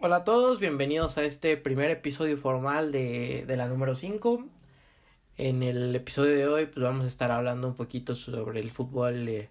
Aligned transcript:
Hola 0.00 0.16
a 0.18 0.24
todos, 0.24 0.60
bienvenidos 0.60 1.18
a 1.18 1.24
este 1.24 1.56
primer 1.56 1.90
episodio 1.90 2.36
formal 2.38 2.92
de, 2.92 3.44
de 3.48 3.56
la 3.56 3.66
número 3.66 3.96
5. 3.96 4.44
En 5.36 5.62
el 5.64 5.94
episodio 5.96 6.36
de 6.36 6.46
hoy 6.46 6.66
pues 6.66 6.84
vamos 6.84 7.04
a 7.04 7.08
estar 7.08 7.32
hablando 7.32 7.66
un 7.66 7.74
poquito 7.74 8.14
sobre 8.14 8.60
el 8.60 8.70
fútbol 8.70 9.28
eh, 9.28 9.50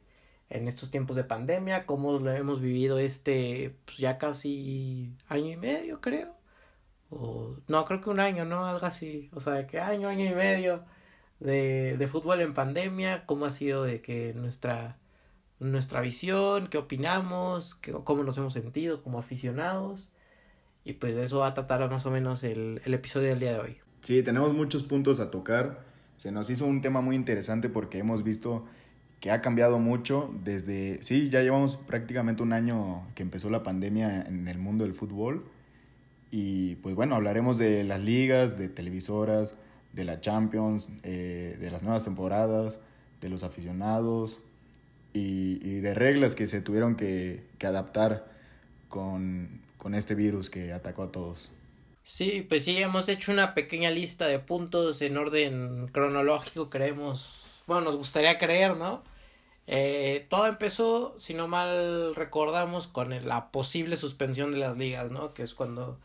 en 0.50 0.70
estos 0.70 0.90
tiempos 0.90 1.18
de 1.18 1.26
pandemia, 1.26 1.86
cómo 1.86 2.18
lo 2.20 2.32
hemos 2.32 2.62
vivido 2.62 2.98
este 2.98 3.76
pues 3.84 3.98
ya 3.98 4.18
casi 4.18 5.12
año 5.28 5.52
y 5.52 5.58
medio 5.58 6.00
creo. 6.00 6.34
O, 7.10 7.58
no, 7.68 7.86
creo 7.86 8.02
que 8.02 8.10
un 8.10 8.22
año, 8.22 8.46
¿no? 8.46 8.66
Algo 8.66 8.86
así. 8.86 9.30
O 9.34 9.42
sea, 9.42 9.68
que 9.68 9.80
año, 9.82 10.08
año 10.08 10.26
y 10.26 10.34
medio 10.34 10.86
de, 11.40 11.98
de 11.98 12.08
fútbol 12.08 12.42
en 12.42 12.54
pandemia, 12.54 13.26
cómo 13.26 13.46
ha 13.46 13.52
sido 13.52 13.84
de 13.84 14.02
que 14.02 14.34
nuestra, 14.34 14.98
nuestra 15.60 16.02
visión, 16.02 16.68
qué 16.68 16.78
opinamos, 16.78 17.76
qué, 17.76 17.92
cómo 17.92 18.24
nos 18.24 18.38
hemos 18.38 18.54
sentido 18.54 19.04
como 19.04 19.20
aficionados. 19.20 20.10
Y 20.88 20.94
pues 20.94 21.16
de 21.16 21.24
eso 21.24 21.40
va 21.40 21.48
a 21.48 21.54
tratar 21.54 21.92
más 21.92 22.06
o 22.06 22.12
menos 22.12 22.46
el, 22.46 22.82
el 22.86 22.94
episodio 22.94 23.28
del 23.28 23.42
día 23.42 23.52
de 23.52 23.60
hoy. 23.60 23.78
Sí, 24.00 24.24
tenemos 24.24 24.54
muchos 24.54 24.84
puntos 24.84 25.20
a 25.20 25.30
tocar. 25.32 25.84
Se 26.16 26.32
nos 26.32 26.50
hizo 26.50 26.66
un 26.66 26.80
tema 26.80 27.02
muy 27.02 27.18
interesante 27.18 27.68
porque 27.68 27.98
hemos 27.98 28.24
visto 28.24 28.64
que 29.20 29.30
ha 29.30 29.42
cambiado 29.42 29.80
mucho 29.80 30.34
desde, 30.46 31.04
sí, 31.04 31.30
ya 31.30 31.42
llevamos 31.42 31.76
prácticamente 31.76 32.42
un 32.42 32.54
año 32.54 33.06
que 33.16 33.24
empezó 33.24 33.50
la 33.50 33.64
pandemia 33.64 34.22
en 34.22 34.48
el 34.48 34.60
mundo 34.60 34.86
del 34.86 34.94
fútbol. 34.94 35.44
Y 36.32 36.76
pues 36.76 36.96
bueno, 36.96 37.16
hablaremos 37.16 37.58
de 37.58 37.84
las 37.84 38.02
ligas, 38.02 38.58
de 38.58 38.70
televisoras, 38.70 39.56
de 39.92 40.06
la 40.06 40.22
Champions, 40.22 40.88
eh, 41.04 41.58
de 41.60 41.70
las 41.70 41.84
nuevas 41.84 42.06
temporadas, 42.06 42.80
de 43.20 43.28
los 43.28 43.44
aficionados 43.44 44.40
y, 45.12 45.60
y 45.62 45.82
de 45.82 45.94
reglas 45.94 46.34
que 46.34 46.48
se 46.48 46.62
tuvieron 46.62 46.96
que, 46.96 47.44
que 47.58 47.68
adaptar 47.68 48.32
con, 48.88 49.67
con 49.88 49.96
este 49.96 50.16
virus 50.16 50.50
que 50.50 50.74
atacó 50.74 51.04
a 51.04 51.14
todos. 51.14 51.50
Sí, 52.04 52.46
pues 52.50 52.66
sí, 52.66 52.76
hemos 52.76 53.08
hecho 53.08 53.32
una 53.32 53.54
pequeña 53.54 53.90
lista 53.90 54.28
de 54.28 54.38
puntos 54.38 55.02
en 55.02 55.16
orden 55.16 55.88
cronológico, 55.94 56.70
creemos, 56.70 57.64
bueno, 57.68 57.84
nos 57.84 57.96
gustaría 57.96 58.38
creer, 58.38 58.76
¿no? 58.76 59.02
Eh, 59.66 60.28
todo 60.30 60.46
empezó, 60.48 61.16
si 61.18 61.34
no 61.34 61.48
mal 61.48 62.16
recordamos, 62.16 62.88
con 62.88 63.12
la 63.26 63.50
posible 63.50 63.96
suspensión 63.96 64.52
de 64.52 64.58
las 64.58 64.76
ligas, 64.76 65.10
¿no? 65.10 65.34
Que 65.34 65.44
es 65.44 65.54
cuando 65.54 66.02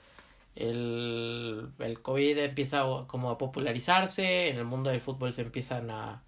el, 0.54 1.72
el 1.80 2.02
COVID 2.02 2.38
empieza 2.38 2.84
como 3.08 3.32
a 3.32 3.38
popularizarse, 3.38 4.46
en 4.46 4.58
el 4.58 4.64
mundo 4.64 4.90
del 4.90 5.00
fútbol 5.00 5.32
se 5.32 5.42
empiezan 5.42 5.90
a, 5.90 6.22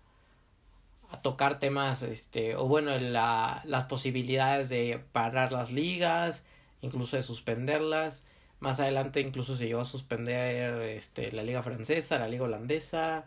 a 1.09 1.23
tocar 1.23 1.61
temas, 1.61 2.03
este, 2.03 2.57
o 2.57 2.67
bueno, 2.67 2.99
la, 2.99 3.63
las 3.65 3.85
posibilidades 3.85 4.71
de 4.71 5.05
parar 5.13 5.53
las 5.53 5.71
ligas, 5.71 6.45
incluso 6.85 7.17
de 7.17 7.23
suspenderlas. 7.23 8.25
Más 8.61 8.81
adelante 8.81 9.21
incluso 9.21 9.57
se 9.57 9.67
llegó 9.67 9.81
a 9.81 9.85
suspender 9.85 10.81
este, 10.83 11.33
la 11.33 11.43
liga 11.43 11.63
francesa, 11.63 12.19
la 12.19 12.29
liga 12.29 12.45
holandesa 12.45 13.25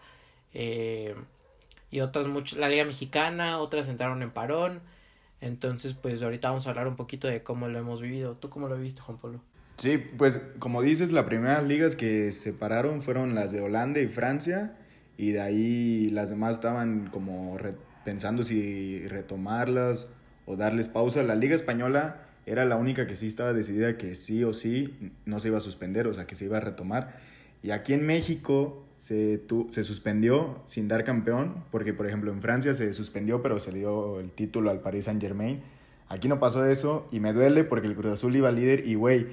eh, 0.53 1.15
y 1.91 1.99
otras 1.99 2.27
muchas, 2.27 2.57
la 2.57 2.69
liga 2.69 2.85
mexicana, 2.85 3.59
otras 3.59 3.89
entraron 3.89 4.21
en 4.23 4.31
parón. 4.31 4.81
Entonces, 5.41 5.93
pues 5.93 6.21
ahorita 6.23 6.49
vamos 6.49 6.65
a 6.65 6.71
hablar 6.71 6.87
un 6.87 6.95
poquito 6.95 7.27
de 7.27 7.43
cómo 7.43 7.67
lo 7.67 7.77
hemos 7.77 8.01
vivido. 8.01 8.35
¿Tú 8.35 8.49
cómo 8.49 8.67
lo 8.67 8.77
viste, 8.77 9.01
Juan 9.01 9.17
Pablo? 9.17 9.41
Sí, 9.77 9.99
pues 9.99 10.41
como 10.57 10.81
dices, 10.81 11.11
las 11.11 11.25
primeras 11.25 11.63
ligas 11.63 11.95
que 11.95 12.31
se 12.31 12.51
pararon 12.51 13.03
fueron 13.03 13.35
las 13.35 13.51
de 13.51 13.61
Holanda 13.61 13.99
y 13.99 14.07
Francia 14.07 14.75
y 15.17 15.31
de 15.31 15.41
ahí 15.41 16.09
las 16.09 16.31
demás 16.31 16.55
estaban 16.55 17.09
como 17.11 17.57
pensando 18.03 18.43
si 18.43 19.07
retomarlas 19.07 20.07
o 20.47 20.55
darles 20.55 20.87
pausa. 20.87 21.21
La 21.21 21.35
liga 21.35 21.55
española 21.55 22.26
era 22.47 22.63
la 22.63 22.77
única 22.77 23.05
que 23.07 23.15
sí 23.15 23.27
estaba 23.27 23.53
decidida 23.53 23.97
que 23.97 24.15
sí 24.15 24.43
o 24.45 24.53
sí 24.53 25.11
no 25.25 25.39
se 25.39 25.49
iba 25.49 25.57
a 25.57 25.61
suspender, 25.61 26.07
o 26.07 26.13
sea, 26.13 26.25
que 26.25 26.35
se 26.35 26.45
iba 26.45 26.57
a 26.57 26.61
retomar. 26.61 27.19
Y 27.61 27.71
aquí 27.71 27.93
en 27.93 28.05
México 28.05 28.85
se, 28.95 29.37
tu, 29.37 29.67
se 29.69 29.83
suspendió 29.83 30.61
sin 30.65 30.87
dar 30.87 31.03
campeón, 31.03 31.65
porque 31.71 31.93
por 31.93 32.07
ejemplo 32.07 32.31
en 32.31 32.41
Francia 32.41 32.73
se 32.73 32.93
suspendió, 32.93 33.41
pero 33.41 33.59
se 33.59 33.71
dio 33.71 34.21
el 34.21 34.31
título 34.31 34.69
al 34.69 34.79
Paris 34.79 35.05
Saint 35.05 35.21
Germain. 35.21 35.61
Aquí 36.07 36.29
no 36.29 36.39
pasó 36.39 36.65
eso 36.65 37.09
y 37.11 37.19
me 37.19 37.33
duele 37.33 37.65
porque 37.65 37.87
el 37.87 37.95
Cruz 37.95 38.13
Azul 38.13 38.33
iba 38.33 38.49
líder 38.49 38.87
y, 38.87 38.95
güey, 38.95 39.27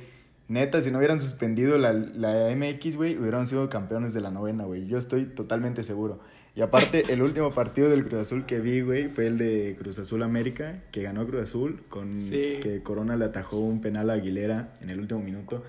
neta, 0.49 0.83
si 0.83 0.91
no 0.91 0.99
hubieran 0.99 1.21
suspendido 1.21 1.79
la, 1.79 1.93
la 1.93 2.53
MX, 2.55 2.97
güey, 2.97 3.17
hubieran 3.17 3.47
sido 3.47 3.69
campeones 3.69 4.13
de 4.13 4.23
la 4.23 4.33
novena, 4.33 4.65
güey. 4.65 4.87
Yo 4.87 4.99
estoy 4.99 5.25
totalmente 5.25 5.85
seguro. 5.85 6.19
Y 6.57 6.63
aparte, 6.63 7.13
el 7.13 7.21
último 7.23 7.51
partido 7.51 7.91
del 7.91 8.07
Cruz 8.07 8.21
Azul 8.21 8.47
que 8.47 8.61
vi, 8.61 8.81
güey, 8.81 9.09
fue 9.09 9.27
el 9.27 9.39
de 9.39 9.75
Cruz 9.79 9.99
Azul 9.99 10.23
América, 10.23 10.79
que 10.93 11.03
ganó 11.03 11.27
Cruz 11.27 11.43
Azul, 11.43 11.83
con 11.89 12.21
Sí. 12.21 12.61
que 12.63 12.81
Corona 12.83 13.17
le 13.17 13.25
atajó 13.25 13.59
un 13.59 13.81
penal 13.81 14.09
a 14.11 14.15
Aguilera 14.15 14.69
en 14.81 14.91
el 14.91 15.01
último 15.01 15.19
minuto. 15.21 15.65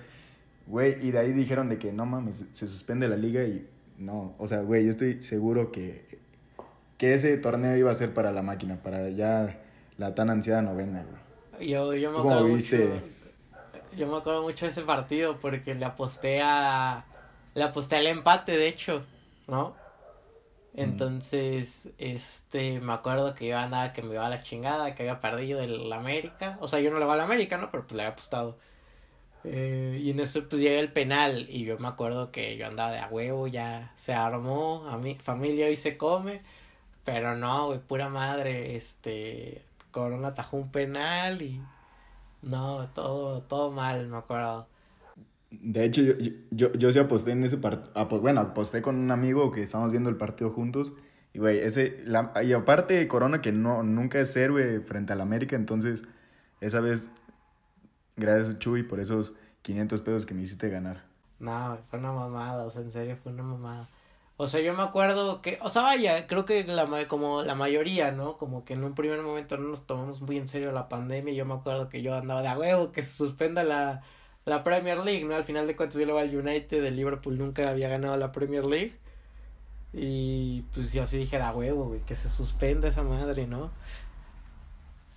Güey, 0.68 1.04
y 1.04 1.10
de 1.10 1.18
ahí 1.18 1.32
dijeron 1.32 1.68
de 1.68 1.78
que 1.78 1.92
no 1.92 2.06
mames, 2.06 2.44
se 2.52 2.68
suspende 2.68 3.08
la 3.08 3.16
liga 3.16 3.42
y 3.42 3.66
no, 3.98 4.34
o 4.38 4.46
sea, 4.46 4.60
güey, 4.60 4.84
yo 4.84 4.90
estoy 4.90 5.22
seguro 5.22 5.72
que, 5.72 6.04
que 6.98 7.14
ese 7.14 7.36
torneo 7.36 7.76
iba 7.76 7.90
a 7.90 7.94
ser 7.94 8.12
para 8.14 8.30
la 8.30 8.42
máquina, 8.42 8.76
para 8.82 9.08
ya 9.10 9.58
la 9.98 10.14
tan 10.14 10.30
ansiada 10.30 10.62
novena, 10.62 11.04
güey. 11.58 11.68
Yo, 11.68 11.94
yo 11.94 12.10
me 12.12 12.18
¿Cómo 12.18 12.30
acuerdo 12.30 12.54
viste? 12.54 12.78
mucho. 12.78 13.00
Yo 13.96 14.06
me 14.08 14.16
acuerdo 14.18 14.42
mucho 14.42 14.66
de 14.66 14.70
ese 14.70 14.82
partido 14.82 15.38
porque 15.40 15.74
le 15.74 15.84
aposté 15.84 16.40
a. 16.42 17.04
Le 17.54 17.62
aposté 17.64 17.96
al 17.96 18.06
empate, 18.08 18.56
de 18.56 18.68
hecho, 18.68 19.02
¿no? 19.48 19.74
Entonces, 20.76 21.90
este, 21.98 22.80
me 22.80 22.92
acuerdo 22.92 23.34
que 23.34 23.48
yo 23.48 23.58
andaba 23.58 23.92
que 23.94 24.02
me 24.02 24.14
iba 24.14 24.26
a 24.26 24.28
la 24.30 24.42
chingada, 24.42 24.94
que 24.94 25.04
había 25.04 25.20
perdido 25.20 25.60
el 25.60 25.90
América. 25.92 26.58
O 26.60 26.68
sea, 26.68 26.80
yo 26.80 26.90
no 26.90 26.98
le 26.98 27.06
voy 27.06 27.14
al 27.14 27.20
América, 27.22 27.56
¿no? 27.56 27.70
Pero 27.70 27.84
pues 27.84 27.96
le 27.96 28.02
había 28.02 28.12
apostado. 28.12 28.58
Eh, 29.44 30.00
y 30.02 30.10
en 30.10 30.20
eso 30.20 30.48
pues 30.48 30.60
llega 30.60 30.80
el 30.80 30.92
penal 30.92 31.46
y 31.48 31.64
yo 31.64 31.78
me 31.78 31.88
acuerdo 31.88 32.32
que 32.32 32.56
yo 32.56 32.66
andaba 32.66 32.90
de 32.90 32.98
a 32.98 33.08
huevo, 33.08 33.46
ya 33.46 33.92
se 33.96 34.12
armó, 34.12 34.86
a 34.88 34.98
mi 34.98 35.14
familia 35.16 35.66
hoy 35.66 35.76
se 35.76 35.96
come, 35.96 36.42
pero 37.04 37.36
no, 37.36 37.66
güey, 37.68 37.78
pura 37.78 38.08
madre, 38.08 38.76
este, 38.76 39.64
Corona 39.92 40.28
atajó 40.28 40.56
un 40.56 40.70
penal 40.72 41.42
y 41.42 41.62
no, 42.42 42.88
todo, 42.94 43.42
todo 43.42 43.70
mal, 43.70 44.08
me 44.08 44.18
acuerdo. 44.18 44.66
De 45.50 45.84
hecho, 45.84 46.02
yo, 46.02 46.14
yo, 46.50 46.72
yo, 46.72 46.92
sí 46.92 46.98
aposté 46.98 47.30
en 47.32 47.44
ese 47.44 47.56
partido. 47.56 48.20
Bueno, 48.20 48.40
aposté 48.40 48.82
con 48.82 48.96
un 48.96 49.10
amigo 49.10 49.50
que 49.52 49.62
estábamos 49.62 49.92
viendo 49.92 50.10
el 50.10 50.16
partido 50.16 50.50
juntos. 50.50 50.92
Y, 51.32 51.38
güey, 51.38 51.58
ese. 51.58 52.02
La, 52.04 52.32
y 52.42 52.52
aparte, 52.52 53.06
Corona, 53.08 53.40
que 53.40 53.52
no, 53.52 53.82
nunca 53.82 54.18
es 54.18 54.36
héroe 54.36 54.80
frente 54.80 55.12
al 55.12 55.20
América. 55.20 55.56
Entonces, 55.56 56.04
esa 56.60 56.80
vez, 56.80 57.10
gracias, 58.16 58.58
Chuy, 58.58 58.82
por 58.82 59.00
esos 59.00 59.34
500 59.62 60.00
pesos 60.00 60.26
que 60.26 60.34
me 60.34 60.42
hiciste 60.42 60.68
ganar. 60.68 61.04
No, 61.38 61.78
fue 61.90 61.98
una 61.98 62.12
mamada, 62.12 62.64
o 62.64 62.70
sea, 62.70 62.82
en 62.82 62.90
serio, 62.90 63.16
fue 63.16 63.32
una 63.32 63.42
mamada. 63.42 63.88
O 64.38 64.46
sea, 64.46 64.60
yo 64.60 64.74
me 64.74 64.82
acuerdo 64.82 65.40
que, 65.40 65.58
o 65.62 65.70
sea, 65.70 65.82
vaya, 65.82 66.26
creo 66.26 66.44
que 66.44 66.64
la, 66.64 66.86
como 67.08 67.42
la 67.42 67.54
mayoría, 67.54 68.10
¿no? 68.12 68.36
Como 68.36 68.64
que 68.64 68.74
en 68.74 68.84
un 68.84 68.94
primer 68.94 69.22
momento 69.22 69.56
no 69.56 69.68
nos 69.68 69.86
tomamos 69.86 70.20
muy 70.20 70.36
en 70.36 70.46
serio 70.46 70.72
la 70.72 70.88
pandemia. 70.88 71.32
Yo 71.32 71.46
me 71.46 71.54
acuerdo 71.54 71.88
que 71.88 72.02
yo 72.02 72.14
andaba 72.14 72.42
de 72.42 72.48
a 72.48 72.58
huevo, 72.58 72.92
que 72.92 73.02
se 73.02 73.16
suspenda 73.16 73.64
la, 73.64 74.02
la 74.46 74.64
Premier 74.64 74.98
League, 74.98 75.24
¿no? 75.24 75.34
Al 75.34 75.44
final 75.44 75.66
de 75.66 75.76
cuentas 75.76 75.98
yo 75.98 76.06
le 76.06 76.12
voy 76.12 76.22
al 76.22 76.36
United, 76.36 76.84
el 76.84 76.96
Liverpool 76.96 77.36
nunca 77.36 77.68
había 77.68 77.88
ganado 77.88 78.16
la 78.16 78.32
Premier 78.32 78.64
League. 78.66 78.94
Y 79.92 80.62
pues 80.74 80.92
yo 80.92 81.06
sí 81.06 81.18
dije 81.18 81.36
de 81.36 81.42
a 81.42 81.52
huevo, 81.52 81.86
güey, 81.86 82.00
que 82.00 82.16
se 82.16 82.30
suspenda 82.30 82.88
esa 82.88 83.02
madre, 83.02 83.46
¿no? 83.46 83.72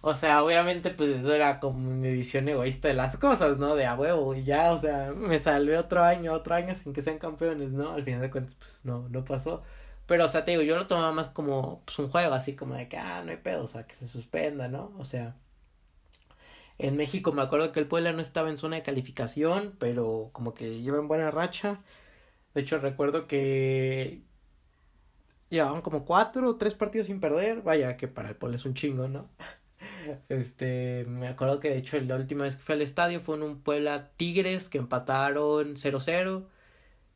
O 0.01 0.16
sea, 0.16 0.44
obviamente, 0.44 0.91
pues 0.91 1.09
eso 1.09 1.34
era 1.34 1.59
como 1.59 1.79
mi 1.79 2.12
visión 2.12 2.47
egoísta 2.47 2.88
de 2.88 2.94
las 2.94 3.17
cosas, 3.17 3.59
¿no? 3.59 3.75
De 3.75 3.85
a 3.85 3.95
huevo, 3.95 4.34
y 4.34 4.44
ya, 4.44 4.72
o 4.72 4.78
sea, 4.78 5.12
me 5.13 5.38
salvé 5.40 5.78
otro 5.78 6.03
año, 6.03 6.34
otro 6.34 6.56
año 6.56 6.73
sin 6.75 6.94
que 6.94 7.01
sean 7.01 7.19
campeones, 7.19 7.72
¿no? 7.72 7.91
Al 7.91 8.03
final 8.03 8.22
de 8.22 8.31
cuentas, 8.31 8.56
pues 8.56 8.81
no, 8.85 9.09
no 9.09 9.25
pasó. 9.25 9.63
Pero, 10.07 10.25
o 10.25 10.28
sea, 10.28 10.46
te 10.46 10.51
digo, 10.51 10.63
yo 10.63 10.75
lo 10.78 10.88
tomaba 10.88 11.11
más 11.11 11.28
como 11.28 11.81
pues, 11.85 12.00
un 12.00 12.07
juego, 12.07 12.34
así 12.34 12.56
como 12.56 12.75
de 12.75 12.88
que, 12.88 12.97
ah, 12.97 13.22
no 13.25 13.31
hay 13.31 13.38
pedo, 13.38 13.66
o 13.66 13.67
sea, 13.67 13.85
que 13.85 13.96
se 13.96 14.07
suspenda, 14.07 14.69
¿no? 14.69 14.94
O 14.97 15.06
sea, 15.06 15.35
en 16.79 16.97
México 16.97 17.31
me 17.34 17.41
acuerdo 17.44 17.72
que 17.72 17.79
el 17.81 17.88
Puebla 17.88 18.13
no 18.13 18.22
estaba 18.22 18.50
en 18.50 18.57
zona 18.57 18.78
de 18.78 18.84
calificación, 18.84 19.75
pero 19.79 20.29
como 20.34 20.53
que 20.53 20.81
lleva 20.81 20.97
en 20.99 21.08
buena 21.08 21.31
racha. 21.31 21.81
De 22.53 22.61
hecho, 22.61 22.79
recuerdo 22.79 23.28
que 23.28 24.23
llevaban 25.49 25.81
como 25.81 26.05
cuatro 26.05 26.49
o 26.49 26.55
tres 26.58 26.76
partidos 26.76 27.08
sin 27.08 27.20
perder. 27.20 27.61
Vaya, 27.61 27.97
que 27.97 28.08
para 28.08 28.29
el 28.29 28.35
Puebla 28.35 28.58
es 28.58 28.66
un 28.66 28.73
chingo, 28.73 29.08
¿no? 29.08 29.29
Este, 30.29 31.05
me 31.08 31.28
acuerdo 31.28 31.59
que 31.59 31.70
de 31.70 31.78
hecho 31.78 31.99
la 32.02 32.16
última 32.16 32.43
vez 32.43 32.55
que 32.55 32.61
fui 32.64 32.76
al 32.76 32.82
estadio 32.82 33.20
fue 33.22 33.35
en 33.35 33.43
un 33.43 33.61
Puebla 33.61 34.11
Tigres 34.17 34.70
que 34.70 34.78
empataron 34.78 35.75
0-0 35.75 36.46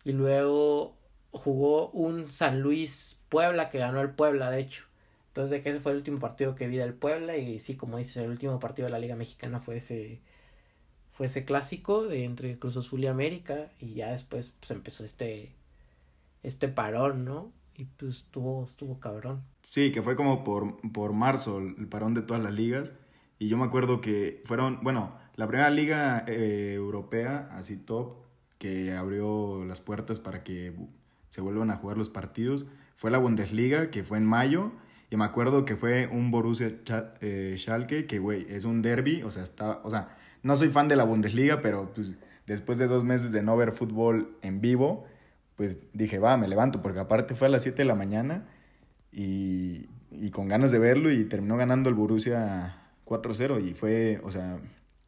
y 0.04 0.12
luego 0.14 0.98
jugó 1.32 1.90
un 1.92 2.32
San 2.32 2.62
Luis 2.62 3.24
Puebla 3.30 3.70
que 3.70 3.80
ganó 3.80 4.02
el 4.02 4.12
Puebla, 4.12 4.52
de 4.52 4.62
hecho. 4.62 4.86
Entonces, 5.34 5.50
de 5.50 5.64
que 5.64 5.72
ese 5.72 5.80
fue 5.80 5.94
el 5.94 5.98
último 5.98 6.20
partido 6.20 6.54
que 6.54 6.68
vi 6.68 6.78
del 6.78 6.94
Puebla 6.94 7.36
y 7.38 7.60
sí, 7.60 7.76
como 7.76 7.98
dices, 7.98 8.18
el 8.18 8.30
último 8.30 8.60
partido 8.60 8.86
de 8.86 8.92
la 8.92 9.00
Liga 9.00 9.16
Mexicana 9.16 9.60
fue 9.60 9.78
ese 9.78 10.22
fue 11.10 11.26
ese 11.26 11.44
clásico 11.44 12.04
de 12.04 12.24
entre 12.24 12.60
Cruz 12.60 12.78
Azul 12.78 13.04
y 13.04 13.08
América 13.08 13.70
y 13.80 13.96
ya 13.96 14.12
después 14.12 14.54
pues 14.60 14.70
empezó 14.70 15.04
este 15.04 15.52
este 16.44 16.68
parón, 16.68 17.26
¿no? 17.26 17.52
Y 17.76 17.86
pues 17.86 18.18
estuvo 18.18 18.66
estuvo 18.66 19.00
cabrón. 19.00 19.42
Sí, 19.64 19.92
que 19.92 20.04
fue 20.04 20.16
como 20.16 20.44
por, 20.44 20.78
por 20.92 21.14
marzo 21.14 21.58
el 21.58 21.88
parón 21.88 22.14
de 22.14 22.22
todas 22.22 22.44
las 22.44 22.54
ligas. 22.54 22.94
Y 23.40 23.48
yo 23.48 23.58
me 23.58 23.66
acuerdo 23.66 24.02
que 24.02 24.44
fueron, 24.46 24.82
bueno, 24.84 25.18
la 25.36 25.48
primera 25.48 25.72
liga 25.72 26.26
eh, 26.28 26.74
europea, 26.76 27.50
así 27.54 27.78
top, 27.78 28.18
que 28.60 28.94
abrió 28.94 29.66
las 29.66 29.82
puertas 29.82 30.20
para 30.20 30.44
que 30.44 30.76
se 31.30 31.42
vuelvan 31.42 31.72
a 31.72 31.78
jugar 31.78 31.98
los 31.98 32.10
partidos, 32.10 32.68
fue 32.98 33.10
la 33.10 33.18
Bundesliga, 33.18 33.90
que 33.90 34.04
fue 34.04 34.20
en 34.20 34.26
mayo. 34.26 34.72
Y 35.10 35.18
me 35.18 35.26
acuerdo 35.26 35.66
que 35.66 35.76
fue 35.76 36.08
un 36.08 36.32
Borussia 36.32 36.74
eh, 37.22 37.56
Schalke, 37.58 38.08
que, 38.08 38.20
güey, 38.20 38.48
es 38.50 38.66
un 38.66 38.82
derby, 38.82 39.22
o 39.24 39.32
sea, 39.32 39.44
está, 39.44 39.80
o 39.84 39.90
sea, 39.90 40.18
no 40.42 40.56
soy 40.56 40.70
fan 40.70 40.88
de 40.88 40.96
la 40.96 41.04
Bundesliga, 41.04 41.62
pero 41.62 41.94
pues, 41.94 42.14
después 42.48 42.78
de 42.78 42.88
dos 42.88 43.04
meses 43.04 43.32
de 43.32 43.42
no 43.44 43.56
ver 43.56 43.72
fútbol 43.72 44.38
en 44.42 44.62
vivo, 44.62 45.06
pues 45.56 45.80
dije, 45.94 46.20
va, 46.20 46.36
me 46.38 46.48
levanto, 46.48 46.82
porque 46.82 47.00
aparte 47.00 47.36
fue 47.36 47.48
a 47.48 47.52
las 47.52 47.64
7 47.64 47.78
de 47.78 47.86
la 47.86 47.96
mañana 47.96 48.48
y, 49.12 49.88
y 50.12 50.32
con 50.32 50.48
ganas 50.48 50.72
de 50.72 50.80
verlo 50.80 51.12
y 51.12 51.26
terminó 51.26 51.58
ganando 51.58 51.90
el 51.90 51.96
Borussia 51.96 52.84
4-0 53.06 53.64
y 53.64 53.74
fue, 53.74 54.20
o 54.24 54.32
sea, 54.32 54.60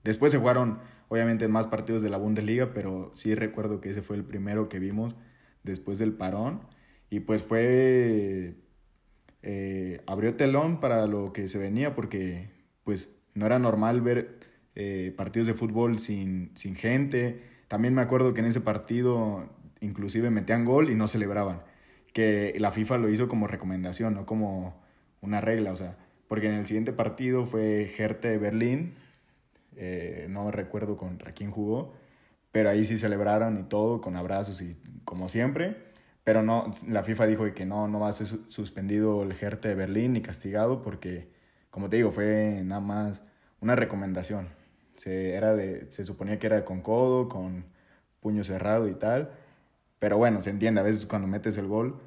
después 0.04 0.32
se 0.32 0.38
jugaron 0.38 0.80
obviamente 1.08 1.48
más 1.48 1.68
partidos 1.68 2.02
de 2.02 2.10
la 2.10 2.18
Bundesliga, 2.18 2.72
pero 2.74 3.12
sí 3.14 3.36
recuerdo 3.36 3.82
que 3.82 3.90
ese 3.90 4.02
fue 4.02 4.16
el 4.16 4.24
primero 4.24 4.70
que 4.70 4.80
vimos 4.80 5.16
después 5.64 5.98
del 5.98 6.14
parón 6.14 6.62
y 7.10 7.22
pues 7.22 7.44
fue, 7.44 8.56
eh, 9.48 10.02
abrió 10.08 10.34
telón 10.36 10.80
para 10.80 11.06
lo 11.06 11.32
que 11.32 11.48
se 11.48 11.60
venía 11.60 11.94
porque 11.94 12.50
pues 12.84 13.12
no 13.36 13.46
era 13.46 13.60
normal 13.60 14.02
ver 14.02 14.40
eh, 14.74 15.14
partidos 15.16 15.46
de 15.46 15.54
fútbol 15.54 16.00
sin, 16.00 16.50
sin 16.56 16.76
gente. 16.76 17.44
También 17.68 17.94
me 17.94 18.02
acuerdo 18.02 18.34
que 18.34 18.40
en 18.42 18.48
ese 18.48 18.60
partido 18.60 19.48
inclusive 19.82 20.32
metían 20.32 20.66
gol 20.66 20.90
y 20.90 20.96
no 20.96 21.08
celebraban. 21.08 21.62
Que 22.12 22.56
la 22.58 22.72
FIFA 22.72 22.98
lo 22.98 23.10
hizo 23.10 23.28
como 23.28 23.46
recomendación, 23.46 24.16
no 24.16 24.26
como 24.26 24.82
una 25.22 25.42
regla. 25.42 25.74
O 25.74 25.76
sea, 25.76 25.96
porque 26.28 26.48
en 26.48 26.56
el 26.56 26.66
siguiente 26.66 26.92
partido 26.92 27.46
fue 27.46 27.88
Hertha 27.96 28.36
Berlín. 28.40 28.96
Eh, 29.76 30.26
no 30.28 30.50
recuerdo 30.50 30.98
contra 30.98 31.32
quién 31.34 31.52
jugó. 31.52 31.94
Pero 32.52 32.70
ahí 32.70 32.84
sí 32.84 32.98
celebraron 32.98 33.60
y 33.60 33.64
todo, 33.64 34.02
con 34.02 34.16
abrazos 34.16 34.60
y 34.64 34.76
como 35.04 35.30
siempre. 35.30 35.94
Pero 36.26 36.42
no, 36.42 36.72
la 36.88 37.04
FIFA 37.04 37.28
dijo 37.28 37.54
que 37.54 37.68
no, 37.68 37.88
no 37.88 38.00
va 38.00 38.10
a 38.10 38.14
ser 38.14 38.28
suspendido 38.48 39.22
el 39.22 39.32
Hertha 39.32 39.70
de 39.70 39.76
Berlín 39.76 40.14
ni 40.14 40.22
castigado 40.22 40.82
porque, 40.82 41.30
como 41.70 41.88
te 41.88 41.98
digo, 41.98 42.12
fue 42.12 42.62
nada 42.66 42.82
más 42.82 43.22
una 43.62 43.76
recomendación. 43.76 44.50
Se, 44.96 45.36
era 45.36 45.56
de, 45.56 45.90
se 45.92 46.04
suponía 46.04 46.40
que 46.40 46.48
era 46.48 46.66
con 46.66 46.82
codo, 46.82 47.30
con 47.30 47.66
puño 48.22 48.44
cerrado 48.44 48.88
y 48.90 48.96
tal. 48.96 49.30
Pero 50.00 50.18
bueno, 50.18 50.42
se 50.42 50.50
entiende, 50.50 50.82
a 50.82 50.84
veces 50.84 51.06
cuando 51.06 51.28
metes 51.28 51.60
el 51.60 51.68
gol 51.68 52.00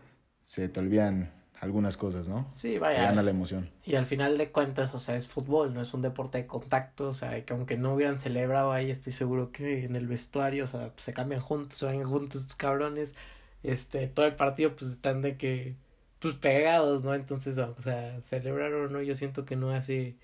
se 0.42 0.68
te 0.68 0.80
olvidan 0.80 1.32
algunas 1.60 1.96
cosas, 1.96 2.28
¿no? 2.28 2.44
Sí, 2.50 2.76
vaya. 2.76 2.98
Te 2.98 3.04
gana 3.04 3.22
la 3.22 3.30
emoción. 3.30 3.70
Y 3.84 3.94
al 3.94 4.06
final 4.06 4.36
de 4.36 4.50
cuentas, 4.50 4.94
o 4.94 4.98
sea, 4.98 5.14
es 5.14 5.28
fútbol, 5.28 5.74
no 5.74 5.80
es 5.80 5.94
un 5.94 6.02
deporte 6.02 6.38
de 6.38 6.46
contacto, 6.48 7.08
o 7.08 7.12
sea, 7.12 7.44
que 7.44 7.52
aunque 7.52 7.76
no 7.76 7.94
hubieran 7.94 8.18
celebrado 8.18 8.72
ahí, 8.72 8.90
estoy 8.90 9.12
seguro 9.12 9.52
que 9.52 9.84
en 9.84 9.94
el 9.94 10.08
vestuario, 10.08 10.64
o 10.64 10.66
sea, 10.66 10.92
se 10.96 11.12
cambian 11.12 11.40
juntos, 11.40 11.78
se 11.78 11.86
van 11.86 12.02
juntos 12.02 12.52
cabrones, 12.56 13.14
este, 13.62 14.06
todo 14.08 14.26
el 14.26 14.36
partido 14.36 14.74
pues 14.76 14.90
están 14.92 15.22
de 15.22 15.36
que, 15.36 15.76
pues 16.20 16.34
pegados, 16.34 17.04
¿no? 17.04 17.14
Entonces, 17.14 17.58
o 17.58 17.80
sea, 17.82 18.20
celebrar 18.22 18.72
o 18.74 18.88
no, 18.88 19.02
yo 19.02 19.14
siento 19.14 19.44
que 19.44 19.56
no 19.56 19.70
hace 19.70 20.16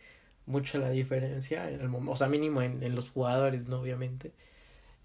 mucho 0.47 0.79
la 0.79 0.91
diferencia, 0.91 1.71
en 1.71 1.81
el, 1.81 1.91
o 1.95 2.17
sea, 2.17 2.29
mínimo 2.29 2.63
en, 2.63 2.83
en 2.83 2.95
los 2.95 3.11
jugadores, 3.11 3.69
¿no? 3.69 3.81
Obviamente. 3.81 4.33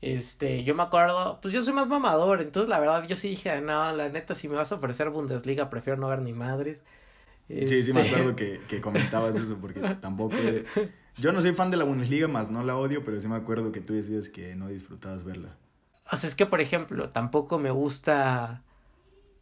Este, 0.01 0.63
yo 0.63 0.75
me 0.75 0.83
acuerdo, 0.83 1.39
pues 1.41 1.53
yo 1.53 1.63
soy 1.63 1.73
más 1.73 1.87
mamador, 1.87 2.41
entonces 2.41 2.69
la 2.69 2.79
verdad 2.79 3.05
yo 3.07 3.17
sí 3.17 3.29
dije, 3.29 3.59
no, 3.61 3.91
la 3.93 4.09
neta, 4.09 4.35
si 4.35 4.47
me 4.47 4.55
vas 4.55 4.71
a 4.71 4.75
ofrecer 4.75 5.09
Bundesliga, 5.09 5.69
prefiero 5.69 5.99
no 5.99 6.07
ver 6.07 6.21
ni 6.21 6.33
madres. 6.33 6.83
Sí, 7.49 7.83
sí 7.83 7.93
me 7.93 8.01
este 8.01 8.15
acuerdo 8.15 8.35
que, 8.37 8.61
que 8.67 8.81
comentabas 8.81 9.35
eso, 9.35 9.57
porque 9.59 9.81
tampoco... 10.01 10.35
Yo 11.19 11.33
no 11.33 11.41
soy 11.41 11.53
fan 11.53 11.69
de 11.69 11.75
la 11.75 11.83
Bundesliga, 11.83 12.29
más 12.29 12.49
no 12.49 12.63
la 12.63 12.77
odio, 12.77 13.03
pero 13.03 13.19
sí 13.19 13.27
me 13.27 13.35
acuerdo 13.35 13.73
que 13.73 13.81
tú 13.81 13.93
decías 13.93 14.29
que 14.29 14.55
no 14.55 14.69
disfrutabas 14.69 15.25
verla. 15.25 15.57
O 16.11 16.15
sea, 16.17 16.29
es 16.29 16.35
que, 16.35 16.45
por 16.45 16.61
ejemplo, 16.61 17.09
tampoco 17.11 17.59
me 17.59 17.71
gusta... 17.71 18.63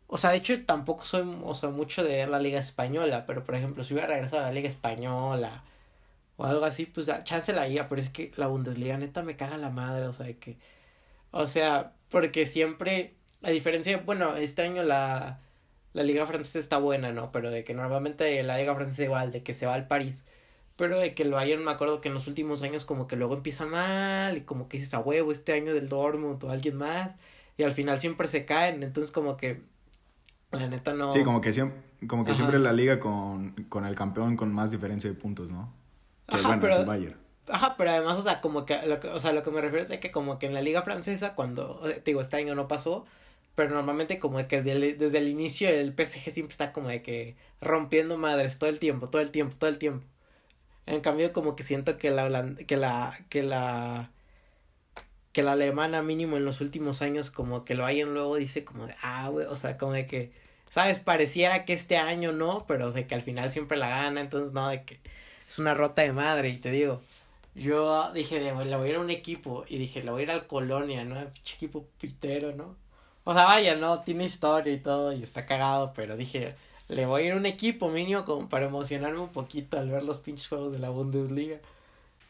O 0.08 0.18
sea, 0.18 0.32
de 0.32 0.38
hecho, 0.38 0.66
tampoco 0.66 1.04
soy, 1.04 1.24
o 1.44 1.56
sea, 1.56 1.70
mucho 1.70 2.04
de 2.04 2.10
ver 2.18 2.30
la 2.30 2.40
Liga 2.40 2.60
Española, 2.60 3.26
pero, 3.26 3.44
por 3.44 3.56
ejemplo, 3.56 3.84
si 3.84 3.94
hubiera 3.94 4.08
regresado 4.10 4.44
a 4.44 4.46
la 4.48 4.54
Liga 4.54 4.70
Española 4.70 5.64
o 6.38 6.46
algo 6.46 6.66
así, 6.66 6.86
pues 6.86 7.12
chance 7.24 7.54
la 7.54 7.68
guía, 7.68 7.88
pero 7.90 8.02
es 8.02 8.10
que 8.10 8.32
la 8.38 8.48
Bundesliga 8.48 8.98
neta 8.98 9.24
me 9.24 9.36
caga 9.36 9.58
la 9.58 9.70
madre, 9.72 10.06
o 10.08 10.14
sea, 10.14 10.32
que, 10.34 10.58
o 11.32 11.48
sea, 11.48 11.94
porque 12.10 12.46
siempre, 12.46 13.16
a 13.44 13.52
diferencia, 13.52 13.98
bueno, 14.00 14.36
este 14.38 14.64
año 14.64 14.84
la, 14.84 15.42
la 15.94 16.04
Liga 16.04 16.26
Francesa 16.26 16.60
está 16.60 16.78
buena, 16.78 17.12
¿no? 17.14 17.32
Pero 17.32 17.52
de 17.52 17.64
que 17.64 17.74
normalmente 17.74 18.42
la 18.44 18.58
Liga 18.58 18.76
Francesa 18.76 19.04
igual, 19.04 19.32
de 19.32 19.44
que 19.44 19.54
se 19.54 19.66
va 19.66 19.74
al 19.74 19.88
París, 19.88 20.26
pero 20.78 21.00
de 21.00 21.14
que 21.14 21.24
el 21.24 21.32
Bayern 21.32 21.64
me 21.64 21.72
acuerdo 21.72 22.00
que 22.00 22.08
en 22.08 22.14
los 22.14 22.28
últimos 22.28 22.62
años 22.62 22.86
como 22.86 23.08
que 23.08 23.16
luego 23.16 23.34
empieza 23.34 23.66
mal 23.66 24.38
y 24.38 24.42
como 24.42 24.70
que 24.70 24.78
dices 24.78 24.94
a 24.94 25.00
huevo 25.00 25.32
este 25.32 25.54
año 25.54 25.74
del 25.74 25.90
Dortmund 25.90 26.42
o 26.44 26.50
alguien 26.50 26.78
más 26.78 27.16
y 27.58 27.64
al 27.64 27.72
final 27.72 28.00
siempre 28.00 28.28
se 28.28 28.46
caen, 28.46 28.84
entonces 28.84 29.12
como 29.12 29.36
que 29.36 29.64
la 30.52 30.68
neta 30.68 30.94
no. 30.94 31.12
Sí, 31.12 31.24
como 31.24 31.42
que 31.42 31.52
siempre, 31.52 31.82
como 32.08 32.24
que 32.24 32.36
siempre 32.36 32.60
la 32.60 32.72
liga 32.72 33.00
con, 33.00 33.52
con 33.68 33.86
el 33.86 33.96
campeón 33.96 34.38
con 34.38 34.54
más 34.54 34.72
diferencia 34.72 35.10
de 35.10 35.16
puntos, 35.16 35.52
¿no? 35.52 35.74
ajá, 36.28 36.58
pero, 36.62 36.86
Ajá, 37.50 37.76
pero 37.78 37.92
además, 37.92 38.20
o 38.20 38.22
sea, 38.22 38.42
como 38.42 38.66
que, 38.66 38.86
lo 38.86 39.00
que, 39.00 39.08
o 39.08 39.20
sea, 39.20 39.32
lo 39.32 39.42
que 39.42 39.52
me 39.52 39.62
refiero 39.62 39.86
es 39.86 40.00
que 40.00 40.12
como 40.12 40.38
que 40.38 40.48
en 40.48 40.54
la 40.54 40.62
liga 40.62 40.82
francesa, 40.82 41.34
cuando, 41.34 41.80
te 41.82 42.02
digo, 42.02 42.20
este 42.22 42.36
año 42.36 42.56
no 42.56 42.68
pasó, 42.68 43.06
pero 43.56 43.74
normalmente 43.74 44.20
como 44.20 44.46
que 44.48 44.58
desde 44.58 44.74
el, 44.74 44.98
desde 44.98 45.18
el 45.18 45.30
inicio 45.30 45.70
el 45.70 45.94
PSG 45.94 46.30
siempre 46.30 46.52
está 46.52 46.74
como 46.74 46.90
de 46.90 47.02
que 47.02 47.36
rompiendo 47.62 48.18
madres 48.18 48.60
todo 48.60 48.70
el 48.70 48.80
tiempo, 48.80 49.10
todo 49.10 49.22
el 49.22 49.32
tiempo, 49.32 49.56
todo 49.58 49.70
el 49.70 49.78
tiempo. 49.78 50.06
En 50.88 51.02
cambio, 51.02 51.34
como 51.34 51.56
que 51.56 51.64
siento 51.64 51.98
que 51.98 52.10
la, 52.12 52.56
que 52.68 52.78
la, 52.78 53.20
que 53.30 53.44
la, 53.44 54.12
que 55.34 55.44
la 55.44 55.54
alemana 55.54 56.02
mínimo 56.02 56.38
en 56.38 56.46
los 56.46 56.62
últimos 56.62 57.02
años 57.04 57.30
como 57.32 57.64
que 57.66 57.76
lo 57.76 57.86
hayan 57.86 58.14
luego 58.14 58.38
dice 58.38 58.66
como 58.66 58.88
de, 58.88 58.96
ah, 59.04 59.30
güey, 59.30 59.46
o 59.48 59.56
sea, 59.56 59.78
como 59.78 59.94
de 59.94 60.08
que, 60.08 60.32
¿sabes? 60.70 61.00
Pareciera 61.00 61.66
que 61.66 61.74
este 61.74 61.98
año 61.98 62.32
no, 62.32 62.66
pero 62.68 62.92
de 62.92 63.08
que 63.08 63.16
al 63.16 63.22
final 63.22 63.52
siempre 63.52 63.78
la 63.78 63.90
gana, 63.90 64.22
entonces 64.22 64.54
no, 64.54 64.70
de 64.70 64.84
que 64.84 65.00
es 65.48 65.60
una 65.60 65.74
rota 65.74 66.02
de 66.04 66.14
madre. 66.14 66.50
Y 66.50 66.58
te 66.58 66.72
digo, 66.72 67.02
yo 67.56 68.12
dije, 68.14 68.40
le 68.40 68.52
voy 68.54 68.88
a 68.88 68.90
ir 68.90 68.96
a 68.96 69.00
un 69.00 69.10
equipo. 69.10 69.66
Y 69.68 69.78
dije, 69.78 70.04
le 70.04 70.12
voy 70.12 70.22
a 70.22 70.24
ir 70.24 70.32
al 70.32 70.48
Colonia, 70.48 71.06
¿no? 71.06 71.20
Equipo 71.22 71.88
pitero, 72.00 72.54
¿no? 72.56 72.76
O 73.24 73.34
sea, 73.34 73.46
vaya, 73.46 73.76
¿no? 73.76 74.02
Tiene 74.04 74.26
historia 74.26 74.74
y 74.74 74.80
todo 74.80 75.14
y 75.14 75.24
está 75.24 75.46
cagado, 75.46 75.94
pero 75.96 76.18
dije, 76.18 76.56
le 76.88 77.06
voy 77.06 77.24
a 77.24 77.26
ir 77.26 77.32
a 77.34 77.36
un 77.36 77.46
equipo 77.46 77.90
mínimo 77.90 78.26
como 78.26 78.50
para 78.50 78.66
emocionarme 78.66 79.20
un 79.20 79.30
poquito 79.30 79.78
al 79.78 79.90
ver 79.90 80.04
los 80.04 80.18
pinches 80.18 80.48
juegos 80.48 80.72
de 80.72 80.80
la 80.80 80.90
Bundesliga. 80.90 81.60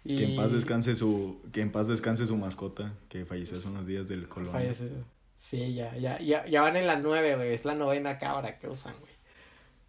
Y... 0.04 0.16
Que 0.16 0.24
en 0.26 0.36
paz 0.36 0.52
descanse 0.52 0.96
su, 0.96 1.42
que 1.52 1.62
en 1.62 1.72
paz 1.72 1.88
descanse 1.88 2.26
su 2.26 2.38
mascota, 2.38 2.94
que 3.10 3.26
falleció 3.26 3.58
hace 3.58 3.70
unos 3.70 3.86
días 3.86 4.08
del 4.08 4.28
Colonia. 4.28 4.54
Falleció. 4.54 4.90
Sí, 5.38 5.76
ya, 5.76 5.96
ya, 5.98 6.20
ya, 6.20 6.46
ya 6.48 6.62
van 6.62 6.76
en 6.76 6.88
la 6.88 6.96
nueve, 6.96 7.36
güey, 7.36 7.54
es 7.54 7.66
la 7.66 7.76
novena 7.76 8.18
cabra 8.18 8.58
que 8.58 8.68
usan, 8.68 8.96
güey. 9.00 9.14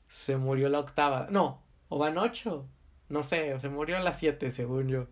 Se 0.09 0.37
murió 0.37 0.69
la 0.69 0.81
octava, 0.81 1.28
no, 1.31 1.62
o 1.88 1.99
van 1.99 2.19
ocho. 2.19 2.66
No 3.09 3.23
sé, 3.23 3.59
se 3.61 3.69
murió 3.69 3.97
a 3.97 4.00
las 4.00 4.19
7, 4.19 4.50
según 4.50 4.88
yo. 4.88 5.07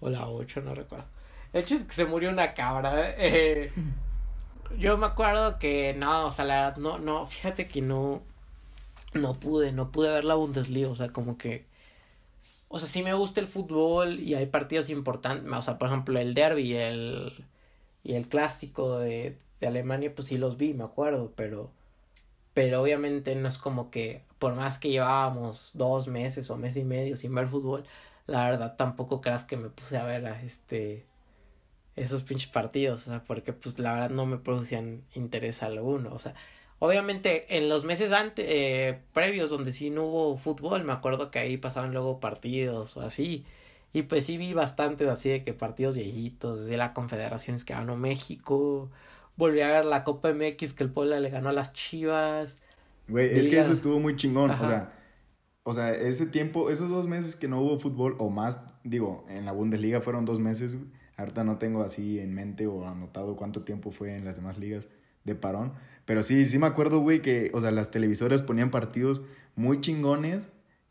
O 0.00 0.10
la 0.10 0.28
8, 0.28 0.62
no 0.62 0.74
recuerdo. 0.74 1.06
El 1.52 1.62
hecho 1.62 1.74
es 1.74 1.84
que 1.84 1.94
se 1.94 2.04
murió 2.04 2.30
una 2.30 2.54
cabra. 2.54 3.14
Eh, 3.16 3.72
yo 4.78 4.98
me 4.98 5.06
acuerdo 5.06 5.58
que 5.58 5.94
no, 5.96 6.26
o 6.26 6.32
sea, 6.32 6.44
la 6.44 6.54
verdad, 6.62 6.76
no, 6.78 6.98
no, 6.98 7.26
fíjate 7.26 7.68
que 7.68 7.82
no, 7.82 8.22
no 9.14 9.34
pude, 9.40 9.72
no 9.72 9.90
pude 9.92 10.10
ver 10.10 10.24
la 10.24 10.34
Bundesliga, 10.34 10.90
o 10.90 10.96
sea, 10.96 11.12
como 11.12 11.38
que, 11.38 11.66
o 12.68 12.78
sea, 12.78 12.88
sí 12.88 13.02
me 13.02 13.14
gusta 13.14 13.40
el 13.40 13.46
fútbol 13.48 14.20
y 14.20 14.34
hay 14.34 14.46
partidos 14.46 14.90
importantes, 14.90 15.52
o 15.52 15.62
sea, 15.62 15.78
por 15.78 15.88
ejemplo, 15.88 16.18
el 16.18 16.34
derby 16.34 16.62
y 16.62 16.76
el, 16.76 17.44
y 18.04 18.14
el 18.14 18.28
clásico 18.28 18.98
de, 18.98 19.38
de 19.60 19.66
Alemania, 19.66 20.14
pues 20.14 20.28
sí 20.28 20.38
los 20.38 20.56
vi, 20.56 20.74
me 20.74 20.84
acuerdo, 20.84 21.32
pero, 21.36 21.70
pero 22.54 22.82
obviamente 22.82 23.34
no 23.36 23.48
es 23.48 23.58
como 23.58 23.90
que 23.90 24.22
por 24.38 24.54
más 24.56 24.78
que 24.78 24.90
llevábamos 24.90 25.72
dos 25.74 26.08
meses 26.08 26.50
o 26.50 26.56
mes 26.56 26.76
y 26.76 26.84
medio 26.84 27.16
sin 27.16 27.34
ver 27.34 27.48
fútbol, 27.48 27.84
la 28.26 28.44
verdad 28.50 28.76
tampoco 28.76 29.20
creas 29.20 29.44
que 29.44 29.56
me 29.56 29.70
puse 29.70 29.98
a 29.98 30.04
ver 30.04 30.26
a 30.26 30.42
este 30.42 31.06
esos 31.96 32.22
pinches 32.22 32.50
partidos, 32.50 33.06
o 33.08 33.10
sea, 33.10 33.24
porque 33.24 33.52
pues 33.52 33.78
la 33.78 33.92
verdad 33.94 34.10
no 34.10 34.26
me 34.26 34.38
producían 34.38 35.04
interés 35.14 35.62
alguno, 35.62 36.14
o 36.14 36.18
sea, 36.18 36.34
obviamente 36.80 37.56
en 37.56 37.68
los 37.68 37.84
meses 37.84 38.10
antes, 38.10 38.44
eh, 38.48 38.98
previos 39.12 39.50
donde 39.50 39.70
sí 39.70 39.90
no 39.90 40.04
hubo 40.04 40.36
fútbol, 40.38 40.82
me 40.84 40.92
acuerdo 40.92 41.30
que 41.30 41.38
ahí 41.38 41.56
pasaban 41.56 41.92
luego 41.92 42.18
partidos 42.18 42.96
o 42.96 43.02
así, 43.02 43.44
y 43.92 44.02
pues 44.02 44.24
sí 44.26 44.38
vi 44.38 44.54
bastantes 44.54 45.08
así 45.08 45.28
de 45.28 45.44
que 45.44 45.52
partidos 45.52 45.94
viejitos, 45.94 46.66
de 46.66 46.76
la 46.76 46.92
Confederaciones 46.94 47.64
que 47.64 47.74
ganó 47.74 47.96
México, 47.96 48.90
volví 49.36 49.60
a 49.60 49.68
ver 49.68 49.84
la 49.84 50.04
Copa 50.04 50.32
MX 50.32 50.72
que 50.72 50.84
el 50.84 50.90
Puebla 50.90 51.20
le 51.20 51.30
ganó 51.30 51.50
a 51.50 51.52
las 51.52 51.72
Chivas, 51.72 52.58
Güey, 53.08 53.38
es 53.38 53.48
que 53.48 53.58
eso 53.58 53.72
estuvo 53.72 53.98
muy 53.98 54.14
chingón. 54.16 54.50
O 54.52 54.56
sea, 54.56 54.92
o 55.64 55.74
sea, 55.74 55.92
ese 55.92 56.26
tiempo, 56.26 56.70
esos 56.70 56.88
dos 56.88 57.08
meses 57.08 57.34
que 57.34 57.48
no 57.48 57.60
hubo 57.60 57.78
fútbol, 57.78 58.14
o 58.18 58.30
más, 58.30 58.60
digo, 58.84 59.26
en 59.28 59.44
la 59.44 59.52
Bundesliga 59.52 60.00
fueron 60.00 60.24
dos 60.24 60.38
meses. 60.38 60.76
Ahorita 61.16 61.42
no 61.42 61.58
tengo 61.58 61.82
así 61.82 62.20
en 62.20 62.32
mente 62.32 62.68
o 62.68 62.86
anotado 62.86 63.34
cuánto 63.34 63.62
tiempo 63.64 63.90
fue 63.90 64.16
en 64.16 64.24
las 64.24 64.36
demás 64.36 64.58
ligas 64.58 64.88
de 65.24 65.34
parón. 65.34 65.72
Pero 66.04 66.22
sí, 66.22 66.44
sí 66.44 66.58
me 66.58 66.66
acuerdo, 66.66 67.00
güey, 67.00 67.22
que, 67.22 67.50
o 67.54 67.60
sea, 67.60 67.70
las 67.70 67.90
televisoras 67.90 68.42
ponían 68.42 68.70
partidos 68.70 69.22
muy 69.54 69.80
chingones 69.80 70.48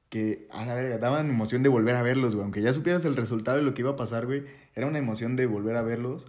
que 0.09 0.47
a 0.51 0.65
la 0.65 0.73
verga 0.73 0.97
daban 0.97 1.29
emoción 1.29 1.61
de 1.63 1.69
volver 1.69 1.95
a 1.95 2.01
verlos, 2.01 2.35
güey. 2.35 2.43
Aunque 2.43 2.61
ya 2.61 2.73
supieras 2.73 3.05
el 3.05 3.15
resultado 3.15 3.59
y 3.59 3.63
lo 3.63 3.73
que 3.73 3.81
iba 3.81 3.91
a 3.91 3.95
pasar, 3.95 4.25
güey, 4.25 4.45
era 4.75 4.87
una 4.87 4.97
emoción 4.97 5.35
de 5.35 5.45
volver 5.45 5.75
a 5.75 5.81
verlos. 5.81 6.27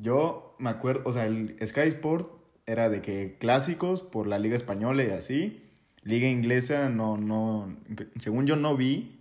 Yo 0.00 0.54
me 0.58 0.70
acuerdo, 0.70 1.02
o 1.04 1.12
sea, 1.12 1.26
el 1.26 1.56
Sky 1.64 1.88
Sport 1.88 2.30
era 2.66 2.90
de 2.90 3.00
que 3.00 3.36
clásicos 3.38 4.02
por 4.02 4.26
la 4.26 4.38
Liga 4.38 4.56
Española 4.56 5.04
y 5.04 5.10
así. 5.10 5.62
Liga 6.02 6.28
Inglesa 6.28 6.88
no, 6.90 7.16
no, 7.16 7.74
según 8.18 8.46
yo 8.46 8.56
no 8.56 8.76
vi, 8.76 9.20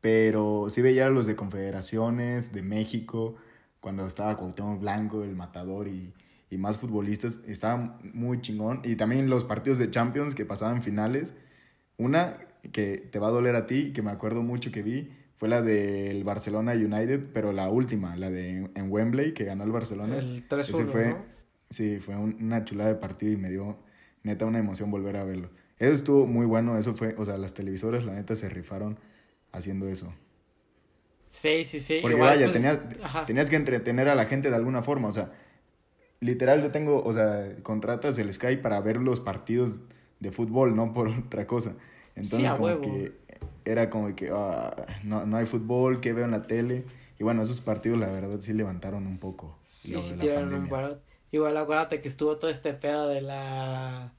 pero 0.00 0.66
sí 0.68 0.82
veía 0.82 1.08
los 1.08 1.26
de 1.26 1.36
Confederaciones, 1.36 2.52
de 2.52 2.62
México, 2.62 3.36
cuando 3.80 4.06
estaba 4.06 4.36
Cuauhtémoc 4.36 4.80
Blanco, 4.80 5.24
el 5.24 5.34
Matador 5.36 5.88
y, 5.88 6.12
y 6.54 6.58
más 6.58 6.78
futbolistas. 6.78 7.40
Estaba 7.46 7.98
muy 8.12 8.40
chingón. 8.40 8.80
Y 8.84 8.96
también 8.96 9.28
los 9.28 9.44
partidos 9.44 9.78
de 9.78 9.90
Champions 9.90 10.34
que 10.34 10.44
pasaban 10.44 10.82
finales. 10.82 11.34
Una 11.96 12.38
que 12.72 12.96
te 12.96 13.18
va 13.18 13.28
a 13.28 13.30
doler 13.30 13.56
a 13.56 13.66
ti, 13.66 13.92
que 13.92 14.02
me 14.02 14.10
acuerdo 14.10 14.42
mucho 14.42 14.70
que 14.70 14.82
vi, 14.82 15.10
fue 15.36 15.48
la 15.48 15.62
del 15.62 16.24
Barcelona 16.24 16.72
United, 16.72 17.32
pero 17.32 17.52
la 17.52 17.68
última, 17.68 18.16
la 18.16 18.30
de 18.30 18.70
en 18.74 18.90
Wembley, 18.90 19.34
que 19.34 19.44
ganó 19.44 19.64
el 19.64 19.72
Barcelona. 19.72 20.16
El 20.16 20.46
3 20.48 20.70
fue, 20.86 21.16
Sí, 21.70 21.98
fue 21.98 22.16
una 22.16 22.64
chulada 22.64 22.90
de 22.90 22.96
partido 22.96 23.32
y 23.32 23.36
me 23.36 23.50
dio 23.50 23.76
neta 24.22 24.46
una 24.46 24.58
emoción 24.58 24.90
volver 24.90 25.16
a 25.16 25.24
verlo. 25.24 25.50
Eso 25.78 25.92
estuvo 25.92 26.26
muy 26.26 26.46
bueno, 26.46 26.78
eso 26.78 26.94
fue, 26.94 27.14
o 27.18 27.24
sea, 27.24 27.36
las 27.36 27.52
televisoras 27.52 28.04
la 28.04 28.12
neta 28.12 28.36
se 28.36 28.48
rifaron 28.48 28.98
haciendo 29.52 29.88
eso. 29.88 30.14
Sí, 31.30 31.64
sí, 31.64 31.80
sí. 31.80 31.98
Porque 32.00 32.16
vaya, 32.16 32.46
pues, 32.46 32.52
tenías, 32.52 32.78
tenías 33.26 33.50
que 33.50 33.56
entretener 33.56 34.08
a 34.08 34.14
la 34.14 34.26
gente 34.26 34.50
de 34.50 34.56
alguna 34.56 34.82
forma, 34.82 35.08
o 35.08 35.12
sea, 35.12 35.32
literal 36.24 36.62
yo 36.62 36.70
tengo, 36.70 37.02
o 37.02 37.12
sea, 37.12 37.54
contratas 37.62 38.18
el 38.18 38.32
Sky 38.32 38.56
para 38.56 38.80
ver 38.80 38.96
los 38.96 39.20
partidos 39.20 39.80
de 40.20 40.32
fútbol, 40.32 40.74
no 40.74 40.92
por 40.92 41.08
otra 41.26 41.46
cosa. 41.46 41.74
Entonces, 42.16 42.52
como 42.52 42.80
que 42.80 43.12
era 43.64 43.90
como 43.90 44.14
que 44.14 44.30
ah, 44.32 44.74
no, 45.02 45.26
no 45.26 45.36
hay 45.36 45.46
fútbol, 45.46 46.00
que 46.00 46.12
veo 46.12 46.24
en 46.24 46.30
la 46.30 46.42
tele? 46.42 46.84
Y 47.18 47.24
bueno, 47.24 47.42
esos 47.42 47.60
partidos 47.60 47.98
la 47.98 48.08
verdad 48.08 48.38
sí 48.40 48.52
levantaron 48.52 49.06
un 49.06 49.18
poco. 49.18 49.58
Sí, 49.64 50.00
sí 50.00 50.14
tiraron 50.14 50.54
un. 50.54 50.70
Igual 51.30 51.56
acuérdate 51.56 52.00
que 52.00 52.06
estuvo 52.06 52.36
todo 52.36 52.50
este 52.50 52.74
pedo 52.74 53.08
de 53.08 53.20
la 53.20 54.12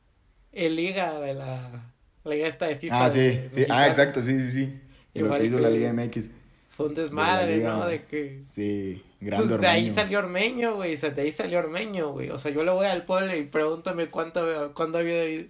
el 0.52 0.76
liga 0.76 1.20
de 1.20 1.34
la 1.34 1.94
liga 2.26 2.48
esta 2.48 2.66
de 2.66 2.76
FIFA. 2.76 3.06
Ah, 3.06 3.10
sí, 3.10 3.40
sí, 3.50 3.66
ah, 3.70 3.88
exacto, 3.88 4.22
sí, 4.22 4.42
sí, 4.42 4.52
sí. 4.52 4.82
Igual 5.14 5.32
lo 5.32 5.38
que 5.38 5.46
hizo 5.46 5.60
la 5.60 5.70
Liga 5.70 5.94
MX. 5.94 6.30
Fue 6.76 6.88
un 6.88 6.94
desmadre, 6.94 7.60
¿no? 7.60 7.86
De 7.86 8.04
que 8.04 8.42
Sí, 8.46 9.02
grande 9.22 9.48
Pues 9.48 9.62
de 9.62 9.68
ahí 9.68 9.90
salió 9.90 10.20
Ormeño, 10.20 10.76
güey, 10.76 10.98
de 10.98 11.22
ahí 11.22 11.32
salió 11.32 11.60
Ormeño, 11.60 12.12
güey. 12.12 12.32
O 12.32 12.38
sea, 12.38 12.52
yo 12.52 12.66
le 12.66 12.72
voy 12.72 12.86
al 12.86 13.06
pueblo 13.06 13.34
y 13.34 13.44
pregúntame 13.46 14.10
cuánto 14.10 14.74
cuándo 14.74 14.98
había 14.98 15.46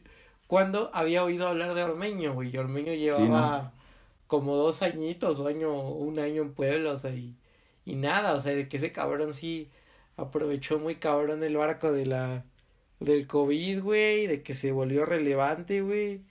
cuándo 0.46 0.92
había 0.94 1.24
oído 1.24 1.48
hablar 1.48 1.74
de 1.74 1.82
Ormeño, 1.84 2.36
güey. 2.36 2.56
Ormeño 2.56 2.94
llevaba 2.94 3.74
como 4.28 4.56
dos 4.56 4.84
añitos 4.84 5.40
o 5.40 5.48
año, 5.48 5.74
un 5.74 6.20
año 6.20 6.44
en 6.44 6.54
Puebla, 6.54 6.92
o 6.94 6.98
sea, 6.98 7.12
y, 7.12 7.36
y 7.86 7.96
nada, 7.96 8.36
o 8.36 8.40
sea, 8.40 8.54
de 8.54 8.68
que 8.70 8.78
ese 8.78 8.92
cabrón 8.92 9.34
sí 9.34 9.72
aprovechó 10.18 10.80
muy 10.80 10.96
cabrón 10.98 11.44
el 11.44 11.58
barco 11.58 11.92
de 11.92 12.06
la 12.06 12.46
del 13.00 13.28
COVID, 13.28 13.82
güey, 13.82 14.28
de 14.28 14.44
que 14.44 14.54
se 14.54 14.72
volvió 14.72 15.06
relevante, 15.06 15.82
güey. 15.82 16.22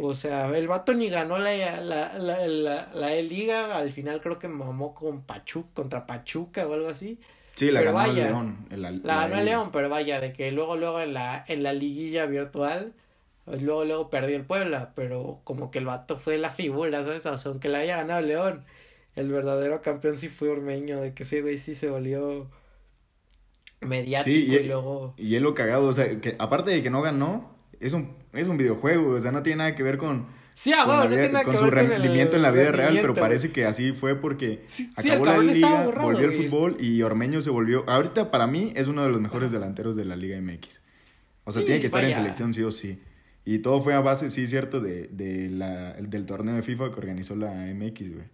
O 0.00 0.14
sea, 0.14 0.56
el 0.56 0.68
vato 0.68 0.94
ni 0.94 1.08
ganó 1.08 1.38
la, 1.38 1.80
la, 1.80 2.16
la, 2.18 2.46
la, 2.46 2.88
la 2.94 3.14
liga, 3.16 3.76
al 3.76 3.90
final 3.90 4.20
creo 4.20 4.38
que 4.38 4.46
mamó 4.46 4.94
con 4.94 5.22
Pachuca, 5.22 5.70
contra 5.74 6.06
Pachuca 6.06 6.68
o 6.68 6.74
algo 6.74 6.88
así. 6.88 7.18
Sí, 7.56 7.72
la 7.72 7.82
ganó 7.82 8.12
León. 8.12 8.68
la, 8.70 8.92
ganó 8.92 9.42
León, 9.42 9.70
pero 9.72 9.88
vaya, 9.88 10.20
de 10.20 10.32
que 10.32 10.52
luego, 10.52 10.76
luego 10.76 11.00
en 11.00 11.14
la, 11.14 11.44
en 11.48 11.64
la 11.64 11.72
liguilla 11.72 12.26
virtual, 12.26 12.92
pues 13.44 13.60
luego, 13.60 13.84
luego 13.84 14.08
perdió 14.08 14.36
el 14.36 14.44
Puebla, 14.44 14.92
pero 14.94 15.40
como 15.42 15.72
que 15.72 15.80
el 15.80 15.86
vato 15.86 16.16
fue 16.16 16.38
la 16.38 16.50
figura, 16.50 17.02
¿sabes? 17.02 17.26
O 17.26 17.36
sea, 17.36 17.50
aunque 17.50 17.68
la 17.68 17.78
haya 17.78 17.96
ganado 17.96 18.20
León, 18.20 18.64
el 19.16 19.32
verdadero 19.32 19.82
campeón 19.82 20.16
sí 20.16 20.28
fue 20.28 20.48
Ormeño, 20.48 21.00
de 21.00 21.12
que 21.12 21.24
ese 21.24 21.42
güey 21.42 21.58
sí 21.58 21.74
se 21.74 21.90
volvió 21.90 22.48
mediático 23.80 24.30
y, 24.30 24.54
y, 24.54 24.64
luego... 24.68 25.14
Y 25.16 25.34
él 25.34 25.42
lo 25.42 25.54
cagado, 25.54 25.88
o 25.88 25.92
sea, 25.92 26.20
que 26.20 26.36
aparte 26.38 26.70
de 26.70 26.84
que 26.84 26.90
no 26.90 27.02
ganó, 27.02 27.52
es 27.80 27.94
un, 27.94 28.17
es 28.32 28.48
un 28.48 28.56
videojuego, 28.56 29.14
o 29.14 29.20
sea, 29.20 29.32
no 29.32 29.42
tiene 29.42 29.58
nada 29.58 29.74
que 29.74 29.82
ver 29.82 29.98
con... 29.98 30.26
Sí, 30.54 30.72
ah, 30.76 30.84
no 30.86 31.08
tiene 31.08 31.28
nada 31.28 31.44
con 31.44 31.56
su 31.56 31.70
rendimiento 31.70 32.34
en 32.34 32.42
la 32.42 32.50
vida 32.50 32.72
real, 32.72 32.98
pero 33.00 33.14
parece 33.14 33.52
que 33.52 33.64
así 33.64 33.92
fue 33.92 34.16
porque 34.16 34.64
acabó 34.96 35.24
la 35.24 35.38
liga, 35.38 35.84
volvió 36.00 36.28
el 36.28 36.32
fútbol 36.32 36.76
y 36.80 37.02
Ormeño 37.02 37.40
se 37.40 37.50
volvió... 37.50 37.84
Ahorita 37.88 38.30
para 38.30 38.46
mí 38.46 38.72
es 38.74 38.88
uno 38.88 39.04
de 39.04 39.10
los 39.10 39.20
mejores 39.20 39.52
delanteros 39.52 39.94
de 39.94 40.04
la 40.04 40.16
Liga 40.16 40.40
MX. 40.40 40.80
O 41.44 41.52
sea, 41.52 41.64
tiene 41.64 41.80
que 41.80 41.86
estar 41.86 42.04
en 42.04 42.12
selección 42.12 42.52
sí 42.52 42.62
o 42.62 42.70
sí. 42.70 43.00
Y 43.44 43.60
todo 43.60 43.80
fue 43.80 43.94
a 43.94 44.00
base, 44.00 44.28
sí, 44.28 44.46
cierto, 44.46 44.80
de, 44.80 45.08
de 45.08 45.48
la, 45.48 45.94
del 45.94 46.26
torneo 46.26 46.54
de 46.54 46.62
FIFA 46.62 46.90
que 46.90 46.98
organizó 46.98 47.34
la 47.34 47.52
MX, 47.52 48.14
güey. 48.14 48.26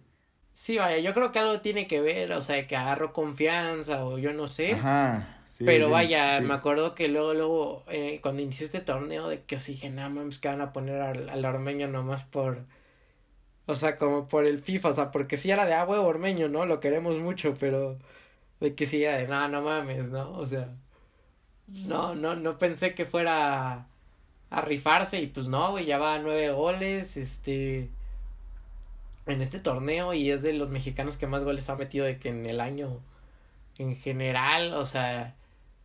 Sí, 0.53 0.77
vaya, 0.77 0.97
yo 0.99 1.13
creo 1.13 1.31
que 1.31 1.39
algo 1.39 1.61
tiene 1.61 1.85
que 1.85 2.01
ver, 2.01 2.31
o 2.31 2.41
sea, 2.41 2.65
que 2.65 2.75
agarró 2.75 3.13
confianza 3.13 4.03
o 4.03 4.17
yo 4.17 4.33
no 4.33 4.47
sé. 4.47 4.73
Ajá. 4.73 5.44
Pero 5.59 5.89
vaya, 5.89 6.41
me 6.41 6.53
acuerdo 6.53 6.95
que 6.95 7.07
luego, 7.07 7.33
luego, 7.33 7.83
eh, 7.87 8.19
cuando 8.21 8.41
inicié 8.41 8.65
este 8.65 8.81
torneo, 8.81 9.29
de 9.29 9.43
que 9.43 9.59
sí, 9.59 9.77
que 9.77 9.89
nada 9.89 10.09
más 10.09 10.39
que 10.39 10.47
van 10.49 10.61
a 10.61 10.73
poner 10.73 11.01
al, 11.01 11.29
al 11.29 11.45
ormeño 11.45 11.87
nomás 11.87 12.23
por, 12.23 12.65
o 13.67 13.75
sea, 13.75 13.97
como 13.97 14.27
por 14.27 14.45
el 14.45 14.59
FIFA, 14.59 14.89
o 14.89 14.95
sea, 14.95 15.11
porque 15.11 15.37
sí 15.37 15.51
era 15.51 15.65
de 15.65 15.73
agua 15.73 15.97
ah, 15.97 16.01
ormeño, 16.01 16.49
¿no? 16.49 16.65
Lo 16.65 16.79
queremos 16.79 17.17
mucho, 17.19 17.55
pero 17.59 17.97
de 18.59 18.75
que 18.75 18.85
sí 18.87 19.03
era 19.03 19.17
de, 19.17 19.27
no, 19.27 19.47
no 19.47 19.61
mames, 19.61 20.09
¿no? 20.09 20.31
O 20.33 20.45
sea, 20.45 20.69
no, 21.67 22.15
no, 22.15 22.35
no 22.35 22.57
pensé 22.59 22.93
que 22.95 23.05
fuera 23.05 23.87
a 24.49 24.61
rifarse 24.61 25.21
y 25.21 25.27
pues 25.27 25.47
no, 25.47 25.71
güey, 25.71 25.85
ya 25.85 25.97
va 25.97 26.15
a 26.15 26.19
nueve 26.19 26.51
goles, 26.51 27.17
este 27.17 27.89
en 29.25 29.41
este 29.41 29.59
torneo 29.59 30.13
y 30.13 30.31
es 30.31 30.41
de 30.43 30.53
los 30.53 30.69
mexicanos 30.69 31.17
que 31.17 31.27
más 31.27 31.43
goles 31.43 31.69
ha 31.69 31.75
metido 31.75 32.05
de 32.05 32.19
que 32.19 32.29
en 32.29 32.45
el 32.45 32.61
año 32.61 33.01
en 33.77 33.95
general, 33.95 34.73
o 34.73 34.85
sea, 34.85 35.35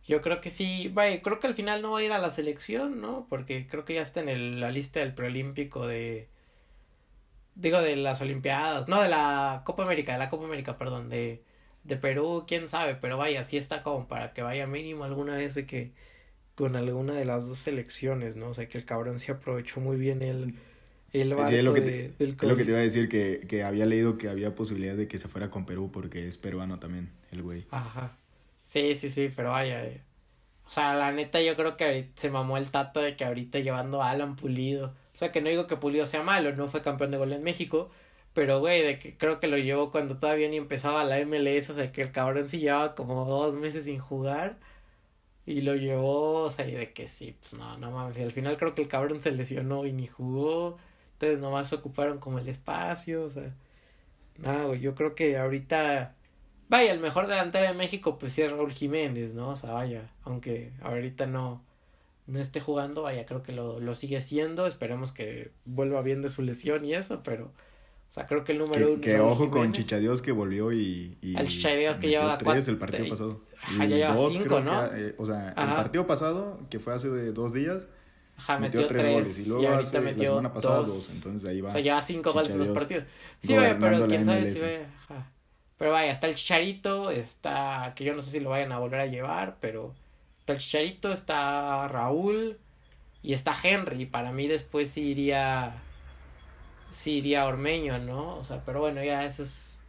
yo 0.05 0.21
creo 0.21 0.41
que 0.41 0.49
sí, 0.49 0.89
vaya, 0.93 1.21
creo 1.21 1.39
que 1.39 1.47
al 1.47 1.55
final 1.55 1.81
no 1.81 1.91
va 1.91 1.99
a 1.99 2.03
ir 2.03 2.13
a 2.13 2.19
la 2.19 2.29
selección, 2.29 3.01
¿no? 3.01 3.27
Porque 3.29 3.67
creo 3.67 3.85
que 3.85 3.95
ya 3.95 4.01
está 4.01 4.21
en 4.21 4.29
el, 4.29 4.59
la 4.59 4.71
lista 4.71 4.99
del 4.99 5.13
preolímpico 5.13 5.87
de 5.87 6.29
digo 7.55 7.81
de 7.81 7.95
las 7.95 8.21
olimpiadas, 8.21 8.87
no 8.87 9.01
de 9.01 9.09
la 9.09 9.61
Copa 9.65 9.83
América, 9.83 10.13
de 10.13 10.19
la 10.19 10.29
Copa 10.29 10.45
América, 10.45 10.77
perdón, 10.77 11.09
de 11.09 11.43
de 11.83 11.97
Perú, 11.97 12.45
quién 12.47 12.69
sabe, 12.69 12.95
pero 12.95 13.17
vaya, 13.17 13.43
sí 13.43 13.57
está 13.57 13.81
como 13.83 14.07
para 14.07 14.33
que 14.33 14.43
vaya 14.43 14.67
mínimo 14.67 15.03
alguna 15.03 15.35
vez 15.35 15.55
de 15.55 15.65
que 15.65 15.93
con 16.55 16.75
alguna 16.75 17.13
de 17.15 17.25
las 17.25 17.47
dos 17.47 17.59
selecciones, 17.59 18.35
¿no? 18.35 18.49
O 18.49 18.53
sea, 18.53 18.67
que 18.69 18.77
el 18.77 18.85
cabrón 18.85 19.19
se 19.19 19.31
aprovechó 19.31 19.79
muy 19.81 19.97
bien 19.97 20.21
el 20.23 20.55
el 21.13 21.33
barco 21.33 21.51
es 21.51 21.63
lo 21.63 21.73
que 21.73 21.81
te, 21.81 22.05
Es 22.19 22.41
lo 22.41 22.55
que 22.55 22.63
te 22.63 22.71
iba 22.71 22.79
a 22.79 22.83
decir, 22.83 23.09
que, 23.09 23.41
que 23.47 23.63
había 23.63 23.85
leído 23.85 24.17
que 24.17 24.29
había 24.29 24.55
posibilidad 24.55 24.95
de 24.95 25.07
que 25.07 25.19
se 25.19 25.27
fuera 25.27 25.49
con 25.49 25.65
Perú 25.65 25.91
porque 25.91 26.27
es 26.27 26.37
peruano 26.37 26.79
también, 26.79 27.11
el 27.31 27.41
güey. 27.41 27.65
Ajá. 27.69 28.20
Sí, 28.71 28.95
sí, 28.95 29.09
sí, 29.09 29.29
pero 29.35 29.49
vaya. 29.51 29.83
Eh. 29.85 30.01
O 30.65 30.69
sea, 30.69 30.95
la 30.95 31.11
neta 31.11 31.41
yo 31.41 31.55
creo 31.57 31.75
que 31.77 32.11
se 32.15 32.29
mamó 32.29 32.57
el 32.57 32.71
tato 32.71 33.01
de 33.01 33.17
que 33.17 33.25
ahorita 33.25 33.59
llevando 33.59 34.01
a 34.01 34.11
Alan 34.11 34.37
Pulido. 34.37 34.87
O 35.13 35.17
sea, 35.17 35.31
que 35.33 35.41
no 35.41 35.49
digo 35.49 35.67
que 35.67 35.75
Pulido 35.77 36.05
sea 36.05 36.23
malo, 36.23 36.55
no 36.55 36.67
fue 36.67 36.81
campeón 36.81 37.11
de 37.11 37.17
gol 37.17 37.33
en 37.33 37.43
México. 37.43 37.91
Pero, 38.33 38.59
güey, 38.61 38.81
de 38.83 38.99
que 38.99 39.17
creo 39.17 39.39
que 39.41 39.47
lo 39.47 39.57
llevó 39.57 39.91
cuando 39.91 40.17
todavía 40.19 40.47
ni 40.49 40.57
empezaba 40.57 41.03
la 41.03 41.19
MLS. 41.25 41.69
O 41.71 41.73
sea, 41.75 41.91
que 41.91 42.01
el 42.01 42.11
cabrón 42.13 42.47
sí 42.47 42.59
llevaba 42.59 42.95
como 42.95 43.25
dos 43.25 43.57
meses 43.57 43.85
sin 43.85 43.99
jugar. 43.99 44.57
Y 45.45 45.61
lo 45.61 45.75
llevó, 45.75 46.43
o 46.43 46.49
sea, 46.51 46.67
y 46.67 46.73
de 46.73 46.93
que 46.93 47.07
sí, 47.07 47.35
pues 47.39 47.55
no, 47.55 47.77
no 47.77 47.91
mames. 47.91 48.17
Y 48.19 48.23
al 48.23 48.31
final 48.31 48.57
creo 48.57 48.75
que 48.75 48.83
el 48.83 48.87
cabrón 48.87 49.21
se 49.21 49.31
lesionó 49.31 49.85
y 49.85 49.91
ni 49.93 50.07
jugó. 50.07 50.77
Ustedes 51.13 51.39
nomás 51.39 51.73
ocuparon 51.73 52.19
como 52.19 52.39
el 52.39 52.47
espacio, 52.49 53.25
o 53.25 53.29
sea. 53.31 53.53
Nada, 54.37 54.65
güey, 54.65 54.79
yo 54.81 54.95
creo 54.95 55.15
que 55.15 55.37
ahorita. 55.37 56.15
Vaya, 56.71 56.93
el 56.93 57.01
mejor 57.01 57.27
delantero 57.27 57.67
de 57.67 57.73
México, 57.73 58.17
pues 58.17 58.31
sí 58.31 58.43
es 58.43 58.49
Raúl 58.49 58.71
Jiménez, 58.71 59.35
¿no? 59.35 59.49
O 59.49 59.55
sea, 59.57 59.73
vaya, 59.73 60.09
aunque 60.23 60.71
ahorita 60.81 61.27
no, 61.27 61.61
no 62.27 62.39
esté 62.39 62.61
jugando, 62.61 63.01
vaya, 63.01 63.25
creo 63.25 63.43
que 63.43 63.51
lo, 63.51 63.81
lo 63.81 63.93
sigue 63.93 64.21
siendo. 64.21 64.65
Esperemos 64.65 65.11
que 65.11 65.51
vuelva 65.65 66.01
bien 66.01 66.21
de 66.21 66.29
su 66.29 66.43
lesión 66.43 66.85
y 66.85 66.93
eso, 66.93 67.23
pero. 67.23 67.47
O 67.47 68.13
sea, 68.13 68.25
creo 68.25 68.45
que 68.45 68.53
el 68.53 68.59
número 68.59 68.85
que, 68.85 68.93
uno. 68.93 69.01
Que 69.01 69.19
ojo 69.19 69.51
con 69.51 69.73
Chichadios 69.73 70.21
que 70.21 70.31
volvió 70.31 70.71
y. 70.71 71.17
y 71.21 71.35
Chichadios 71.43 71.97
que 71.97 72.07
lleva 72.07 72.37
tres 72.37 72.69
el 72.69 72.77
partido 72.77 73.09
pasado. 73.09 73.41
Ajá, 73.61 73.85
ya 73.85 73.95
lleva 73.97 74.15
cinco, 74.29 74.61
¿no? 74.61 74.85
Eh, 74.95 75.13
o 75.17 75.25
sea, 75.25 75.49
el 75.49 75.75
partido 75.75 76.07
pasado, 76.07 76.57
que 76.69 76.79
fue 76.79 76.93
hace 76.93 77.09
dos 77.33 77.51
días, 77.51 77.87
Ajá, 78.37 78.59
metió, 78.59 78.87
tres, 78.87 79.11
goles. 79.11 79.39
Y, 79.39 79.49
luego 79.49 79.67
ahorita 79.67 79.99
metió 79.99 80.23
la 80.23 80.29
semana 80.29 80.53
pasada 80.53 80.77
dos. 80.77 81.15
Entonces 81.15 81.49
ahí 81.49 81.59
va. 81.59 81.67
O 81.67 81.71
sea, 81.73 81.81
ya 81.81 82.01
cinco 82.01 82.31
goles 82.31 82.49
en 82.49 82.59
los 82.59 82.69
partidos. 82.69 83.03
Sí, 83.41 83.55
vaya, 83.55 83.77
pero 83.77 84.07
quién 84.07 84.23
sabe 84.23 84.49
si 84.49 84.61
vaya. 84.61 84.87
Pero 85.81 85.93
vaya, 85.93 86.11
está 86.11 86.27
el 86.27 86.35
Chicharito, 86.35 87.09
está. 87.09 87.93
Que 87.95 88.03
yo 88.03 88.13
no 88.13 88.21
sé 88.21 88.29
si 88.29 88.39
lo 88.39 88.51
vayan 88.51 88.71
a 88.71 88.77
volver 88.77 88.99
a 88.99 89.07
llevar, 89.07 89.55
pero. 89.59 89.95
Está 90.37 90.53
el 90.53 90.59
Chicharito, 90.59 91.11
está 91.11 91.87
Raúl 91.87 92.59
y 93.23 93.33
está 93.33 93.55
Henry. 93.63 94.05
Para 94.05 94.31
mí 94.31 94.47
después 94.47 94.91
sí 94.91 95.01
iría. 95.01 95.73
Sí 96.91 97.13
iría 97.13 97.47
Ormeño, 97.47 97.97
¿no? 97.97 98.35
O 98.35 98.43
sea, 98.43 98.61
pero 98.63 98.79
bueno, 98.79 99.03
ya 99.03 99.25
eso 99.25 99.41
es. 99.41 99.79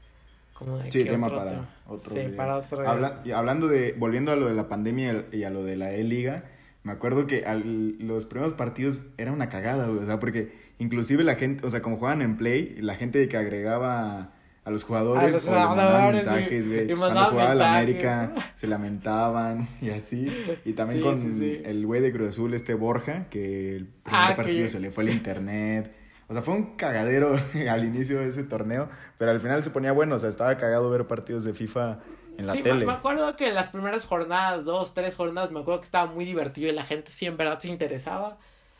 Como 0.54 0.78
de 0.78 0.90
sí, 0.90 1.04
tema 1.04 1.28
para 1.28 1.68
otro. 1.87 2.14
Sí, 2.14 2.34
para 2.34 2.56
otro. 2.56 2.88
Habla, 2.88 3.20
y 3.22 3.32
hablando 3.32 3.68
de. 3.68 3.92
Volviendo 3.92 4.32
a 4.32 4.37
lo 4.37 4.46
de 4.46 4.54
la 4.54 4.70
pandemia 4.70 5.26
y 5.30 5.44
a 5.44 5.50
lo 5.50 5.62
de 5.62 5.76
la 5.76 5.92
E-Liga 5.92 6.44
me 6.84 6.92
acuerdo 6.92 7.26
que 7.26 7.44
al, 7.44 7.99
los 7.99 8.25
primeros 8.25 8.54
partidos 8.54 9.00
era 9.18 9.30
una 9.30 9.50
cagada, 9.50 9.88
güey. 9.88 9.99
O 9.99 10.06
sea, 10.06 10.18
porque 10.18 10.52
inclusive 10.78 11.22
la 11.22 11.34
gente, 11.34 11.66
o 11.66 11.68
sea, 11.68 11.82
como 11.82 11.99
jugaban 11.99 12.22
en 12.22 12.38
Play, 12.38 12.76
la 12.80 12.94
gente 12.94 13.28
que 13.28 13.37
agregaba 13.37 14.32
a 14.64 14.71
los 14.71 14.85
jugadores, 14.85 15.25
a 15.25 15.28
los 15.28 15.45
jugadores 15.45 16.26
mensajes, 16.26 16.69
güey. 16.69 16.87
Cuando 16.95 17.25
jugaba 17.25 17.54
la 17.54 17.78
América 17.78 18.33
se 18.54 18.66
lamentaban 18.69 19.69
y 19.81 19.90
así. 19.90 20.28
Y 20.64 20.75
también 20.75 21.02
con 21.02 21.16
el 21.42 21.87
güey 21.87 22.00
de 22.00 22.12
Cruz 22.12 22.28
Azul, 22.28 22.54
este 22.54 22.75
Borja, 22.75 23.26
que 23.28 23.76
el 23.76 23.87
primer 23.87 24.21
ah, 24.21 24.35
partido 24.37 24.69
se 24.69 24.78
le 24.78 24.90
fue 24.90 25.04
el 25.04 25.11
internet. 25.11 25.92
O 26.28 26.33
sea, 26.33 26.42
fue 26.42 26.54
un 26.54 26.76
cagadero 26.76 27.37
al 27.71 27.85
inicio 27.85 28.21
de 28.21 28.28
ese 28.28 28.45
torneo, 28.45 28.88
pero 29.19 29.33
al 29.33 29.40
final 29.40 29.62
se 29.64 29.71
ponía 29.71 29.92
bueno, 29.92 30.16
o 30.16 30.19
sea, 30.19 30.28
estaba 30.28 30.57
cagado 30.57 30.88
ver 30.90 31.07
partidos 31.07 31.45
de 31.45 31.54
FIFA 31.54 31.99
en 32.38 32.47
la 32.47 32.54
tele. 32.54 32.87
Me 32.87 32.92
acuerdo 32.92 33.37
que 33.37 33.50
las 33.50 33.69
primeras 33.69 34.07
jornadas, 34.07 34.64
dos, 34.64 34.95
tres 34.95 35.14
jornadas, 35.16 35.50
me 35.50 35.61
acuerdo 35.61 35.81
que 35.81 35.87
estaba 35.87 36.11
muy 36.11 36.25
divertido 36.25 36.71
y 36.71 36.73
la 36.73 36.85
gente 36.85 37.11
sí 37.11 37.26
en 37.26 37.37
verdad 37.37 37.59
se 37.59 37.69
interesaba. 37.69 38.38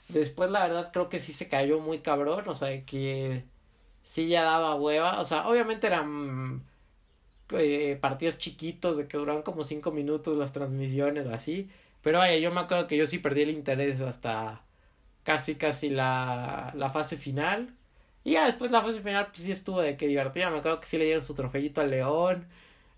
Después, 0.09 0.51
la 0.51 0.67
verdad, 0.67 0.91
creo 0.93 1.09
que 1.09 1.19
sí 1.19 1.33
se 1.33 1.49
cayó 1.49 1.81
muy 1.81 1.99
cabrón, 1.99 2.45
o 2.47 2.55
sea, 2.55 2.85
que 2.85 3.45
sí 4.05 4.29
ya 4.29 4.43
daba 4.45 4.75
hueva. 4.75 5.21
O 5.21 5.25
sea, 5.25 5.49
obviamente 5.49 5.87
eran 5.87 6.65
eh, 7.51 7.99
partidos 8.01 8.39
chiquitos 8.39 8.97
de 8.97 9.07
que 9.09 9.17
duraban 9.19 9.43
como 9.43 9.65
cinco 9.65 9.93
minutos 9.93 10.37
las 10.37 10.53
transmisiones 10.53 11.27
o 11.27 11.35
así. 11.35 11.71
Pero 12.03 12.19
vaya, 12.19 12.39
yo 12.39 12.51
me 12.53 12.61
acuerdo 12.61 12.87
que 12.89 12.97
yo 12.97 13.07
sí 13.07 13.19
perdí 13.19 13.43
el 13.43 13.51
interés 13.51 14.01
hasta 14.01 14.63
casi, 15.25 15.57
casi 15.57 15.91
la, 15.91 16.73
la 16.77 16.91
fase 16.91 17.17
final. 17.17 17.75
Y 18.25 18.33
ya 18.33 18.47
después 18.47 18.71
la 18.71 18.83
fase 18.83 19.01
final, 19.01 19.29
pues 19.29 19.43
sí 19.43 19.53
estuvo 19.53 19.81
de 19.81 19.97
que 19.97 20.07
divertida. 20.09 20.51
Me 20.51 20.59
acuerdo 20.59 20.81
que 20.81 20.87
sí 20.87 20.99
le 20.99 21.05
dieron 21.07 21.25
su 21.25 21.35
trofeito 21.35 21.81
al 21.81 21.91
León. 21.91 22.47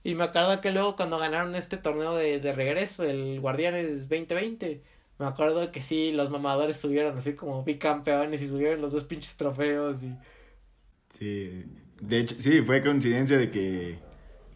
Y 0.05 0.15
me 0.15 0.25
acuerdo 0.25 0.61
que 0.61 0.71
luego 0.71 0.97
cuando 0.97 1.19
ganaron 1.19 1.55
este 1.57 1.79
torneo 1.79 2.15
de, 2.15 2.39
de 2.41 2.53
regreso, 2.53 3.05
el 3.05 3.41
Guardianes 3.41 4.09
2020, 4.09 4.83
me 5.19 5.27
acuerdo 5.27 5.71
que 5.73 5.81
sí, 5.81 6.11
los 6.11 6.31
mamadores 6.31 6.79
subieron 6.81 7.17
así 7.17 7.35
como 7.35 7.65
bicampeones 7.65 8.43
y 8.43 8.49
subieron 8.49 8.81
los 8.83 8.93
dos 8.93 9.05
pinches 9.05 9.37
trofeos 9.37 10.03
y... 10.03 10.15
Sí, 11.19 11.65
de 12.01 12.19
hecho, 12.19 12.37
sí, 12.39 12.61
fue 12.63 12.83
coincidencia 12.83 13.39
de 13.39 13.51
que 13.51 13.99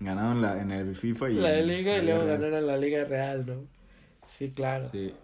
ganaron 0.01 0.43
la, 0.43 0.61
en 0.61 0.71
el 0.71 0.95
FIFA 0.95 1.31
y... 1.31 1.35
La 1.35 1.61
Liga 1.61 1.99
y 1.99 2.05
luego 2.05 2.27
ganaron 2.27 2.67
la 2.67 2.77
Liga 2.77 3.05
Real, 3.05 3.47
¿no? 3.47 3.67
Sí, 4.27 4.51
claro. 4.51 4.89
Sí. 4.91 5.15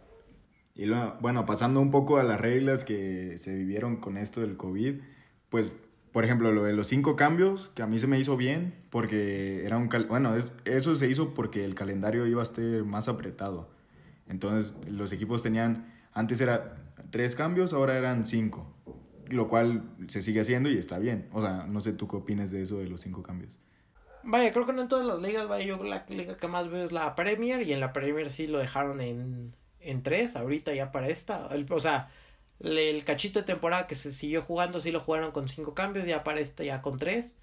Y 0.75 0.87
luego, 0.87 1.17
bueno, 1.21 1.47
pasando 1.47 1.81
un 1.81 1.91
poco 1.91 2.19
a 2.19 2.23
las 2.23 2.41
reglas 2.41 2.85
que 2.85 3.39
se 3.39 3.55
vivieron 3.55 3.97
con 3.97 4.17
esto 4.17 4.41
del 4.41 4.57
COVID, 4.57 4.95
pues 5.49 5.73
por 6.15 6.25
ejemplo, 6.25 6.53
lo 6.53 6.63
de 6.63 6.73
los 6.73 6.87
cinco 6.87 7.17
cambios, 7.17 7.73
que 7.75 7.83
a 7.83 7.89
mí 7.89 7.99
se 7.99 8.07
me 8.07 8.21
hizo 8.21 8.37
bien, 8.37 8.73
porque 8.91 9.67
era 9.67 9.77
un... 9.77 9.89
bueno, 10.09 10.33
eso 10.65 10.95
se 10.95 11.09
hizo 11.09 11.35
porque 11.35 11.65
el 11.65 11.75
calendario 11.75 12.25
iba 12.29 12.41
a 12.41 12.45
estar 12.45 12.63
más 12.85 13.09
apretado. 13.09 13.69
Entonces, 14.29 14.77
los 14.89 15.11
equipos 15.11 15.43
tenían... 15.43 15.93
Antes 16.13 16.41
era 16.41 16.77
tres 17.11 17.35
cambios, 17.35 17.73
ahora 17.73 17.99
eran 17.99 18.29
cinco. 18.29 18.73
Lo 19.31 19.49
cual 19.49 19.83
se 20.09 20.23
sigue 20.23 20.41
haciendo 20.41 20.71
y 20.71 20.79
está 20.79 20.99
bien. 20.99 21.29
O 21.33 21.41
sea, 21.41 21.67
no 21.67 21.81
sé 21.81 21.93
tú 21.93 22.09
qué 22.09 22.17
opinas 22.17 22.51
de 22.51 22.63
eso 22.63 22.79
de 22.79 22.87
los 22.87 23.01
cinco 23.01 23.23
cambios. 23.23 23.59
Vaya, 24.23 24.53
creo 24.53 24.67
que 24.67 24.73
no 24.73 24.83
en 24.83 24.89
todas 24.89 25.07
las 25.07 25.21
ligas, 25.21 25.47
vaya, 25.49 25.65
yo 25.67 25.83
la 25.85 26.07
liga 26.09 26.37
que 26.37 26.49
más 26.49 26.71
veo 26.71 26.85
es 26.85 26.93
la 26.93 27.15
Premier 27.15 27.63
y 27.63 27.73
en 27.73 27.81
la 27.81 27.93
Premier 27.93 28.31
sí 28.31 28.47
lo 28.47 28.59
dejaron 28.59 29.01
en, 29.03 29.55
en 29.81 30.03
tres, 30.03 30.35
ahorita 30.35 30.73
ya 30.75 30.93
para 30.93 31.09
esta. 31.09 31.49
o 31.71 31.81
sea, 31.81 32.11
el 32.61 33.05
cachito 33.05 33.41
de 33.41 33.45
temporada 33.45 33.87
que 33.87 33.95
se 33.95 34.13
siguió 34.13 34.43
jugando, 34.43 34.81
sí 34.81 34.91
lo 34.91 35.01
jugaron 35.01 35.33
con 35.33 35.49
cinco 35.49 35.75
cambios, 35.75 36.07
ya 36.07 36.25
para 36.25 36.41
este 36.41 36.65
ya 36.67 36.83
con 36.83 36.99
tres. 36.99 37.37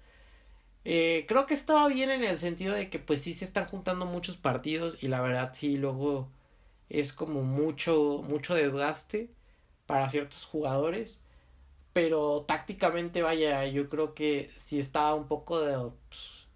Eh, 0.84 1.26
creo 1.28 1.46
que 1.46 1.54
estaba 1.54 1.88
bien 1.88 2.10
en 2.10 2.24
el 2.24 2.38
sentido 2.38 2.74
de 2.74 2.90
que 2.90 2.98
pues 2.98 3.20
sí 3.20 3.34
se 3.34 3.44
están 3.44 3.66
juntando 3.66 4.06
muchos 4.06 4.36
partidos 4.36 4.98
y 5.02 5.08
la 5.08 5.20
verdad 5.20 5.52
sí 5.54 5.76
luego 5.76 6.28
es 6.88 7.12
como 7.12 7.42
mucho, 7.42 8.22
mucho 8.28 8.54
desgaste 8.54 9.30
para 9.86 10.08
ciertos 10.08 10.44
jugadores. 10.46 11.20
Pero 11.92 12.44
tácticamente, 12.48 13.22
vaya, 13.22 13.66
yo 13.66 13.88
creo 13.88 14.14
que 14.14 14.50
sí 14.56 14.78
estaba 14.78 15.14
un 15.14 15.28
poco 15.28 15.60
de... 15.60 15.90
Pues, 16.08 16.46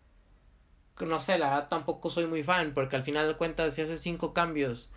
no 1.09 1.21
sé, 1.21 1.38
la 1.38 1.50
verdad 1.50 1.69
tampoco 1.69 2.09
soy 2.09 2.26
muy 2.26 2.43
fan, 2.43 2.73
porque 2.75 2.97
al 2.97 3.02
final 3.02 3.26
de 3.26 3.37
cuentas 3.37 3.75
si 3.75 3.83
haces 3.83 4.00
cinco 4.00 4.33
cambios 4.33 4.90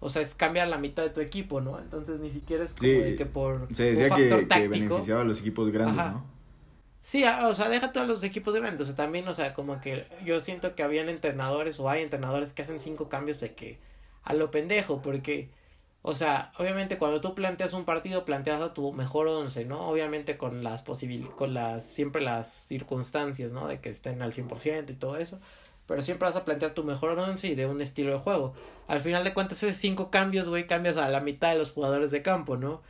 o 0.00 0.08
sea, 0.08 0.22
es 0.22 0.34
cambiar 0.34 0.68
la 0.68 0.78
mitad 0.78 1.02
de 1.02 1.10
tu 1.10 1.20
equipo, 1.20 1.60
¿no? 1.60 1.78
Entonces 1.78 2.20
ni 2.20 2.30
siquiera 2.30 2.64
es 2.64 2.72
como 2.72 2.90
de 2.90 3.16
que 3.16 3.26
por 3.26 3.68
se 3.72 3.84
decía 3.84 4.04
un 4.04 4.10
factor 4.10 4.40
que, 4.40 4.46
táctico, 4.46 4.72
que 4.72 4.80
beneficiaba 4.80 5.20
a 5.20 5.24
los 5.24 5.40
equipos 5.40 5.70
grandes, 5.70 5.96
¿no? 5.96 6.24
Sí, 7.02 7.24
o 7.24 7.54
sea, 7.54 7.68
deja 7.68 7.92
todos 7.92 8.06
los 8.06 8.22
equipos 8.22 8.54
grandes, 8.54 8.82
o 8.82 8.84
sea, 8.86 8.94
también, 8.94 9.28
o 9.28 9.34
sea, 9.34 9.54
como 9.54 9.80
que 9.80 10.06
yo 10.24 10.40
siento 10.40 10.74
que 10.74 10.82
habían 10.82 11.08
entrenadores 11.08 11.78
o 11.80 11.88
hay 11.88 12.02
entrenadores 12.02 12.52
que 12.52 12.62
hacen 12.62 12.80
cinco 12.80 13.08
cambios 13.08 13.40
de 13.40 13.54
que 13.54 13.78
a 14.22 14.34
lo 14.34 14.50
pendejo, 14.50 15.00
porque, 15.02 15.50
o 16.02 16.14
sea, 16.14 16.50
obviamente 16.58 16.96
cuando 16.96 17.20
tú 17.20 17.34
planteas 17.34 17.74
un 17.74 17.84
partido, 17.84 18.24
planteas 18.24 18.62
a 18.62 18.72
tu 18.72 18.92
mejor 18.92 19.28
once, 19.28 19.66
¿no? 19.66 19.86
Obviamente 19.88 20.38
con 20.38 20.64
las 20.64 20.82
posibilidades, 20.82 21.34
con 21.34 21.52
las, 21.52 21.84
siempre 21.84 22.22
las 22.22 22.50
circunstancias, 22.50 23.52
¿no? 23.52 23.68
De 23.68 23.80
que 23.80 23.90
estén 23.90 24.22
al 24.22 24.32
100% 24.32 24.90
y 24.90 24.94
todo 24.94 25.18
eso, 25.18 25.38
pero 25.86 26.00
siempre 26.00 26.26
vas 26.26 26.36
a 26.36 26.44
plantear 26.44 26.72
tu 26.72 26.84
mejor 26.84 27.18
once 27.18 27.48
y 27.48 27.54
de 27.54 27.66
un 27.66 27.82
estilo 27.82 28.12
de 28.12 28.18
juego. 28.18 28.54
Al 28.88 29.00
final 29.00 29.24
de 29.24 29.34
cuentas, 29.34 29.62
esos 29.62 29.76
cinco 29.76 30.10
cambios, 30.10 30.48
güey, 30.48 30.66
cambias 30.66 30.96
a 30.96 31.08
la 31.10 31.20
mitad 31.20 31.52
de 31.52 31.58
los 31.58 31.72
jugadores 31.72 32.10
de 32.10 32.22
campo, 32.22 32.56
¿no? 32.56 32.82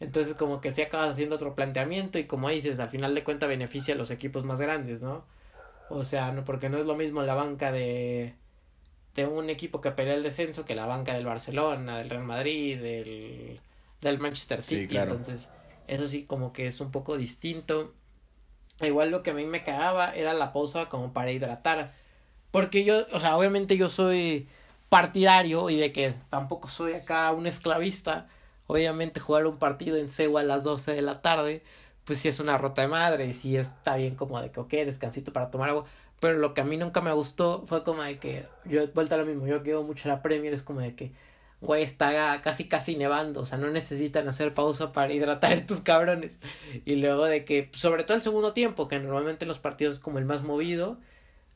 Entonces, 0.00 0.34
como 0.34 0.60
que 0.60 0.70
si 0.72 0.82
acabas 0.82 1.10
haciendo 1.10 1.36
otro 1.36 1.54
planteamiento 1.54 2.18
y 2.18 2.26
como 2.26 2.50
dices, 2.50 2.78
al 2.80 2.90
final 2.90 3.14
de 3.14 3.24
cuentas 3.24 3.48
beneficia 3.48 3.94
a 3.94 3.96
los 3.96 4.10
equipos 4.10 4.44
más 4.44 4.60
grandes, 4.60 5.02
¿no? 5.02 5.24
O 5.90 6.04
sea, 6.04 6.32
no, 6.32 6.44
porque 6.44 6.68
no 6.68 6.78
es 6.78 6.86
lo 6.86 6.96
mismo 6.96 7.22
la 7.22 7.34
banca 7.34 7.72
de, 7.72 8.34
de 9.14 9.26
un 9.26 9.50
equipo 9.50 9.80
que 9.80 9.90
pelea 9.90 10.14
el 10.14 10.22
descenso 10.22 10.64
que 10.64 10.74
la 10.74 10.86
banca 10.86 11.14
del 11.14 11.26
Barcelona, 11.26 11.98
del 11.98 12.10
Real 12.10 12.24
Madrid, 12.24 12.80
del, 12.80 13.60
del 14.00 14.18
Manchester 14.18 14.62
City. 14.62 14.96
Entonces, 14.96 15.48
eso 15.86 16.06
sí, 16.06 16.24
como 16.24 16.52
que 16.52 16.66
es 16.66 16.80
un 16.80 16.90
poco 16.90 17.16
distinto. 17.16 17.94
Igual 18.80 19.10
lo 19.10 19.22
que 19.22 19.30
a 19.30 19.34
mí 19.34 19.44
me 19.44 19.64
cagaba 19.64 20.14
era 20.14 20.34
la 20.34 20.52
pausa 20.52 20.88
como 20.88 21.12
para 21.12 21.32
hidratar. 21.32 21.92
Porque 22.50 22.84
yo, 22.84 23.06
o 23.12 23.20
sea, 23.20 23.36
obviamente 23.36 23.76
yo 23.76 23.90
soy 23.90 24.48
partidario 24.88 25.70
y 25.70 25.76
de 25.76 25.92
que 25.92 26.14
tampoco 26.28 26.68
soy 26.68 26.94
acá 26.94 27.32
un 27.32 27.46
esclavista. 27.46 28.28
Obviamente 28.66 29.20
jugar 29.20 29.46
un 29.46 29.58
partido 29.58 29.96
en 29.96 30.10
Seúl 30.10 30.38
a 30.38 30.42
las 30.42 30.64
12 30.64 30.92
de 30.92 31.02
la 31.02 31.22
tarde, 31.22 31.62
pues 32.04 32.18
sí 32.18 32.28
es 32.28 32.40
una 32.40 32.58
rota 32.58 32.82
de 32.82 32.88
madre 32.88 33.26
y 33.26 33.34
sí 33.34 33.56
está 33.56 33.96
bien 33.96 34.14
como 34.14 34.40
de 34.40 34.50
que, 34.50 34.60
ok, 34.60 34.70
descansito 34.70 35.32
para 35.32 35.50
tomar 35.50 35.70
agua. 35.70 35.86
Pero 36.20 36.38
lo 36.38 36.54
que 36.54 36.60
a 36.60 36.64
mí 36.64 36.76
nunca 36.76 37.00
me 37.00 37.12
gustó 37.12 37.64
fue 37.66 37.84
como 37.84 38.02
de 38.02 38.18
que, 38.18 38.46
yo 38.64 38.86
vuelta 38.92 39.14
a 39.14 39.18
lo 39.18 39.26
mismo, 39.26 39.46
yo 39.46 39.62
quiero 39.62 39.82
mucho 39.82 40.08
la 40.08 40.22
Premier, 40.22 40.52
es 40.52 40.62
como 40.62 40.80
de 40.80 40.94
que, 40.94 41.12
güey, 41.60 41.82
está 41.82 42.40
casi 42.42 42.68
casi 42.68 42.96
nevando, 42.96 43.42
o 43.42 43.46
sea, 43.46 43.58
no 43.58 43.70
necesitan 43.70 44.28
hacer 44.28 44.54
pausa 44.54 44.92
para 44.92 45.12
hidratar 45.12 45.52
a 45.52 45.54
estos 45.56 45.80
cabrones. 45.80 46.40
Y 46.84 46.96
luego 46.96 47.24
de 47.24 47.44
que, 47.44 47.70
sobre 47.72 48.04
todo 48.04 48.16
el 48.16 48.22
segundo 48.22 48.52
tiempo, 48.52 48.88
que 48.88 48.98
normalmente 48.98 49.44
en 49.44 49.48
los 49.48 49.60
partidos 49.60 49.96
es 49.96 50.00
como 50.00 50.18
el 50.18 50.24
más 50.24 50.42
movido, 50.42 50.98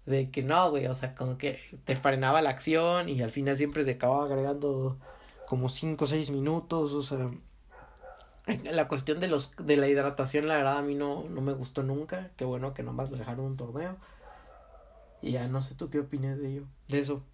de 0.07 0.31
que 0.31 0.43
no, 0.43 0.71
güey, 0.71 0.87
o 0.87 0.95
sea, 0.95 1.15
como 1.15 1.39
que 1.39 1.61
te 1.85 1.97
frenaba 1.97 2.43
la 2.43 2.51
acción 2.51 3.09
y 3.09 3.23
al 3.23 3.31
final 3.31 3.57
siempre 3.57 3.85
se 3.85 3.93
acababa 3.93 4.25
agregando 4.25 4.99
como 5.47 5.69
5 5.69 6.05
o 6.05 6.09
6 6.09 6.31
minutos, 6.31 6.93
o 6.93 7.03
sea, 7.03 7.31
la 8.65 8.89
cuestión 8.89 9.21
de 9.21 9.29
los 9.29 9.55
de 9.57 9.77
la 9.77 9.89
hidratación 9.89 10.49
la 10.49 10.57
verdad 10.57 10.79
a 10.79 10.83
mí 10.83 10.95
no, 10.95 11.25
no 11.29 11.41
me 11.41 11.53
gustó 11.53 11.83
nunca, 11.83 12.31
qué 12.37 12.45
bueno 12.45 12.75
que 12.75 12.83
nomás 12.83 13.11
lo 13.11 13.17
dejaron 13.17 13.45
un 13.45 13.57
torneo. 13.57 13.97
Y 15.23 15.33
ya 15.33 15.49
no 15.49 15.63
sé 15.63 15.75
tú 15.75 15.89
qué 15.89 16.01
opinas 16.01 16.39
de 16.39 16.51
ello, 16.51 16.67
de 16.89 16.99
eso. 16.99 17.25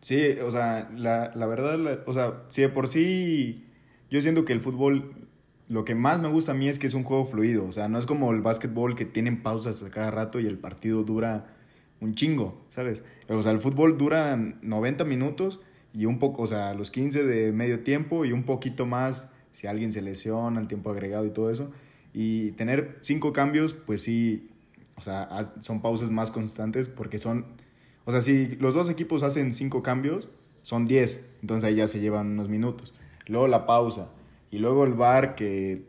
Sí, 0.00 0.20
o 0.44 0.50
sea, 0.50 0.90
la, 0.96 1.32
la 1.34 1.46
verdad, 1.46 2.02
o 2.06 2.12
sea, 2.12 2.44
si 2.48 2.62
de 2.62 2.68
por 2.68 2.88
sí 2.88 3.66
yo 4.10 4.20
siento 4.20 4.44
que 4.44 4.52
el 4.52 4.60
fútbol 4.60 5.28
lo 5.68 5.84
que 5.84 5.94
más 5.94 6.20
me 6.20 6.28
gusta 6.28 6.52
a 6.52 6.54
mí 6.54 6.68
es 6.68 6.78
que 6.78 6.86
es 6.86 6.94
un 6.94 7.02
juego 7.02 7.24
fluido, 7.24 7.64
o 7.64 7.72
sea, 7.72 7.88
no 7.88 7.98
es 7.98 8.04
como 8.04 8.30
el 8.32 8.42
básquetbol 8.42 8.94
que 8.94 9.04
tienen 9.04 9.42
pausas 9.42 9.82
a 9.82 9.90
cada 9.90 10.10
rato 10.10 10.38
y 10.38 10.46
el 10.46 10.58
partido 10.58 11.02
dura 11.02 11.54
un 12.00 12.14
chingo, 12.14 12.66
¿sabes? 12.68 13.04
O 13.28 13.42
sea, 13.42 13.52
el 13.52 13.58
fútbol 13.58 13.96
dura 13.96 14.36
90 14.36 15.04
minutos 15.04 15.60
y 15.94 16.04
un 16.04 16.18
poco, 16.18 16.42
o 16.42 16.46
sea, 16.46 16.74
los 16.74 16.90
15 16.90 17.24
de 17.24 17.52
medio 17.52 17.84
tiempo 17.84 18.24
y 18.24 18.32
un 18.32 18.42
poquito 18.42 18.86
más 18.86 19.30
si 19.52 19.66
alguien 19.66 19.92
se 19.92 20.02
lesiona, 20.02 20.60
el 20.60 20.66
tiempo 20.66 20.90
agregado 20.90 21.24
y 21.24 21.30
todo 21.30 21.50
eso. 21.50 21.70
Y 22.12 22.52
tener 22.52 22.98
cinco 23.00 23.32
cambios, 23.32 23.72
pues 23.72 24.02
sí, 24.02 24.50
o 24.96 25.00
sea, 25.00 25.52
son 25.60 25.82
pausas 25.82 26.10
más 26.10 26.30
constantes 26.30 26.88
porque 26.88 27.18
son, 27.18 27.46
o 28.04 28.12
sea, 28.12 28.20
si 28.20 28.56
los 28.56 28.74
dos 28.74 28.90
equipos 28.90 29.22
hacen 29.22 29.52
cinco 29.52 29.82
cambios, 29.82 30.28
son 30.62 30.86
10, 30.86 31.24
entonces 31.40 31.68
ahí 31.68 31.76
ya 31.76 31.88
se 31.88 32.00
llevan 32.00 32.32
unos 32.32 32.48
minutos. 32.48 32.94
Luego 33.26 33.48
la 33.48 33.66
pausa 33.66 34.10
y 34.50 34.58
luego 34.58 34.84
el 34.84 34.94
bar 34.94 35.34
que 35.34 35.86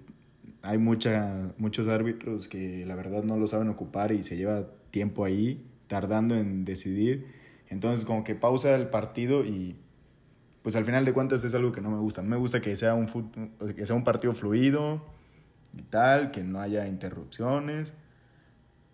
hay 0.62 0.78
mucha, 0.78 1.54
muchos 1.58 1.88
árbitros 1.88 2.48
que 2.48 2.86
la 2.86 2.96
verdad 2.96 3.24
no 3.24 3.38
lo 3.38 3.48
saben 3.48 3.70
ocupar 3.70 4.12
y 4.12 4.24
se 4.24 4.38
lleva 4.38 4.68
tiempo 4.92 5.26
ahí 5.26 5.66
tardando 5.88 6.36
en 6.36 6.66
decidir. 6.66 7.28
Entonces 7.70 8.06
como 8.06 8.24
que 8.24 8.36
pausa 8.36 8.76
el 8.76 8.88
partido 8.88 9.46
y 9.46 9.76
pues 10.62 10.76
al 10.76 10.86
final 10.86 11.04
de 11.04 11.12
cuentas 11.12 11.44
es 11.44 11.54
algo 11.54 11.72
que 11.72 11.82
no 11.82 11.92
me 11.92 12.00
gusta. 12.00 12.22
Me 12.22 12.38
gusta 12.38 12.62
que 12.62 12.76
sea 12.76 12.96
un, 12.96 13.08
que 13.76 13.86
sea 13.86 13.96
un 13.96 14.04
partido 14.04 14.34
fluido 14.34 15.04
y 15.78 15.82
tal, 15.82 16.32
que 16.32 16.44
no 16.44 16.62
haya 16.62 16.88
interrupciones. 16.88 17.94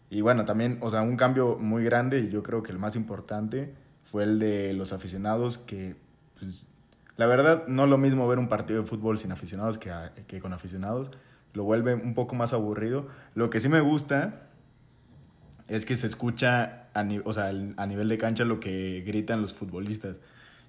Y 0.10 0.22
bueno, 0.22 0.46
también, 0.46 0.80
o 0.82 0.90
sea, 0.90 1.02
un 1.02 1.18
cambio 1.18 1.58
muy 1.58 1.84
grande 1.84 2.20
y 2.20 2.30
yo 2.30 2.42
creo 2.42 2.64
que 2.64 2.72
el 2.72 2.80
más 2.80 2.96
importante 2.96 3.74
fue 4.04 4.24
el 4.24 4.40
de 4.40 4.74
los 4.74 4.92
aficionados 4.92 5.58
que 5.60 5.96
pues, 6.40 6.68
La 7.16 7.28
verdad, 7.28 7.68
no 7.68 7.84
es 7.84 7.90
lo 7.90 7.98
mismo 7.98 8.28
ver 8.28 8.40
un 8.40 8.50
partido 8.50 8.82
de 8.82 8.88
fútbol 8.88 9.20
sin 9.20 9.32
aficionados 9.32 9.78
que, 9.78 9.92
que 10.28 10.40
con 10.40 10.54
aficionados. 10.54 11.12
Lo 11.54 11.64
vuelve 11.64 11.94
un 11.94 12.14
poco 12.14 12.36
más 12.36 12.54
aburrido. 12.54 13.08
Lo 13.36 13.50
que 13.50 13.60
sí 13.60 13.70
me 13.70 13.82
gusta 13.82 14.48
es 15.68 15.86
que 15.86 15.96
se 15.96 16.08
escucha 16.08 16.88
a, 16.94 17.08
o 17.24 17.34
sea, 17.34 17.48
a 17.78 17.86
nivel 17.86 18.10
de 18.10 18.18
cancha 18.18 18.46
lo 18.46 18.60
que 18.60 19.04
gritan 19.06 19.42
los 19.42 19.54
futbolistas. 19.54 20.18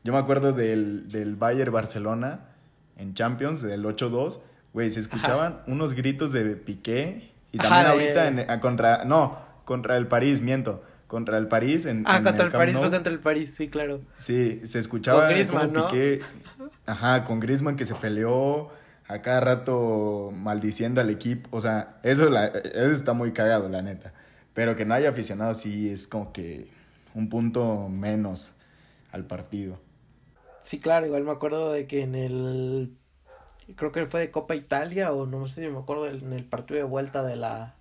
Yo 0.04 0.12
me 0.12 0.18
acuerdo 0.18 0.52
del, 0.52 1.10
del 1.10 1.36
Bayern 1.36 1.72
Barcelona 1.72 2.48
en 2.96 3.14
Champions, 3.14 3.62
del 3.62 3.84
8-2. 3.84 4.40
Güey, 4.72 4.90
se 4.90 5.00
escuchaban 5.00 5.62
unos 5.66 5.94
gritos 5.94 6.32
de 6.32 6.56
Piqué. 6.56 7.29
Y 7.52 7.58
también 7.58 7.86
ahorita 7.86 8.28
en, 8.28 8.60
contra. 8.60 9.04
No, 9.04 9.38
contra 9.64 9.96
el 9.96 10.06
París, 10.06 10.40
miento 10.40 10.82
contra 11.10 11.38
el 11.38 11.48
París. 11.48 11.86
En, 11.86 12.04
ah, 12.06 12.22
contra 12.22 12.46
el, 12.46 12.52
París, 12.52 12.76
fue 12.78 12.88
contra 12.88 13.12
el 13.12 13.18
París, 13.18 13.52
sí, 13.54 13.68
claro. 13.68 14.00
Sí, 14.16 14.60
se 14.64 14.78
escuchaba 14.78 15.22
con 15.22 15.30
Griezmann, 15.30 15.72
¿no? 15.72 15.88
Piqué, 15.88 16.20
ajá, 16.86 17.24
con 17.24 17.40
Griezmann 17.40 17.74
que 17.74 17.84
se 17.84 17.96
peleó 17.96 18.70
a 19.08 19.20
cada 19.20 19.40
rato 19.40 20.32
maldiciendo 20.32 21.00
al 21.00 21.10
equipo. 21.10 21.48
O 21.50 21.60
sea, 21.60 21.98
eso, 22.04 22.30
la, 22.30 22.46
eso 22.46 22.92
está 22.92 23.12
muy 23.12 23.32
cagado, 23.32 23.68
la 23.68 23.82
neta. 23.82 24.12
Pero 24.54 24.76
que 24.76 24.84
no 24.84 24.94
haya 24.94 25.10
aficionado 25.10 25.52
sí 25.54 25.90
es 25.90 26.06
como 26.06 26.32
que 26.32 26.68
un 27.14 27.28
punto 27.28 27.88
menos 27.88 28.52
al 29.10 29.24
partido. 29.24 29.80
Sí, 30.62 30.78
claro, 30.78 31.06
igual 31.06 31.24
me 31.24 31.32
acuerdo 31.32 31.72
de 31.72 31.88
que 31.88 32.02
en 32.02 32.14
el 32.14 32.92
creo 33.76 33.92
que 33.92 34.06
fue 34.06 34.20
de 34.20 34.30
Copa 34.30 34.54
Italia 34.54 35.12
o 35.12 35.26
no 35.26 35.46
sé 35.46 35.62
si 35.62 35.68
me 35.68 35.78
acuerdo 35.78 36.08
en 36.08 36.32
el 36.32 36.44
partido 36.44 36.78
de 36.78 36.84
vuelta 36.84 37.22
de 37.22 37.36
la 37.36 37.76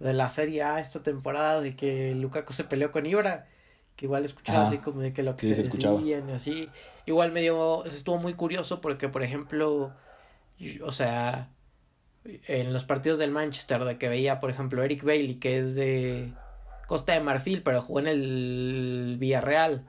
de 0.00 0.12
la 0.12 0.28
Serie 0.28 0.62
A 0.62 0.80
esta 0.80 1.02
temporada 1.02 1.60
de 1.60 1.74
que 1.74 2.14
Lukaku 2.14 2.52
se 2.52 2.64
peleó 2.64 2.92
con 2.92 3.06
Ibra, 3.06 3.46
que 3.96 4.06
igual 4.06 4.24
escuchaba 4.24 4.68
así 4.68 4.78
como 4.78 5.00
de 5.00 5.12
que 5.12 5.22
lo 5.22 5.36
que 5.36 5.54
se, 5.54 5.62
decían 5.62 6.28
y 6.28 6.32
así. 6.32 6.68
Igual 7.06 7.32
me 7.32 7.40
dio, 7.40 7.84
estuvo 7.86 8.18
muy 8.18 8.34
curioso 8.34 8.80
porque, 8.80 9.08
por 9.08 9.22
ejemplo, 9.22 9.92
o 10.82 10.92
sea, 10.92 11.48
en 12.24 12.72
los 12.72 12.84
partidos 12.84 13.18
del 13.18 13.30
Manchester, 13.30 13.84
de 13.84 13.96
que 13.96 14.08
veía, 14.08 14.40
por 14.40 14.50
ejemplo, 14.50 14.82
Eric 14.82 15.02
Bailey, 15.02 15.36
que 15.36 15.58
es 15.58 15.74
de 15.74 16.32
Costa 16.86 17.14
de 17.14 17.20
Marfil, 17.20 17.62
pero 17.62 17.80
jugó 17.80 18.00
en 18.00 18.08
el 18.08 19.16
Villarreal. 19.18 19.86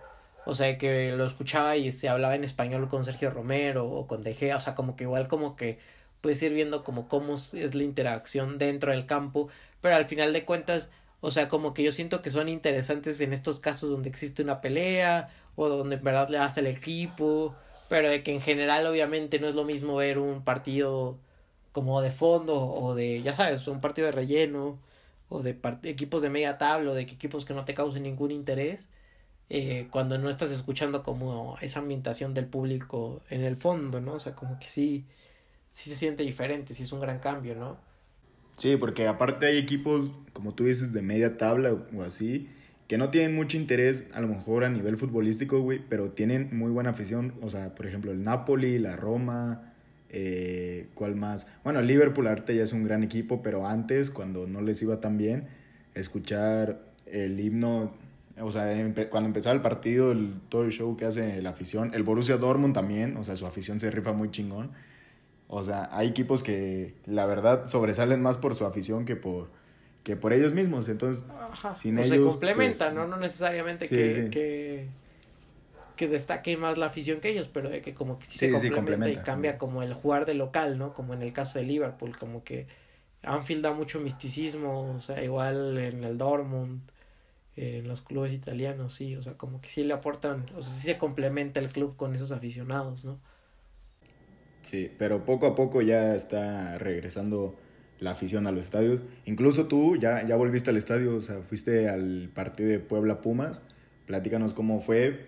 O 0.47 0.55
sea, 0.55 0.77
que 0.77 1.11
lo 1.11 1.25
escuchaba 1.25 1.75
y 1.75 1.91
se 1.91 2.07
hablaba 2.07 2.33
en 2.35 2.45
español 2.45 2.87
con 2.87 3.03
Sergio 3.03 3.29
Romero 3.31 3.85
o 3.85 4.07
con 4.07 4.21
De 4.23 4.33
Gea, 4.33 4.55
o 4.55 4.59
sea, 4.61 4.75
como 4.75 4.95
que 4.95 5.03
igual 5.03 5.27
como 5.27 5.57
que 5.57 5.77
puedes 6.21 6.41
ir 6.41 6.53
viendo 6.53 6.85
como 6.85 7.09
cómo 7.09 7.33
es 7.33 7.75
la 7.75 7.83
interacción 7.83 8.57
dentro 8.57 8.91
del 8.91 9.05
campo, 9.05 9.49
pero 9.81 9.95
al 9.95 10.05
final 10.05 10.31
de 10.31 10.45
cuentas, 10.45 10.89
o 11.19 11.31
sea, 11.31 11.49
como 11.49 11.73
que 11.73 11.83
yo 11.83 11.91
siento 11.91 12.21
que 12.21 12.31
son 12.31 12.47
interesantes 12.47 13.19
en 13.19 13.33
estos 13.33 13.59
casos 13.59 13.89
donde 13.89 14.07
existe 14.09 14.41
una 14.41 14.61
pelea 14.61 15.29
o 15.57 15.67
donde 15.67 15.97
en 15.97 16.03
verdad 16.03 16.29
le 16.29 16.37
hace 16.37 16.61
el 16.61 16.67
equipo, 16.67 17.53
pero 17.89 18.09
de 18.09 18.23
que 18.23 18.33
en 18.33 18.39
general 18.41 18.87
obviamente 18.87 19.39
no 19.39 19.47
es 19.49 19.55
lo 19.55 19.65
mismo 19.65 19.97
ver 19.97 20.17
un 20.17 20.43
partido 20.45 21.17
como 21.73 22.01
de 22.01 22.11
fondo 22.11 22.55
o 22.57 22.95
de, 22.95 23.21
ya 23.21 23.35
sabes, 23.35 23.67
un 23.67 23.81
partido 23.81 24.05
de 24.07 24.13
relleno 24.13 24.79
o 25.29 25.43
de 25.43 25.59
equipos 25.83 26.21
de 26.21 26.29
media 26.29 26.57
tabla 26.57 26.91
o 26.91 26.93
de 26.93 27.01
equipos 27.01 27.45
que 27.45 27.53
no 27.53 27.65
te 27.65 27.73
causen 27.73 28.03
ningún 28.03 28.31
interés. 28.31 28.89
Eh, 29.49 29.87
cuando 29.91 30.17
no 30.17 30.29
estás 30.29 30.51
escuchando 30.51 31.03
como 31.03 31.57
esa 31.61 31.79
ambientación 31.79 32.33
del 32.33 32.47
público 32.47 33.21
en 33.29 33.43
el 33.43 33.55
fondo, 33.55 34.01
¿no? 34.01 34.13
O 34.13 34.19
sea, 34.19 34.35
como 34.35 34.59
que 34.59 34.67
sí, 34.67 35.05
sí 35.71 35.89
se 35.89 35.95
siente 35.95 36.23
diferente, 36.23 36.73
sí 36.73 36.83
es 36.83 36.91
un 36.91 36.99
gran 36.99 37.19
cambio, 37.19 37.55
¿no? 37.55 37.77
Sí, 38.57 38.75
porque 38.75 39.07
aparte 39.07 39.45
hay 39.45 39.57
equipos, 39.57 40.11
como 40.33 40.53
tú 40.53 40.65
dices, 40.65 40.91
de 40.91 41.01
media 41.01 41.37
tabla 41.37 41.73
o 41.73 42.01
así, 42.01 42.49
que 42.87 42.97
no 42.97 43.09
tienen 43.11 43.35
mucho 43.35 43.57
interés 43.57 44.05
a 44.13 44.21
lo 44.21 44.27
mejor 44.27 44.63
a 44.63 44.69
nivel 44.69 44.97
futbolístico, 44.97 45.59
güey, 45.61 45.79
pero 45.87 46.11
tienen 46.11 46.49
muy 46.57 46.71
buena 46.71 46.89
afición. 46.91 47.33
O 47.41 47.49
sea, 47.49 47.75
por 47.75 47.85
ejemplo, 47.85 48.11
el 48.11 48.23
Napoli, 48.23 48.79
la 48.79 48.95
Roma, 48.95 49.73
eh, 50.09 50.87
¿cuál 50.95 51.15
más? 51.15 51.47
Bueno, 51.63 51.81
Liverpool 51.81 52.27
ahorita 52.27 52.53
ya 52.53 52.63
es 52.63 52.73
un 52.73 52.83
gran 52.83 53.03
equipo, 53.03 53.43
pero 53.43 53.67
antes, 53.67 54.09
cuando 54.09 54.47
no 54.47 54.61
les 54.61 54.81
iba 54.81 54.99
tan 54.99 55.17
bien, 55.17 55.47
escuchar 55.93 56.81
el 57.05 57.39
himno, 57.39 57.93
o 58.41 58.51
sea, 58.51 58.71
cuando 59.09 59.27
empezaba 59.27 59.55
el 59.55 59.61
partido, 59.61 60.11
el, 60.11 60.33
todo 60.49 60.63
el 60.63 60.71
show 60.71 60.95
que 60.95 61.05
hace 61.05 61.41
la 61.41 61.51
afición, 61.51 61.93
el 61.93 62.03
Borussia 62.03 62.37
Dortmund 62.37 62.73
también, 62.73 63.17
o 63.17 63.23
sea, 63.23 63.35
su 63.35 63.45
afición 63.45 63.79
se 63.79 63.89
rifa 63.89 64.13
muy 64.13 64.29
chingón. 64.31 64.71
O 65.47 65.63
sea, 65.63 65.89
hay 65.91 66.09
equipos 66.09 66.43
que 66.43 66.93
la 67.05 67.25
verdad 67.25 67.67
sobresalen 67.67 68.21
más 68.21 68.37
por 68.37 68.55
su 68.55 68.65
afición 68.65 69.05
que 69.05 69.15
por, 69.15 69.49
que 70.03 70.17
por 70.17 70.33
ellos 70.33 70.53
mismos. 70.53 70.89
Entonces, 70.89 71.25
sin 71.77 71.97
ellos, 71.97 72.09
se 72.09 72.21
complementan, 72.21 72.93
pues, 72.93 73.07
¿no? 73.07 73.07
No 73.07 73.17
necesariamente 73.17 73.87
que, 73.87 74.29
que, 74.29 74.87
que, 75.95 76.07
destaque 76.07 76.57
más 76.57 76.77
la 76.77 76.87
afición 76.87 77.21
que 77.21 77.29
ellos, 77.29 77.49
pero 77.51 77.69
de 77.69 77.81
que 77.81 77.93
como 77.93 78.19
que 78.19 78.25
sí, 78.25 78.37
se 78.37 78.71
complementa, 78.71 79.09
y 79.09 79.23
cambia 79.23 79.57
como 79.57 79.83
el 79.83 79.93
jugar 79.93 80.25
de 80.25 80.33
local, 80.33 80.77
¿no? 80.77 80.93
Como 80.93 81.13
en 81.13 81.21
el 81.21 81.31
caso 81.31 81.59
de 81.59 81.65
Liverpool, 81.65 82.17
como 82.17 82.43
que 82.43 82.67
Anfield 83.23 83.63
da 83.63 83.71
mucho 83.71 83.99
misticismo, 83.99 84.93
o 84.95 84.99
sea, 84.99 85.23
igual 85.23 85.77
en 85.77 86.03
el 86.03 86.17
Dortmund, 86.17 86.81
en 87.57 87.87
los 87.87 88.01
clubes 88.01 88.31
italianos, 88.31 88.93
sí, 88.93 89.15
o 89.15 89.23
sea, 89.23 89.33
como 89.33 89.59
que 89.61 89.67
sí 89.67 89.83
le 89.83 89.93
aportan, 89.93 90.45
o 90.55 90.61
sea, 90.61 90.71
sí 90.71 90.85
se 90.85 90.97
complementa 90.97 91.59
el 91.59 91.69
club 91.69 91.95
con 91.95 92.13
esos 92.15 92.31
aficionados, 92.31 93.03
¿no? 93.03 93.19
Sí, 94.61 94.91
pero 94.97 95.25
poco 95.25 95.47
a 95.47 95.55
poco 95.55 95.81
ya 95.81 96.13
está 96.13 96.77
regresando 96.77 97.55
la 97.99 98.11
afición 98.11 98.47
a 98.47 98.51
los 98.51 98.65
estadios. 98.65 99.01
Incluso 99.25 99.67
tú 99.67 99.95
ya, 99.95 100.25
ya 100.25 100.35
volviste 100.35 100.69
al 100.69 100.77
estadio, 100.77 101.15
o 101.15 101.21
sea, 101.21 101.41
fuiste 101.41 101.89
al 101.89 102.29
partido 102.33 102.69
de 102.69 102.79
Puebla 102.79 103.21
Pumas. 103.21 103.61
Platícanos 104.05 104.53
cómo 104.53 104.79
fue. 104.79 105.27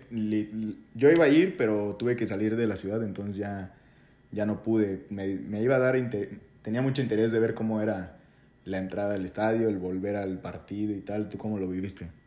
Yo 0.94 1.10
iba 1.10 1.24
a 1.24 1.28
ir, 1.28 1.56
pero 1.56 1.96
tuve 1.96 2.16
que 2.16 2.26
salir 2.26 2.56
de 2.56 2.66
la 2.66 2.76
ciudad, 2.76 3.02
entonces 3.02 3.36
ya, 3.36 3.74
ya 4.30 4.46
no 4.46 4.62
pude. 4.62 5.06
Me, 5.10 5.26
me 5.34 5.62
iba 5.62 5.76
a 5.76 5.78
dar, 5.78 5.96
tenía 6.62 6.82
mucho 6.82 7.02
interés 7.02 7.32
de 7.32 7.40
ver 7.40 7.54
cómo 7.54 7.80
era 7.80 8.18
la 8.64 8.78
entrada 8.78 9.14
al 9.14 9.24
estadio, 9.24 9.68
el 9.68 9.78
volver 9.78 10.16
al 10.16 10.38
partido 10.40 10.94
y 10.94 11.00
tal. 11.00 11.28
¿Tú 11.28 11.38
cómo 11.38 11.58
lo 11.58 11.68
viviste? 11.68 12.19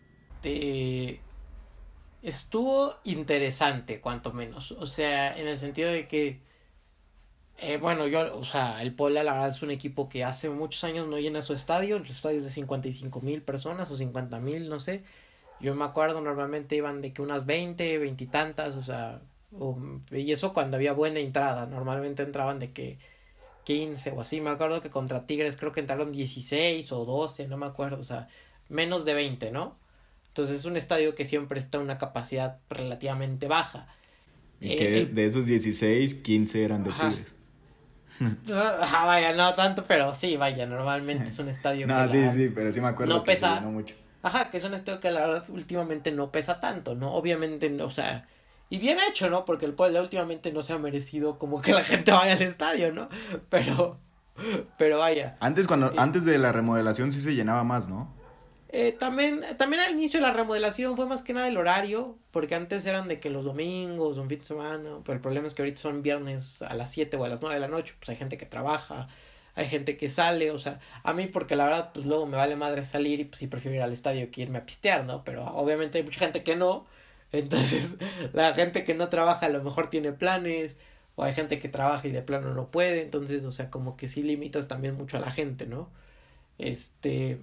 Estuvo 2.22 2.96
interesante, 3.04 4.00
cuanto 4.02 4.34
menos. 4.34 4.72
O 4.74 4.86
sea, 4.86 5.38
en 5.38 5.48
el 5.48 5.58
sentido 5.58 5.92
de 5.92 6.08
que 6.08 6.40
eh, 7.58 7.78
bueno, 7.78 8.08
yo, 8.08 8.38
o 8.38 8.44
sea, 8.44 8.82
el 8.82 8.94
Puebla 8.94 9.24
la 9.24 9.34
verdad 9.34 9.50
es 9.50 9.62
un 9.62 9.72
equipo 9.72 10.10
que 10.10 10.24
hace 10.24 10.50
muchos 10.50 10.84
años 10.84 11.08
no 11.08 11.18
llena 11.20 11.42
su 11.42 11.54
estadio, 11.54 12.00
los 12.00 12.10
estadios 12.10 12.44
de 12.44 12.50
55 12.50 13.22
mil 13.22 13.42
personas 13.42 13.90
o 13.92 13.96
50 13.96 14.40
mil, 14.40 14.70
no 14.70 14.80
sé. 14.80 15.04
Yo 15.62 15.76
me 15.76 15.86
acuerdo, 15.86 16.22
normalmente 16.22 16.76
iban 16.76 17.02
de 17.02 17.14
que 17.14 17.22
unas 17.22 17.46
20, 17.46 17.98
20 18.00 18.24
y 18.24 18.28
tantas, 18.28 18.76
o 18.76 18.84
sea, 18.84 19.22
y 20.12 20.32
eso 20.32 20.54
cuando 20.54 20.78
había 20.78 20.94
buena 20.94 21.20
entrada, 21.20 21.66
normalmente 21.66 22.24
entraban 22.24 22.60
de 22.60 22.74
que 22.74 22.98
15 23.66 24.12
o 24.12 24.22
así, 24.22 24.42
me 24.42 24.50
acuerdo 24.52 24.82
que 24.82 24.90
contra 24.92 25.26
Tigres 25.28 25.58
creo 25.58 25.72
que 25.72 25.82
entraron 25.82 26.12
16 26.12 26.92
o 26.92 27.06
12, 27.06 27.48
no 27.48 27.58
me 27.58 27.66
acuerdo, 27.68 28.00
o 28.00 28.04
sea, 28.04 28.28
menos 28.70 29.06
de 29.06 29.14
20, 29.16 29.52
¿no? 29.52 29.78
Entonces 30.34 30.62
es 30.62 30.66
un 30.66 30.78
estadio 30.78 31.14
que 31.14 31.26
siempre 31.26 31.60
está 31.60 31.78
en 31.78 31.84
una 31.84 32.00
capacidad 32.00 32.58
relativamente 32.68 33.48
baja. 33.48 33.86
Y 34.60 34.78
que 34.78 35.02
eh, 35.02 35.06
de 35.06 35.26
esos 35.26 35.46
16, 35.46 36.16
15 36.16 36.64
eran 36.64 36.84
de 36.84 36.92
Tigres. 36.92 37.36
Ah, 38.52 39.04
vaya, 39.06 39.34
no 39.34 39.54
tanto, 39.54 39.84
pero 39.86 40.14
sí, 40.14 40.38
vaya, 40.38 40.66
normalmente 40.66 41.26
es 41.26 41.40
un 41.40 41.50
estadio 41.50 41.88
no, 41.88 42.10
sí, 42.10 42.30
sí, 42.30 42.52
pero 42.54 42.72
sí 42.72 42.80
me 42.80 42.88
acuerdo 42.88 43.16
no 43.16 43.24
pesa, 43.24 43.60
mucho. 43.62 43.96
Ajá, 44.22 44.50
que 44.50 44.58
es 44.58 44.64
un 44.64 44.74
estadio 44.76 45.00
que 45.00 45.12
la 45.12 45.22
verdad 45.22 45.46
últimamente 45.50 46.12
no 46.12 46.32
pesa 46.32 46.60
tanto, 46.60 46.96
¿no? 46.96 47.14
Obviamente, 47.14 47.70
o 47.82 47.90
sea, 47.90 48.28
y 48.70 48.78
bien 48.78 48.98
hecho, 49.10 49.30
¿no? 49.30 49.46
Porque 49.46 49.66
el 49.66 49.74
Puebla 49.74 50.02
últimamente 50.02 50.54
no 50.54 50.62
se 50.62 50.74
ha 50.74 50.78
merecido 50.78 51.38
como 51.38 51.62
que 51.62 51.74
la 51.74 51.84
gente 51.84 52.12
vaya 52.12 52.34
al 52.34 52.42
estadio, 52.42 52.94
¿no? 52.94 53.10
Pero, 53.50 54.00
pero 54.78 55.00
vaya. 55.00 55.38
Antes, 55.40 55.68
cuando, 55.68 55.92
eh, 55.92 55.96
antes 55.98 56.24
de 56.26 56.38
la 56.38 56.52
remodelación 56.52 57.12
sí 57.12 57.20
se 57.20 57.36
llenaba 57.36 57.64
más, 57.64 57.88
¿no? 57.90 58.23
Eh, 58.76 58.92
también, 58.92 59.44
también 59.60 59.84
al 59.84 59.92
inicio 59.92 60.20
de 60.20 60.26
la 60.26 60.34
remodelación 60.34 60.96
fue 60.96 61.06
más 61.06 61.22
que 61.22 61.32
nada 61.34 61.48
el 61.48 61.58
horario, 61.58 62.18
porque 62.32 62.56
antes 62.56 62.84
eran 62.88 63.08
de 63.08 63.20
que 63.20 63.30
los 63.30 63.46
domingos, 63.46 64.18
un 64.18 64.28
fin 64.28 64.40
de 64.40 64.46
semana, 64.46 64.98
pero 65.06 65.14
el 65.14 65.22
problema 65.22 65.46
es 65.46 65.54
que 65.54 65.62
ahorita 65.62 65.80
son 65.80 66.02
viernes 66.02 66.64
a 66.64 66.74
las 66.74 66.92
7 66.92 67.16
o 67.18 67.24
a 67.24 67.30
las 67.30 67.40
9 67.40 67.54
de 67.54 67.62
la 67.62 67.68
noche, 67.68 67.94
pues 68.00 68.10
hay 68.10 68.16
gente 68.16 68.36
que 68.36 68.48
trabaja, 68.48 69.10
hay 69.54 69.68
gente 69.68 69.96
que 69.96 70.10
sale, 70.10 70.50
o 70.50 70.58
sea, 70.58 70.80
a 71.04 71.14
mí 71.14 71.28
porque 71.28 71.56
la 71.56 71.66
verdad, 71.66 71.92
pues 71.94 72.08
luego 72.08 72.26
me 72.26 72.36
vale 72.36 72.56
madre 72.56 72.84
salir 72.84 73.20
y 73.20 73.26
pues 73.26 73.38
sí 73.40 73.48
prefiero 73.48 73.78
ir 73.78 73.84
al 73.84 73.94
estadio 73.94 74.32
que 74.32 74.42
irme 74.42 74.58
a 74.58 74.66
pistear, 74.66 75.06
¿no? 75.06 75.24
Pero 75.24 75.46
obviamente 75.46 76.00
hay 76.00 76.04
mucha 76.04 76.22
gente 76.22 76.44
que 76.44 76.56
no, 76.56 76.88
entonces 77.32 77.98
la 78.34 78.54
gente 78.54 78.84
que 78.86 78.96
no 78.96 79.10
trabaja 79.10 79.46
a 79.46 79.50
lo 79.50 79.64
mejor 79.64 79.92
tiene 79.92 80.14
planes, 80.14 80.80
o 81.16 81.24
hay 81.24 81.34
gente 81.36 81.60
que 81.60 81.70
trabaja 81.70 82.08
y 82.08 82.12
de 82.12 82.24
plano 82.24 82.54
no 82.56 82.72
puede, 82.72 83.02
entonces, 83.04 83.44
o 83.44 83.52
sea, 83.52 83.70
como 83.70 83.98
que 83.98 84.08
sí 84.08 84.24
limitas 84.24 84.68
también 84.68 84.96
mucho 84.96 85.18
a 85.18 85.20
la 85.20 85.30
gente, 85.32 85.68
¿no? 85.68 85.92
Este, 86.58 87.40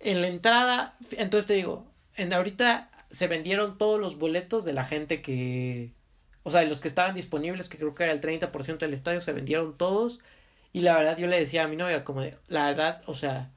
en 0.00 0.20
la 0.20 0.28
entrada, 0.28 0.96
entonces 1.12 1.46
te 1.46 1.54
digo, 1.54 1.86
en 2.16 2.32
ahorita 2.32 2.90
se 3.10 3.26
vendieron 3.26 3.78
todos 3.78 4.00
los 4.00 4.18
boletos 4.18 4.64
de 4.64 4.72
la 4.72 4.84
gente 4.84 5.22
que, 5.22 5.92
o 6.42 6.50
sea, 6.50 6.60
de 6.60 6.66
los 6.68 6.80
que 6.80 6.88
estaban 6.88 7.14
disponibles, 7.14 7.68
que 7.68 7.78
creo 7.78 7.94
que 7.94 8.04
era 8.04 8.12
el 8.12 8.20
30% 8.20 8.78
del 8.78 8.94
estadio, 8.94 9.20
se 9.20 9.32
vendieron 9.32 9.76
todos. 9.76 10.20
Y 10.72 10.80
la 10.82 10.96
verdad 10.96 11.18
yo 11.18 11.26
le 11.26 11.40
decía 11.40 11.64
a 11.64 11.68
mi 11.68 11.76
novia, 11.76 12.04
como 12.04 12.20
de, 12.22 12.36
la 12.48 12.66
verdad, 12.66 13.02
o 13.06 13.14
sea, 13.14 13.50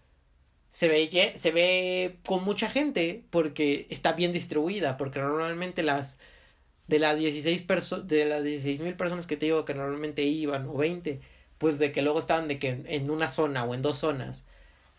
se 0.72 0.88
ve, 0.88 1.34
se 1.38 1.52
ve 1.52 2.20
con 2.26 2.44
mucha 2.44 2.70
gente 2.70 3.26
porque 3.30 3.88
está 3.90 4.14
bien 4.14 4.34
distribuida, 4.34 4.98
porque 4.98 5.20
normalmente 5.20 5.84
las, 5.84 6.20
de 6.88 7.00
las 7.00 7.20
16 7.20 7.64
personas, 7.64 8.08
de 8.08 8.26
las 8.26 8.44
16 8.44 8.82
mil 8.82 8.96
personas 8.96 9.28
que 9.28 9.38
te 9.38 9.48
digo 9.48 9.66
que 9.66 9.74
normalmente 9.74 10.24
iban, 10.24 10.68
o 10.68 10.76
20, 10.78 11.22
pues 11.58 11.80
de 11.80 11.92
que 11.92 12.02
luego 12.02 12.20
estaban 12.20 12.48
de 12.48 12.60
que 12.60 12.70
en 12.86 13.10
una 13.12 13.30
zona 13.30 13.66
o 13.66 13.74
en 13.76 13.82
dos 13.82 14.00
zonas. 14.00 14.46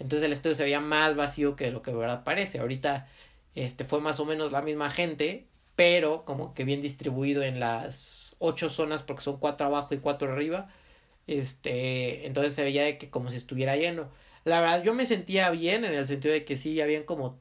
Entonces 0.03 0.27
el 0.27 0.33
estadio 0.33 0.57
se 0.57 0.65
veía 0.65 0.81
más 0.81 1.17
vacío 1.17 1.57
que 1.57 1.71
lo 1.71 1.83
que 1.83 1.93
de 1.93 1.97
verdad 1.99 2.25
parece. 2.25 2.59
Ahorita 2.59 3.09
este 3.55 3.85
fue 3.85 4.01
más 4.01 4.21
o 4.21 4.27
menos 4.27 4.53
la 4.53 4.63
misma 4.63 4.91
gente, 4.91 5.47
pero 5.77 6.25
como 6.25 6.55
que 6.55 6.65
bien 6.65 6.83
distribuido 6.83 7.43
en 7.43 7.61
las 7.61 8.37
ocho 8.39 8.71
zonas 8.71 9.03
porque 9.05 9.23
son 9.23 9.39
cuatro 9.39 9.67
abajo 9.67 9.95
y 9.95 9.99
cuatro 9.99 10.33
arriba. 10.33 10.71
Este, 11.27 12.27
entonces 12.27 12.55
se 12.55 12.65
veía 12.65 12.85
de 12.85 12.99
que 12.99 13.11
como 13.11 13.31
si 13.31 13.37
estuviera 13.37 13.77
lleno. 13.77 14.11
La 14.45 14.61
verdad 14.61 14.83
yo 14.83 14.95
me 14.95 15.07
sentía 15.07 15.51
bien 15.51 15.85
en 15.85 15.95
el 15.95 16.07
sentido 16.07 16.35
de 16.35 16.45
que 16.45 16.57
sí 16.57 16.81
habían 16.81 17.05
como 17.05 17.41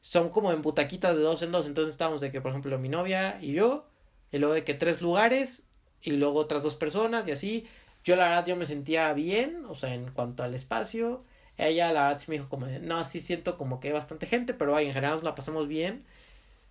son 0.00 0.28
como 0.30 0.52
en 0.52 0.62
butaquitas 0.62 1.16
de 1.16 1.22
dos 1.22 1.42
en 1.42 1.52
dos. 1.52 1.66
Entonces 1.66 1.94
estábamos 1.94 2.20
de 2.20 2.30
que, 2.32 2.40
por 2.42 2.50
ejemplo, 2.50 2.78
mi 2.78 2.88
novia 2.90 3.38
y 3.40 3.52
yo, 3.54 3.86
y 4.32 4.38
luego 4.38 4.54
de 4.54 4.64
que 4.64 4.74
tres 4.74 5.00
lugares, 5.00 5.68
y 6.02 6.12
luego 6.12 6.40
otras 6.40 6.62
dos 6.62 6.76
personas, 6.76 7.26
y 7.28 7.32
así. 7.32 7.66
Yo 8.04 8.16
la 8.16 8.28
verdad 8.28 8.46
yo 8.46 8.56
me 8.56 8.66
sentía 8.66 9.12
bien, 9.14 9.64
o 9.66 9.74
sea, 9.74 9.94
en 9.94 10.10
cuanto 10.10 10.42
al 10.42 10.54
espacio. 10.54 11.24
Ella 11.58 11.92
la 11.92 12.04
verdad 12.04 12.18
sí 12.20 12.26
me 12.30 12.36
dijo 12.36 12.48
como 12.48 12.66
no, 12.66 13.04
sí 13.04 13.20
siento 13.20 13.56
como 13.58 13.80
que 13.80 13.88
hay 13.88 13.94
bastante 13.94 14.26
gente, 14.26 14.54
pero 14.54 14.72
vaya, 14.72 14.88
en 14.88 14.94
general 14.94 15.14
nos 15.16 15.24
la 15.24 15.34
pasamos 15.34 15.68
bien. 15.68 16.04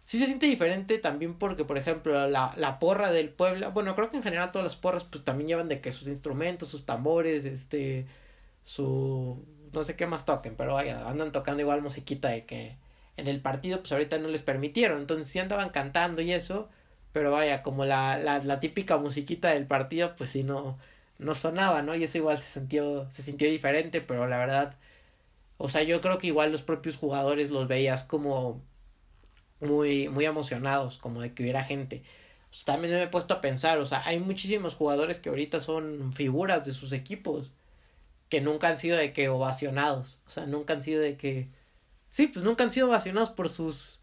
Sí 0.04 0.19
se 0.19 0.26
siente 0.26 0.48
diferente 0.48 0.98
también 1.00 1.36
porque, 1.39 1.65
por 1.65 1.78
ejemplo, 1.78 2.28
la, 2.30 2.54
la 2.58 2.80
porra 2.80 3.12
del 3.12 3.30
pueblo, 3.30 3.72
bueno, 3.72 3.96
creo 3.96 4.10
que 4.10 4.17
en 4.17 4.24
general 4.24 4.52
todas 4.52 4.65
las 4.65 4.76
porras 4.76 5.06
pues 5.06 5.24
también 5.24 5.48
llevan 5.48 5.69
de 5.69 5.82
que 5.82 5.91
sus 5.93 6.08
instrumentos, 6.10 6.69
sus 6.69 6.86
tambores, 6.86 7.46
este, 7.46 8.06
su, 8.63 9.46
no 9.74 9.84
sé 9.84 9.96
qué 9.96 10.08
más 10.08 10.26
toquen, 10.26 10.56
pero 10.56 10.74
vaya, 10.74 11.08
andan 11.10 11.32
tocando 11.32 11.62
igual 11.62 11.82
musiquita 11.82 12.30
de 12.30 12.46
que 12.46 12.78
en 13.17 13.28
el 13.28 13.41
partido 13.41 13.80
pues 13.80 13.91
ahorita 13.93 14.17
no 14.19 14.28
les 14.30 14.41
permitieron, 14.43 15.00
entonces 15.02 15.28
sí 15.30 15.39
andaban 15.39 15.69
cantando 15.69 16.22
y 16.22 16.34
eso, 16.34 16.69
pero 17.13 17.32
vaya, 17.32 17.63
como 17.63 17.86
la, 17.86 18.17
la, 18.17 18.39
la 18.39 18.60
típica 18.60 18.98
musiquita 18.98 19.50
del 19.52 19.67
partido 19.67 20.15
pues 20.17 20.32
sí 20.32 20.43
no, 20.43 20.78
no 21.19 21.36
sonaba, 21.36 21.82
¿no? 21.82 21.95
Y 21.95 22.04
eso 22.04 22.17
igual 22.17 22.38
se 22.38 22.60
sintió, 22.60 23.10
se 23.10 23.21
sintió 23.21 23.49
diferente, 23.49 24.02
pero 24.02 24.28
la 24.28 24.38
verdad, 24.38 24.76
o 25.58 25.69
sea, 25.69 25.84
yo 25.84 26.02
creo 26.02 26.17
que 26.17 26.28
igual 26.28 26.52
los 26.52 26.63
propios 26.63 26.97
jugadores 26.97 27.49
los 27.49 27.67
veías 27.67 28.04
como 28.04 28.62
muy, 29.60 30.10
muy 30.10 30.26
emocionados, 30.26 30.97
como 30.97 31.21
de 31.21 31.34
que 31.34 31.43
hubiera 31.43 31.63
gente. 31.63 32.04
O 32.52 32.54
sea, 32.54 32.73
también 32.76 32.93
me 32.93 33.04
he 33.04 33.08
puesto 33.08 33.34
a 33.34 33.41
pensar, 33.41 33.80
o 33.80 33.86
sea, 33.86 34.02
hay 34.06 34.19
muchísimos 34.19 34.76
jugadores 34.76 35.19
que 35.19 35.30
ahorita 35.30 35.62
son 35.62 36.13
figuras 36.13 36.65
de 36.65 36.73
sus 36.73 36.91
equipos, 36.91 37.52
que 38.30 38.41
nunca 38.41 38.67
han 38.67 38.78
sido 38.78 38.97
de 38.97 39.13
que 39.13 39.30
ovacionados, 39.30 40.19
o 40.28 40.30
sea, 40.32 40.45
nunca 40.45 40.73
han 40.73 40.82
sido 40.82 41.02
de 41.02 41.17
que 41.17 41.49
Sí, 42.13 42.28
pues 42.28 42.45
nunca 42.45 42.63
han 42.63 42.69
sido 42.69 42.89
ovacionados 42.89 43.32
por 43.32 43.49
sus 43.49 43.99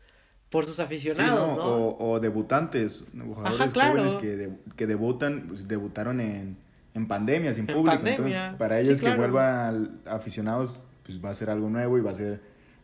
por 0.51 0.66
sus 0.66 0.81
aficionados, 0.81 1.57
no, 1.57 1.96
O, 1.96 2.18
debutantes, 2.18 3.05
jugadores 3.16 3.73
jóvenes 3.73 4.14
que, 4.14 4.51
que 4.75 4.88
debutan, 4.88 5.44
pues 5.46 5.68
debutaron 5.68 6.20
en, 6.20 6.57
en 6.94 7.09
pandemia, 7.09 7.55
sin 7.55 7.66
público. 7.66 8.03
Pandemia. 8.03 8.57
para 8.59 8.81
ellos 8.81 9.00
que 9.00 9.14
vuelvan 9.14 10.00
aficionados, 10.07 10.87
pues 11.05 11.24
va 11.24 11.31
a 11.31 11.35
ser 11.35 11.50
algo 11.50 11.68
nuevo 11.68 11.98
y 11.98 12.00
va 12.00 12.11
a 12.11 12.14
ser 12.14 12.40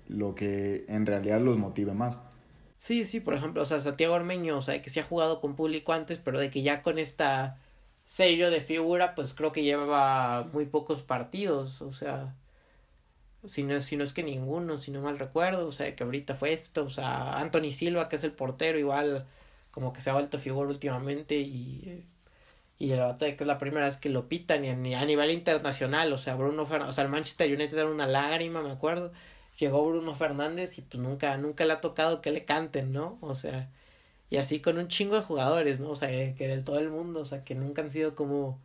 lo 0.09 0.35
que 0.35 0.85
en 0.89 1.07
realidad 1.07 1.41
los 1.41 1.57
motive 1.59 1.93
más. 1.93 2.21
Sí, 2.77 3.05
sí, 3.05 3.21
por 3.21 3.35
ejemplo, 3.35 3.63
o 3.63 3.67
sea, 3.67 3.81
Santiago 3.81 4.15
Ormeño, 4.15 4.59
o 4.59 4.63
sea, 4.63 4.81
que 4.83 4.91
sí 4.91 5.01
ha 5.01 5.05
jugado 5.05 5.41
con 5.41 5.57
público 5.57 5.93
antes, 5.93 6.19
pero 6.19 6.39
de 6.39 6.51
que 6.51 6.63
ya 6.63 6.83
con 6.83 6.99
esta 6.99 7.59
sello 8.05 8.51
de 8.51 8.61
figura, 8.61 9.15
pues 9.15 9.35
creo 9.35 9.53
que 9.53 9.63
llevaba 9.65 10.45
muy 10.53 10.67
pocos 10.67 11.03
partidos, 11.03 11.83
o 11.83 11.93
sea, 11.93 12.35
si 13.45 13.63
no, 13.65 13.81
si 13.81 13.97
no 13.97 14.05
es 14.05 14.13
que 14.13 14.23
ninguno, 14.23 14.79
si 14.79 14.91
no 14.91 15.01
mal 15.01 15.19
recuerdo, 15.19 15.67
o 15.67 15.73
sea, 15.73 15.95
que 15.97 16.05
ahorita 16.05 16.35
fue 16.35 16.53
esto, 16.53 16.85
o 16.85 16.91
sea, 16.91 17.39
Anthony 17.39 17.73
Silva, 17.73 18.09
que 18.09 18.17
es 18.17 18.25
el 18.25 18.33
portero, 18.33 18.79
igual 18.79 19.27
como 19.71 19.93
que 19.93 20.01
se 20.01 20.11
ha 20.11 20.15
vuelto 20.15 20.39
figura 20.39 20.69
últimamente 20.69 21.37
y, 21.37 22.05
y 22.79 22.93
el 22.93 23.15
que 23.19 23.37
es 23.41 23.47
la 23.47 23.59
primera 23.59 23.87
vez 23.87 23.97
que 23.97 24.11
lo 24.11 24.29
pitan 24.29 24.65
y 24.65 24.95
a, 24.95 25.05
nivel 25.05 25.31
internacional, 25.31 26.13
o 26.13 26.19
sea, 26.19 26.35
Bruno 26.37 26.67
Fernández, 26.67 26.91
o 26.91 26.93
sea, 26.93 27.05
el 27.05 27.11
Manchester 27.11 27.53
United 27.53 27.79
era 27.79 27.89
una 27.91 28.07
lágrima, 28.07 28.63
me 28.63 28.71
acuerdo, 28.71 29.13
llegó 29.59 29.87
Bruno 29.87 30.15
Fernández 30.15 30.79
y 30.79 30.83
pues 30.83 31.03
nunca, 31.03 31.37
nunca 31.39 31.65
le 31.65 31.73
ha 31.73 31.81
tocado 31.81 32.21
que 32.21 32.31
le 32.31 32.45
canten, 32.45 32.93
¿no? 32.93 33.19
O 33.23 33.35
sea, 33.35 33.71
y 34.31 34.39
así 34.39 34.61
con 34.61 34.79
un 34.79 34.89
chingo 34.89 35.17
de 35.17 35.23
jugadores, 35.23 35.81
¿no? 35.81 35.91
O 35.91 35.97
sea, 35.97 36.09
que 36.35 36.49
del 36.49 36.65
todo 36.65 36.79
el 36.79 36.91
mundo, 36.91 37.21
o 37.21 37.25
sea, 37.25 37.45
que 37.45 37.55
nunca 37.55 37.83
han 37.83 37.91
sido 37.91 38.15
como 38.15 38.61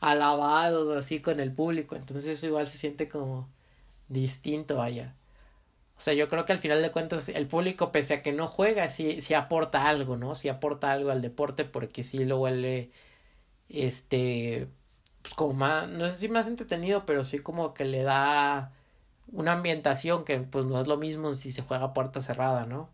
alabados 0.00 0.88
o 0.88 0.98
así 0.98 1.20
con 1.20 1.40
el 1.40 1.52
público, 1.52 1.96
entonces 1.96 2.26
eso 2.26 2.46
igual 2.46 2.66
se 2.66 2.78
siente 2.78 3.08
como 3.08 3.48
distinto, 4.08 4.76
vaya. 4.76 5.14
O 5.98 6.00
sea, 6.00 6.14
yo 6.14 6.28
creo 6.28 6.44
que 6.44 6.52
al 6.52 6.58
final 6.58 6.80
de 6.82 6.92
cuentas 6.92 7.28
el 7.28 7.46
público, 7.48 7.92
pese 7.92 8.14
a 8.14 8.22
que 8.22 8.32
no 8.32 8.46
juega, 8.46 8.88
sí, 8.90 9.20
sí 9.22 9.34
aporta 9.34 9.88
algo, 9.88 10.16
¿no? 10.16 10.34
Sí 10.36 10.48
aporta 10.48 10.92
algo 10.92 11.10
al 11.10 11.22
deporte 11.22 11.64
porque 11.64 12.04
sí 12.04 12.24
lo 12.24 12.38
vuelve, 12.38 12.90
este, 13.68 14.68
pues 15.22 15.34
como 15.34 15.54
más, 15.54 15.88
no 15.90 16.10
sé 16.10 16.18
si 16.18 16.28
más 16.28 16.46
entretenido, 16.48 17.06
pero 17.06 17.24
sí 17.24 17.38
como 17.40 17.74
que 17.74 17.84
le 17.84 18.02
da 18.02 18.72
una 19.28 19.52
ambientación 19.52 20.24
que 20.24 20.38
pues 20.40 20.66
no 20.66 20.80
es 20.80 20.88
lo 20.88 20.96
mismo 20.98 21.34
si 21.34 21.52
se 21.52 21.62
juega 21.62 21.92
puerta 21.94 22.20
cerrada, 22.20 22.66
¿no? 22.66 22.90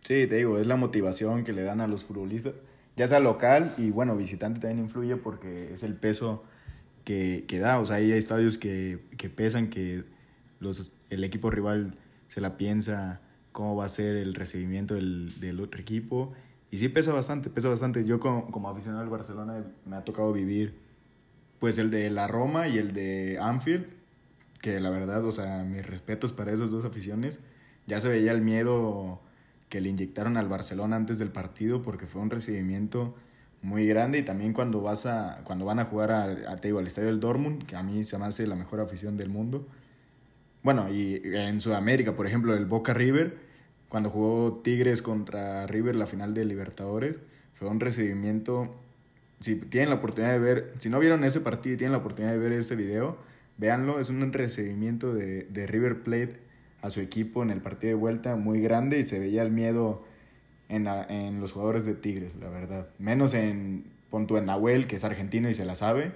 Sí, 0.00 0.26
te 0.28 0.36
digo, 0.36 0.58
es 0.58 0.66
la 0.66 0.76
motivación 0.76 1.44
que 1.44 1.52
le 1.52 1.62
dan 1.62 1.80
a 1.80 1.88
los 1.88 2.04
futbolistas, 2.04 2.54
ya 2.96 3.08
sea 3.08 3.18
local 3.20 3.74
y 3.76 3.90
bueno, 3.90 4.16
visitante 4.16 4.60
también 4.60 4.80
influye 4.84 5.16
porque 5.16 5.72
es 5.74 5.82
el 5.82 5.94
peso 5.94 6.44
que, 7.04 7.44
que 7.48 7.58
da. 7.60 7.80
O 7.80 7.86
sea, 7.86 7.96
hay 7.96 8.12
estadios 8.12 8.58
que, 8.58 9.00
que 9.18 9.30
pesan, 9.30 9.70
que 9.70 10.04
los, 10.60 10.92
el 11.10 11.24
equipo 11.24 11.50
rival 11.50 11.98
se 12.28 12.40
la 12.40 12.56
piensa 12.58 13.20
cómo 13.52 13.76
va 13.76 13.86
a 13.86 13.88
ser 13.88 14.16
el 14.16 14.34
recibimiento 14.34 14.94
del, 14.94 15.40
del 15.40 15.60
otro 15.60 15.80
equipo. 15.80 16.34
Y 16.76 16.78
sí 16.78 16.90
pesa 16.90 17.10
bastante, 17.10 17.48
pesa 17.48 17.70
bastante. 17.70 18.04
Yo 18.04 18.20
como, 18.20 18.68
aficionado 18.68 19.02
al 19.02 19.08
Barcelona 19.08 19.64
me 19.86 19.96
ha 19.96 20.04
tocado 20.04 20.30
vivir 20.34 20.74
pues 21.58 21.78
el 21.78 21.90
de 21.90 22.10
la 22.10 22.28
Roma 22.28 22.68
y 22.68 22.76
el 22.76 22.92
de 22.92 23.38
Anfield, 23.40 23.86
que 24.60 24.78
la 24.78 24.90
verdad, 24.90 25.24
o 25.24 25.32
sea, 25.32 25.64
mis 25.64 25.86
respetos 25.86 26.34
para 26.34 26.52
esas 26.52 26.70
dos 26.70 26.84
aficiones. 26.84 27.40
Ya 27.86 27.98
se 27.98 28.10
veía 28.10 28.30
el 28.30 28.42
miedo 28.42 29.22
que 29.70 29.80
le 29.80 29.88
inyectaron 29.88 30.36
al 30.36 30.48
Barcelona 30.48 30.96
antes 30.96 31.18
del 31.18 31.30
partido 31.30 31.80
porque 31.80 32.06
fue 32.06 32.20
un 32.20 32.28
recibimiento 32.28 33.14
muy 33.62 33.86
grande 33.86 34.18
y 34.18 34.22
también 34.22 34.52
cuando 34.52 34.82
vas 34.82 35.06
a 35.06 35.40
cuando 35.44 35.64
van 35.64 35.78
a 35.78 35.86
jugar 35.86 36.12
a, 36.12 36.56
te 36.56 36.68
digo, 36.68 36.78
al 36.78 36.86
estadio 36.86 37.08
del 37.08 37.20
Dortmund, 37.20 37.64
que 37.64 37.76
a 37.76 37.82
mí 37.82 38.04
se 38.04 38.18
me 38.18 38.26
hace 38.26 38.46
la 38.46 38.54
mejor 38.54 38.80
afición 38.80 39.16
del 39.16 39.30
mundo. 39.30 39.66
Bueno, 40.62 40.90
y 40.92 41.22
en 41.24 41.58
Sudamérica, 41.62 42.14
por 42.14 42.26
ejemplo, 42.26 42.54
el 42.54 42.66
Boca 42.66 42.92
River, 42.92 43.45
cuando 43.88 44.10
jugó 44.10 44.60
Tigres 44.62 45.02
contra 45.02 45.66
River 45.66 45.96
la 45.96 46.06
final 46.06 46.34
de 46.34 46.44
Libertadores, 46.44 47.18
fue 47.52 47.68
un 47.68 47.80
recibimiento 47.80 48.74
si 49.40 49.56
tienen 49.56 49.90
la 49.90 49.96
oportunidad 49.96 50.32
de 50.32 50.38
ver, 50.38 50.72
si 50.78 50.88
no 50.88 50.98
vieron 50.98 51.24
ese 51.24 51.40
partido 51.40 51.74
y 51.74 51.78
tienen 51.78 51.92
la 51.92 51.98
oportunidad 51.98 52.32
de 52.32 52.38
ver 52.38 52.52
ese 52.52 52.74
video, 52.74 53.18
véanlo, 53.58 54.00
es 54.00 54.08
un 54.08 54.32
recibimiento 54.32 55.14
de, 55.14 55.44
de 55.44 55.66
River 55.66 56.02
Plate 56.02 56.40
a 56.82 56.90
su 56.90 57.00
equipo 57.00 57.42
en 57.42 57.50
el 57.50 57.60
partido 57.60 57.90
de 57.90 57.94
vuelta 58.00 58.36
muy 58.36 58.60
grande 58.60 58.98
y 58.98 59.04
se 59.04 59.18
veía 59.18 59.42
el 59.42 59.50
miedo 59.50 60.04
en, 60.68 60.86
en 60.86 61.40
los 61.40 61.52
jugadores 61.52 61.84
de 61.84 61.94
Tigres, 61.94 62.36
la 62.36 62.48
verdad. 62.48 62.88
Menos 62.98 63.34
en, 63.34 63.84
punto 64.10 64.38
en 64.38 64.46
Nahuel, 64.46 64.86
que 64.86 64.96
es 64.96 65.04
argentino 65.04 65.48
y 65.48 65.54
se 65.54 65.64
la 65.64 65.74
sabe. 65.74 66.12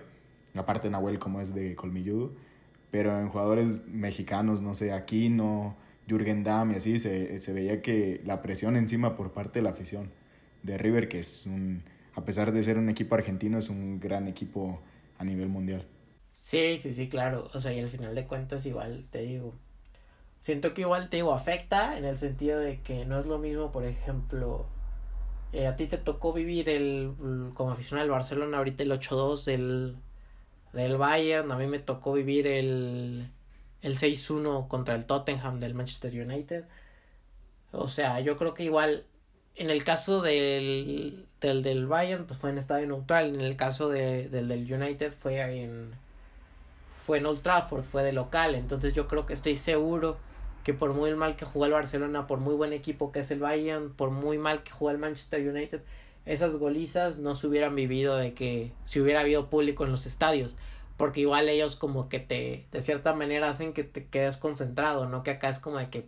Aparte 0.55 0.91
Nahuel 0.91 1.19
como 1.19 1.41
es 1.41 1.55
de 1.55 1.75
colmilludo. 1.75 2.33
Pero 2.91 3.21
en 3.21 3.29
jugadores 3.29 3.87
mexicanos, 3.87 4.61
no 4.61 4.75
sé, 4.75 4.93
Aquino, 4.93 5.77
Jürgen 6.11 6.43
Damm 6.43 6.73
y 6.73 6.75
así, 6.75 6.99
se, 6.99 7.41
se 7.41 7.53
veía 7.53 7.81
que 7.83 8.21
la 8.25 8.43
presión 8.43 8.77
encima 8.77 9.17
por 9.17 9.33
parte 9.33 9.61
de 9.61 9.63
la 9.63 9.71
afición 9.71 10.11
de 10.63 10.77
River, 10.77 11.09
que 11.09 11.21
es 11.21 11.47
un, 11.47 11.83
a 12.15 12.25
pesar 12.25 12.53
de 12.53 12.63
ser 12.63 12.79
un 12.79 12.89
equipo 12.89 13.15
argentino, 13.15 13.59
es 13.59 13.71
un 13.71 14.01
gran 14.01 14.27
equipo 14.27 14.83
a 15.19 15.25
nivel 15.25 15.49
mundial. 15.49 15.87
Sí, 16.31 16.79
sí, 16.79 16.95
sí, 16.95 17.09
claro. 17.09 17.51
O 17.55 17.61
sea, 17.61 17.73
y 17.73 17.81
al 17.81 17.89
final 17.89 18.15
de 18.15 18.27
cuentas 18.27 18.65
igual 18.67 19.07
te 19.11 19.23
digo, 19.23 19.55
siento 20.41 20.75
que 20.75 20.83
igual 20.83 21.09
te 21.11 21.19
digo, 21.19 21.35
afecta 21.35 21.99
en 21.99 22.05
el 22.05 22.19
sentido 22.19 22.59
de 22.59 22.81
que 22.81 23.05
no 23.05 23.21
es 23.21 23.27
lo 23.27 23.39
mismo, 23.39 23.73
por 23.73 23.85
ejemplo, 23.85 24.67
eh, 25.53 25.67
a 25.67 25.77
ti 25.77 25.87
te 25.87 25.99
tocó 25.99 26.33
vivir 26.33 26.69
el, 26.69 27.13
como 27.55 27.73
aficionado 27.73 28.05
del 28.05 28.13
Barcelona, 28.13 28.59
ahorita 28.59 28.83
el 28.83 28.93
8-2 28.93 29.45
del, 29.45 29.97
del 30.73 30.97
Bayern, 30.97 31.51
a 31.53 31.57
mí 31.57 31.67
me 31.67 31.79
tocó 31.81 32.13
vivir 32.13 32.47
el, 32.47 33.31
el 33.83 33.97
6-1 33.97 34.69
contra 34.69 34.95
el 34.95 35.07
Tottenham 35.07 35.61
del 35.61 35.75
Manchester 35.75 36.13
United. 36.13 36.65
O 37.73 37.89
sea, 37.89 38.21
yo 38.21 38.37
creo 38.37 38.55
que 38.55 38.65
igual 38.65 39.05
en 39.57 39.71
el 39.71 39.85
caso 39.85 40.23
del, 40.23 41.27
del, 41.41 41.63
del 41.63 41.87
Bayern, 41.87 42.27
pues 42.27 42.39
fue 42.39 42.51
en 42.51 42.59
estadio 42.59 42.87
neutral, 42.87 43.35
en 43.35 43.41
el 43.41 43.57
caso 43.57 43.89
de, 43.89 44.29
del, 44.29 44.49
del 44.49 44.73
United 44.73 45.13
fue 45.13 45.41
en 45.41 45.93
fue 46.95 47.19
en 47.19 47.27
Old 47.27 47.43
Trafford, 47.43 47.83
fue 47.85 48.03
de 48.03 48.13
local, 48.13 48.55
entonces 48.55 48.95
yo 48.95 49.09
creo 49.09 49.27
que 49.27 49.33
estoy 49.33 49.57
seguro 49.57 50.19
que 50.65 50.75
por 50.75 50.95
muy 50.95 51.15
mal 51.15 51.37
que 51.37 51.45
jugó 51.45 51.67
el 51.67 51.73
Barcelona, 51.73 52.27
por 52.27 52.39
muy 52.39 52.55
buen 52.55 52.73
equipo 52.73 53.11
que 53.13 53.21
es 53.21 53.31
el 53.31 53.41
Bayern, 53.41 53.93
por 53.95 54.11
muy 54.11 54.39
mal 54.39 54.63
que 54.63 54.71
jugó 54.71 54.91
el 54.91 54.99
Manchester 54.99 55.49
United, 55.49 55.81
esas 56.27 56.57
golizas 56.57 57.19
no 57.19 57.35
se 57.35 57.47
hubieran 57.47 57.75
vivido 57.75 58.17
de 58.17 58.35
que 58.35 58.73
si 58.85 59.01
hubiera 59.01 59.21
habido 59.21 59.49
público 59.51 59.85
en 59.85 59.91
los 59.91 60.07
estadios, 60.07 60.57
porque 61.01 61.21
igual 61.23 61.49
ellos 61.49 61.77
como 61.77 62.11
que 62.11 62.21
te 62.21 62.67
de 62.73 62.83
cierta 62.83 63.15
manera 63.15 63.49
hacen 63.49 63.73
que 63.73 63.85
te 63.85 64.09
quedes 64.09 64.37
concentrado, 64.37 65.09
no 65.09 65.23
que 65.23 65.31
acá 65.31 65.49
es 65.49 65.59
como 65.59 65.79
de 65.79 65.89
que 65.89 66.07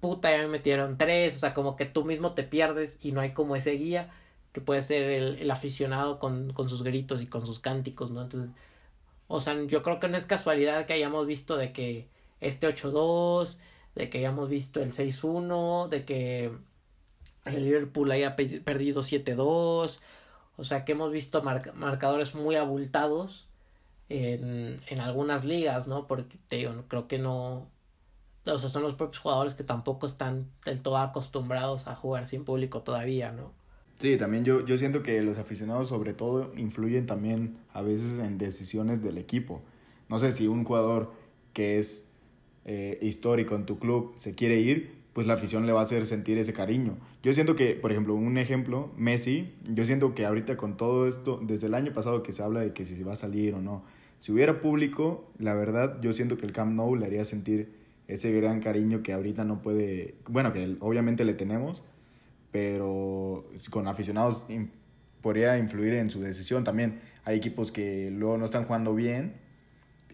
puta, 0.00 0.30
ya 0.30 0.42
me 0.42 0.46
metieron 0.46 0.96
tres, 0.96 1.34
o 1.34 1.40
sea, 1.40 1.54
como 1.54 1.74
que 1.74 1.86
tú 1.86 2.04
mismo 2.04 2.34
te 2.34 2.44
pierdes 2.44 3.00
y 3.02 3.10
no 3.10 3.20
hay 3.20 3.32
como 3.32 3.56
ese 3.56 3.72
guía 3.72 4.10
que 4.52 4.60
puede 4.60 4.80
ser 4.82 5.02
el, 5.10 5.40
el 5.40 5.50
aficionado 5.50 6.20
con, 6.20 6.52
con 6.52 6.68
sus 6.68 6.84
gritos 6.84 7.20
y 7.20 7.26
con 7.26 7.46
sus 7.46 7.58
cánticos, 7.58 8.12
¿no? 8.12 8.22
Entonces, 8.22 8.52
o 9.26 9.40
sea, 9.40 9.60
yo 9.64 9.82
creo 9.82 9.98
que 9.98 10.06
no 10.06 10.16
es 10.16 10.24
casualidad 10.24 10.86
que 10.86 10.92
hayamos 10.92 11.26
visto 11.26 11.56
de 11.56 11.72
que 11.72 12.08
este 12.40 12.68
8-2, 12.68 13.58
de 13.96 14.08
que 14.08 14.18
hayamos 14.18 14.48
visto 14.48 14.80
el 14.80 14.92
6-1, 14.92 15.88
de 15.88 16.04
que 16.04 16.52
el 17.44 17.64
Liverpool 17.64 18.12
haya 18.12 18.36
perdido 18.36 19.02
7-2, 19.02 19.98
o 20.56 20.64
sea, 20.64 20.84
que 20.84 20.92
hemos 20.92 21.10
visto 21.10 21.42
marcadores 21.42 22.36
muy 22.36 22.54
abultados 22.54 23.47
en, 24.08 24.80
en 24.88 25.00
algunas 25.00 25.44
ligas, 25.44 25.88
¿no? 25.88 26.06
Porque 26.06 26.38
te 26.48 26.56
digo, 26.56 26.72
creo 26.88 27.08
que 27.08 27.18
no, 27.18 27.68
o 28.46 28.58
son 28.58 28.82
los 28.82 28.94
propios 28.94 29.20
jugadores 29.20 29.54
que 29.54 29.64
tampoco 29.64 30.06
están 30.06 30.46
del 30.64 30.80
todo 30.80 30.98
acostumbrados 30.98 31.86
a 31.88 31.94
jugar 31.94 32.26
sin 32.26 32.44
público 32.44 32.82
todavía, 32.82 33.32
¿no? 33.32 33.52
Sí, 33.98 34.16
también 34.16 34.44
yo, 34.44 34.64
yo 34.64 34.78
siento 34.78 35.02
que 35.02 35.20
los 35.22 35.38
aficionados 35.38 35.88
sobre 35.88 36.14
todo 36.14 36.52
influyen 36.56 37.06
también 37.06 37.58
a 37.72 37.82
veces 37.82 38.18
en 38.20 38.38
decisiones 38.38 39.02
del 39.02 39.18
equipo. 39.18 39.60
No 40.08 40.18
sé 40.18 40.32
si 40.32 40.46
un 40.46 40.64
jugador 40.64 41.12
que 41.52 41.78
es 41.78 42.08
eh, 42.64 42.98
histórico 43.02 43.56
en 43.56 43.66
tu 43.66 43.78
club 43.78 44.14
se 44.16 44.34
quiere 44.34 44.60
ir, 44.60 44.97
pues 45.18 45.26
la 45.26 45.34
afición 45.34 45.66
le 45.66 45.72
va 45.72 45.80
a 45.80 45.82
hacer 45.82 46.06
sentir 46.06 46.38
ese 46.38 46.52
cariño. 46.52 46.96
Yo 47.24 47.32
siento 47.32 47.56
que, 47.56 47.74
por 47.74 47.90
ejemplo, 47.90 48.14
un 48.14 48.38
ejemplo, 48.38 48.92
Messi, 48.96 49.52
yo 49.68 49.84
siento 49.84 50.14
que 50.14 50.24
ahorita 50.24 50.56
con 50.56 50.76
todo 50.76 51.08
esto, 51.08 51.40
desde 51.42 51.66
el 51.66 51.74
año 51.74 51.92
pasado 51.92 52.22
que 52.22 52.32
se 52.32 52.40
habla 52.40 52.60
de 52.60 52.72
que 52.72 52.84
si 52.84 52.94
se 52.94 53.02
va 53.02 53.14
a 53.14 53.16
salir 53.16 53.54
o 53.54 53.60
no, 53.60 53.82
si 54.20 54.30
hubiera 54.30 54.60
público, 54.60 55.28
la 55.40 55.54
verdad 55.54 56.00
yo 56.00 56.12
siento 56.12 56.36
que 56.36 56.46
el 56.46 56.52
Camp 56.52 56.72
Nou 56.72 56.94
le 56.94 57.04
haría 57.04 57.24
sentir 57.24 57.68
ese 58.06 58.30
gran 58.30 58.60
cariño 58.60 59.02
que 59.02 59.12
ahorita 59.12 59.42
no 59.42 59.60
puede, 59.60 60.14
bueno, 60.28 60.52
que 60.52 60.76
obviamente 60.78 61.24
le 61.24 61.34
tenemos, 61.34 61.82
pero 62.52 63.44
con 63.70 63.88
aficionados 63.88 64.46
podría 65.20 65.58
influir 65.58 65.94
en 65.94 66.10
su 66.10 66.20
decisión 66.20 66.62
también. 66.62 67.00
Hay 67.24 67.38
equipos 67.38 67.72
que 67.72 68.12
luego 68.12 68.38
no 68.38 68.44
están 68.44 68.66
jugando 68.66 68.94
bien 68.94 69.32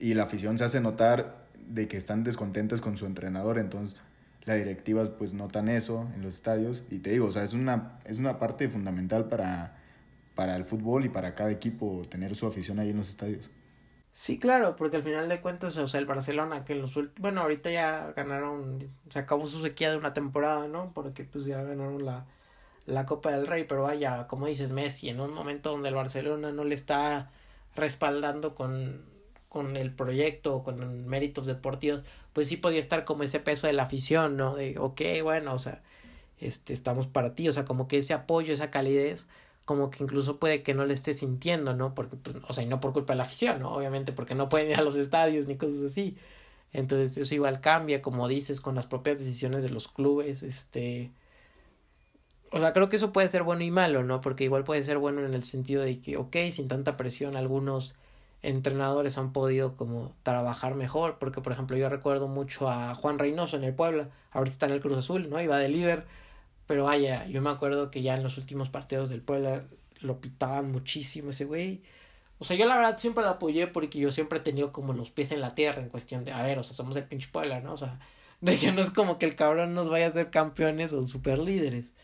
y 0.01 0.14
la 0.14 0.23
afición 0.23 0.57
se 0.57 0.64
hace 0.64 0.81
notar 0.81 1.45
de 1.69 1.88
que 1.88 1.99
están 1.99 2.25
descontentas 2.25 2.81
con 2.81 2.97
su 2.97 3.05
entrenador, 3.05 3.59
entonces 3.59 4.01
las 4.46 4.59
directivas 4.59 5.11
pues 5.11 5.33
notan 5.33 5.68
eso 5.68 6.09
en 6.14 6.22
los 6.22 6.35
estadios 6.35 6.85
y 6.90 6.98
te 6.98 7.11
digo, 7.11 7.26
o 7.26 7.33
sea, 7.33 7.42
es 7.42 7.54
una, 7.54 7.98
es 8.04 8.18
una 8.18 8.38
parte 8.38 8.68
fundamental 8.68 9.28
para, 9.28 9.76
para 10.35 10.57
el 10.57 10.64
fútbol 10.64 11.04
y 11.04 11.09
para 11.09 11.35
cada 11.35 11.50
equipo 11.50 12.02
tener 12.09 12.35
su 12.35 12.46
afición 12.46 12.78
ahí 12.78 12.90
en 12.90 12.98
los 12.98 13.09
estadios. 13.09 13.50
Sí, 14.12 14.38
claro, 14.38 14.76
porque 14.76 14.98
al 14.98 15.02
final 15.02 15.28
de 15.28 15.40
cuentas, 15.40 15.76
o 15.76 15.88
sea, 15.88 15.98
el 15.98 16.07
Barcelona 16.07 16.64
que 16.64 16.74
en 16.74 16.83
los 16.83 16.96
últimos, 16.96 17.20
bueno, 17.20 17.40
ahorita 17.40 17.70
ya 17.70 18.12
ganaron, 18.14 18.87
se 19.09 19.18
acabó 19.18 19.46
su 19.46 19.61
sequía 19.61 19.90
de 19.90 19.96
una 19.96 20.14
temporada, 20.14 20.68
¿no? 20.68 20.92
Porque 20.94 21.24
pues 21.24 21.46
ya 21.46 21.62
ganaron 21.62 22.04
la, 22.04 22.24
la 22.87 23.07
Copa 23.07 23.33
del 23.33 23.46
Rey, 23.46 23.64
pero 23.64 23.83
vaya, 23.83 24.28
como 24.28 24.46
dices 24.46 24.70
Messi, 24.70 25.09
en 25.09 25.20
un 25.20 25.33
momento 25.33 25.70
donde 25.70 25.88
el 25.88 25.96
Barcelona 25.96 26.52
no 26.52 26.62
le 26.64 26.76
está 26.76 27.30
respaldando 27.74 28.54
con, 28.54 29.04
con 29.55 29.77
el 29.77 29.93
proyecto, 29.95 30.64
con 30.64 31.07
méritos 31.07 31.47
deportivos, 31.47 32.03
pues 32.33 32.49
sí 32.49 32.57
podía 32.57 32.81
estar 32.81 33.05
como 33.05 33.23
ese 33.23 33.38
peso 33.38 33.69
de 33.69 33.73
la 33.73 33.85
afición, 33.85 34.37
¿no? 34.37 34.57
De, 34.57 34.77
ok, 34.81 35.01
bueno, 35.23 35.55
o 35.55 35.61
sea, 35.61 35.81
este, 36.40 36.73
estamos 36.73 37.07
para 37.07 37.37
ti, 37.37 37.49
o 37.49 37.53
sea, 37.53 37.64
como 37.64 37.87
que 37.87 37.99
ese 37.99 38.14
apoyo, 38.14 38.53
esa 38.53 38.73
calidez, 38.73 39.29
como 39.64 39.90
que 39.90 40.03
incluso 40.03 40.40
puede 40.40 40.64
que 40.64 40.75
no 40.75 40.87
le 40.87 40.95
esté 40.95 41.14
sintiendo, 41.14 41.73
¿no? 41.73 41.95
Porque, 41.95 42.17
pues, 42.17 42.37
o 42.49 42.53
sea, 42.53 42.64
y 42.64 42.67
no 42.67 42.81
por 42.81 42.93
culpa 42.93 43.12
de 43.12 43.19
la 43.19 43.23
afición, 43.23 43.61
¿no? 43.61 43.73
Obviamente, 43.73 44.12
porque 44.12 44.35
no 44.35 44.49
pueden 44.49 44.71
ir 44.71 44.77
a 44.77 44.83
los 44.83 44.97
estadios 44.97 45.47
ni 45.47 45.57
cosas 45.57 45.83
así. 45.83 46.17
Entonces, 46.73 47.17
eso 47.17 47.35
igual 47.37 47.61
cambia, 47.61 48.03
como 48.03 48.27
dices, 48.27 48.61
con 48.61 48.75
las 48.75 48.87
propias 48.87 49.21
decisiones 49.21 49.62
de 49.62 49.71
los 49.71 49.87
clubes, 49.87 50.43
este... 50.43 51.12
O 52.51 52.59
sea, 52.59 52.73
creo 52.73 52.88
que 52.88 52.97
eso 52.97 53.12
puede 53.12 53.29
ser 53.29 53.45
bueno 53.45 53.62
y 53.62 53.71
malo, 53.71 54.03
¿no? 54.03 54.21
Porque 54.21 54.43
igual 54.45 54.64
puede 54.64 54.83
ser 54.83 54.99
bueno 54.99 55.25
en 55.25 55.35
el 55.35 55.45
sentido 55.45 55.83
de 55.83 56.01
que, 56.01 56.17
ok, 56.17 56.37
sin 56.51 56.67
tanta 56.69 56.97
presión, 56.97 57.37
algunos 57.37 57.95
entrenadores 58.44 59.18
han 59.18 59.33
podido 59.33 59.76
como 59.76 60.14
trabajar 60.22 60.74
mejor, 60.74 61.18
porque 61.18 61.40
por 61.40 61.52
ejemplo 61.52 61.76
yo 61.76 61.88
recuerdo 61.88 62.28
mucho 62.28 62.68
a 62.68 62.94
Juan 62.94 63.18
Reynoso 63.18 63.57
en 63.57 63.64
el 63.64 63.74
Puebla, 63.74 64.11
ahorita 64.33 64.52
está 64.52 64.66
en 64.66 64.72
el 64.72 64.80
Cruz 64.80 64.98
Azul, 64.98 65.30
¿no? 65.30 65.40
Iba 65.40 65.59
de 65.59 65.68
líder, 65.68 66.04
pero 66.66 66.85
vaya, 66.85 67.26
yo 67.26 67.42
me 67.42 67.50
acuerdo 67.50 67.90
que 67.90 68.02
ya 68.02 68.14
en 68.14 68.22
los 68.22 68.38
últimos 68.38 68.68
partidos 68.68 69.09
del 69.09 69.22
Puebla 69.22 69.62
lo 70.00 70.20
pitaban 70.20 70.70
muchísimo 70.70 71.30
ese 71.30 71.44
güey. 71.44 71.83
O 72.38 72.44
sea, 72.44 72.57
yo 72.57 72.66
la 72.66 72.76
verdad 72.76 72.98
siempre 72.98 73.24
lo 73.24 73.30
apoyé 73.30 73.66
porque 73.66 73.98
yo 73.98 74.11
siempre 74.11 74.38
he 74.38 74.42
tenido 74.42 74.72
como 74.72 74.92
los 74.92 75.11
pies 75.11 75.30
en 75.33 75.40
la 75.40 75.54
tierra 75.54 75.80
en 75.80 75.88
cuestión 75.88 76.24
de, 76.24 76.33
a 76.33 76.42
ver, 76.42 76.59
o 76.59 76.64
sea, 76.64 76.74
somos 76.74 76.96
el 76.96 77.04
pinche 77.04 77.28
Puebla, 77.33 77.61
¿no? 77.61 77.72
O 77.72 77.76
sea, 77.76 77.98
de 78.40 78.59
que 78.59 78.72
no 78.72 78.83
es 78.83 78.90
como 78.90 79.18
que 79.18 79.26
el 79.26 79.37
cabrón 79.37 79.74
nos 79.74 79.88
vaya 79.88 80.09
a 80.09 80.12
ser 80.12 80.30
campeones 80.30 80.92
o 80.92 81.07
super 81.07 81.38
líderes. 81.38 81.94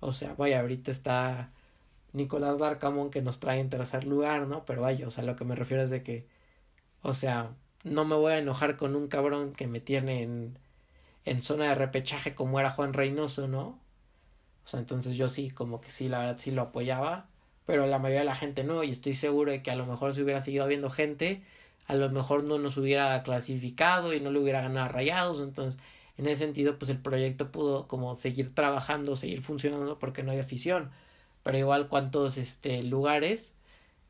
O 0.00 0.12
sea, 0.12 0.34
vaya, 0.34 0.60
ahorita 0.60 0.90
está 0.90 1.50
Nicolás 2.14 2.58
Larcamón 2.60 3.10
que 3.10 3.22
nos 3.22 3.40
trae 3.40 3.60
en 3.60 3.70
tercer 3.70 4.04
lugar, 4.04 4.46
¿no? 4.46 4.64
Pero 4.64 4.82
vaya, 4.82 5.06
o 5.06 5.10
sea, 5.10 5.24
lo 5.24 5.36
que 5.36 5.44
me 5.44 5.56
refiero 5.56 5.82
es 5.82 5.90
de 5.90 6.02
que, 6.02 6.26
o 7.02 7.12
sea, 7.12 7.50
no 7.84 8.04
me 8.06 8.16
voy 8.16 8.32
a 8.32 8.38
enojar 8.38 8.76
con 8.76 8.96
un 8.96 9.08
cabrón 9.08 9.52
que 9.52 9.66
me 9.66 9.80
tiene 9.80 10.22
en, 10.22 10.58
en 11.24 11.42
zona 11.42 11.68
de 11.68 11.74
repechaje 11.74 12.34
como 12.34 12.60
era 12.60 12.70
Juan 12.70 12.94
Reynoso, 12.94 13.48
¿no? 13.48 13.78
O 14.64 14.66
sea, 14.68 14.80
entonces 14.80 15.16
yo 15.16 15.28
sí, 15.28 15.50
como 15.50 15.80
que 15.80 15.90
sí, 15.90 16.08
la 16.08 16.20
verdad 16.20 16.38
sí 16.38 16.50
lo 16.50 16.62
apoyaba, 16.62 17.26
pero 17.66 17.86
la 17.86 17.98
mayoría 17.98 18.20
de 18.20 18.26
la 18.26 18.36
gente 18.36 18.64
no, 18.64 18.82
y 18.84 18.90
estoy 18.90 19.14
seguro 19.14 19.52
de 19.52 19.62
que 19.62 19.70
a 19.70 19.76
lo 19.76 19.86
mejor 19.86 20.14
si 20.14 20.22
hubiera 20.22 20.40
seguido 20.40 20.64
habiendo 20.64 20.90
gente, 20.90 21.42
a 21.86 21.94
lo 21.94 22.10
mejor 22.10 22.44
no 22.44 22.58
nos 22.58 22.76
hubiera 22.76 23.22
clasificado 23.22 24.14
y 24.14 24.20
no 24.20 24.30
le 24.30 24.38
hubiera 24.40 24.62
ganado 24.62 24.86
a 24.86 24.88
rayados, 24.88 25.40
entonces 25.40 25.80
en 26.16 26.26
ese 26.26 26.44
sentido 26.44 26.78
pues 26.78 26.90
el 26.90 26.98
proyecto 26.98 27.50
pudo 27.50 27.88
como 27.88 28.14
seguir 28.14 28.54
trabajando, 28.54 29.16
seguir 29.16 29.40
funcionando 29.42 29.98
porque 29.98 30.22
no 30.22 30.32
hay 30.32 30.38
afición, 30.38 30.90
pero 31.44 31.56
igual 31.56 31.88
cuántos 31.88 32.36
este 32.36 32.82
lugares 32.82 33.54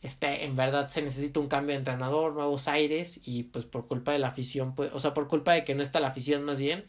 este, 0.05 0.45
en 0.45 0.55
verdad 0.55 0.91
se 0.91 1.01
necesita 1.01 1.41
un 1.41 1.49
cambio 1.49 1.73
de 1.73 1.79
entrenador, 1.79 2.35
nuevos 2.35 2.69
aires 2.69 3.23
y 3.25 3.45
pues 3.45 3.65
por 3.65 3.87
culpa 3.87 4.13
de 4.13 4.19
la 4.19 4.29
afición, 4.29 4.75
pues, 4.75 4.91
o 4.93 4.99
sea, 4.99 5.15
por 5.15 5.29
culpa 5.29 5.55
de 5.55 5.65
que 5.65 5.75
no 5.75 5.83
está 5.83 5.99
la 5.99 6.09
afición 6.09 6.45
más 6.45 6.59
bien, 6.59 6.85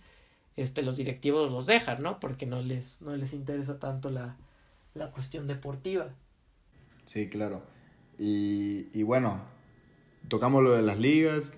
este, 0.58 0.82
los 0.82 0.98
directivos 0.98 1.50
los 1.50 1.66
dejan, 1.66 2.04
¿no? 2.04 2.20
Porque 2.20 2.46
no 2.46 2.62
les, 2.62 3.02
no 3.02 3.16
les 3.16 3.32
interesa 3.32 3.80
tanto 3.80 4.10
la, 4.10 4.36
la 4.96 5.12
cuestión 5.12 5.48
deportiva. 5.48 6.10
Sí, 7.06 7.30
claro. 7.30 7.64
Y, 8.18 8.88
y 8.92 9.04
bueno, 9.04 9.42
tocamos 10.28 10.62
lo 10.62 10.74
de 10.74 10.82
las 10.82 11.00
ligas, 11.00 11.54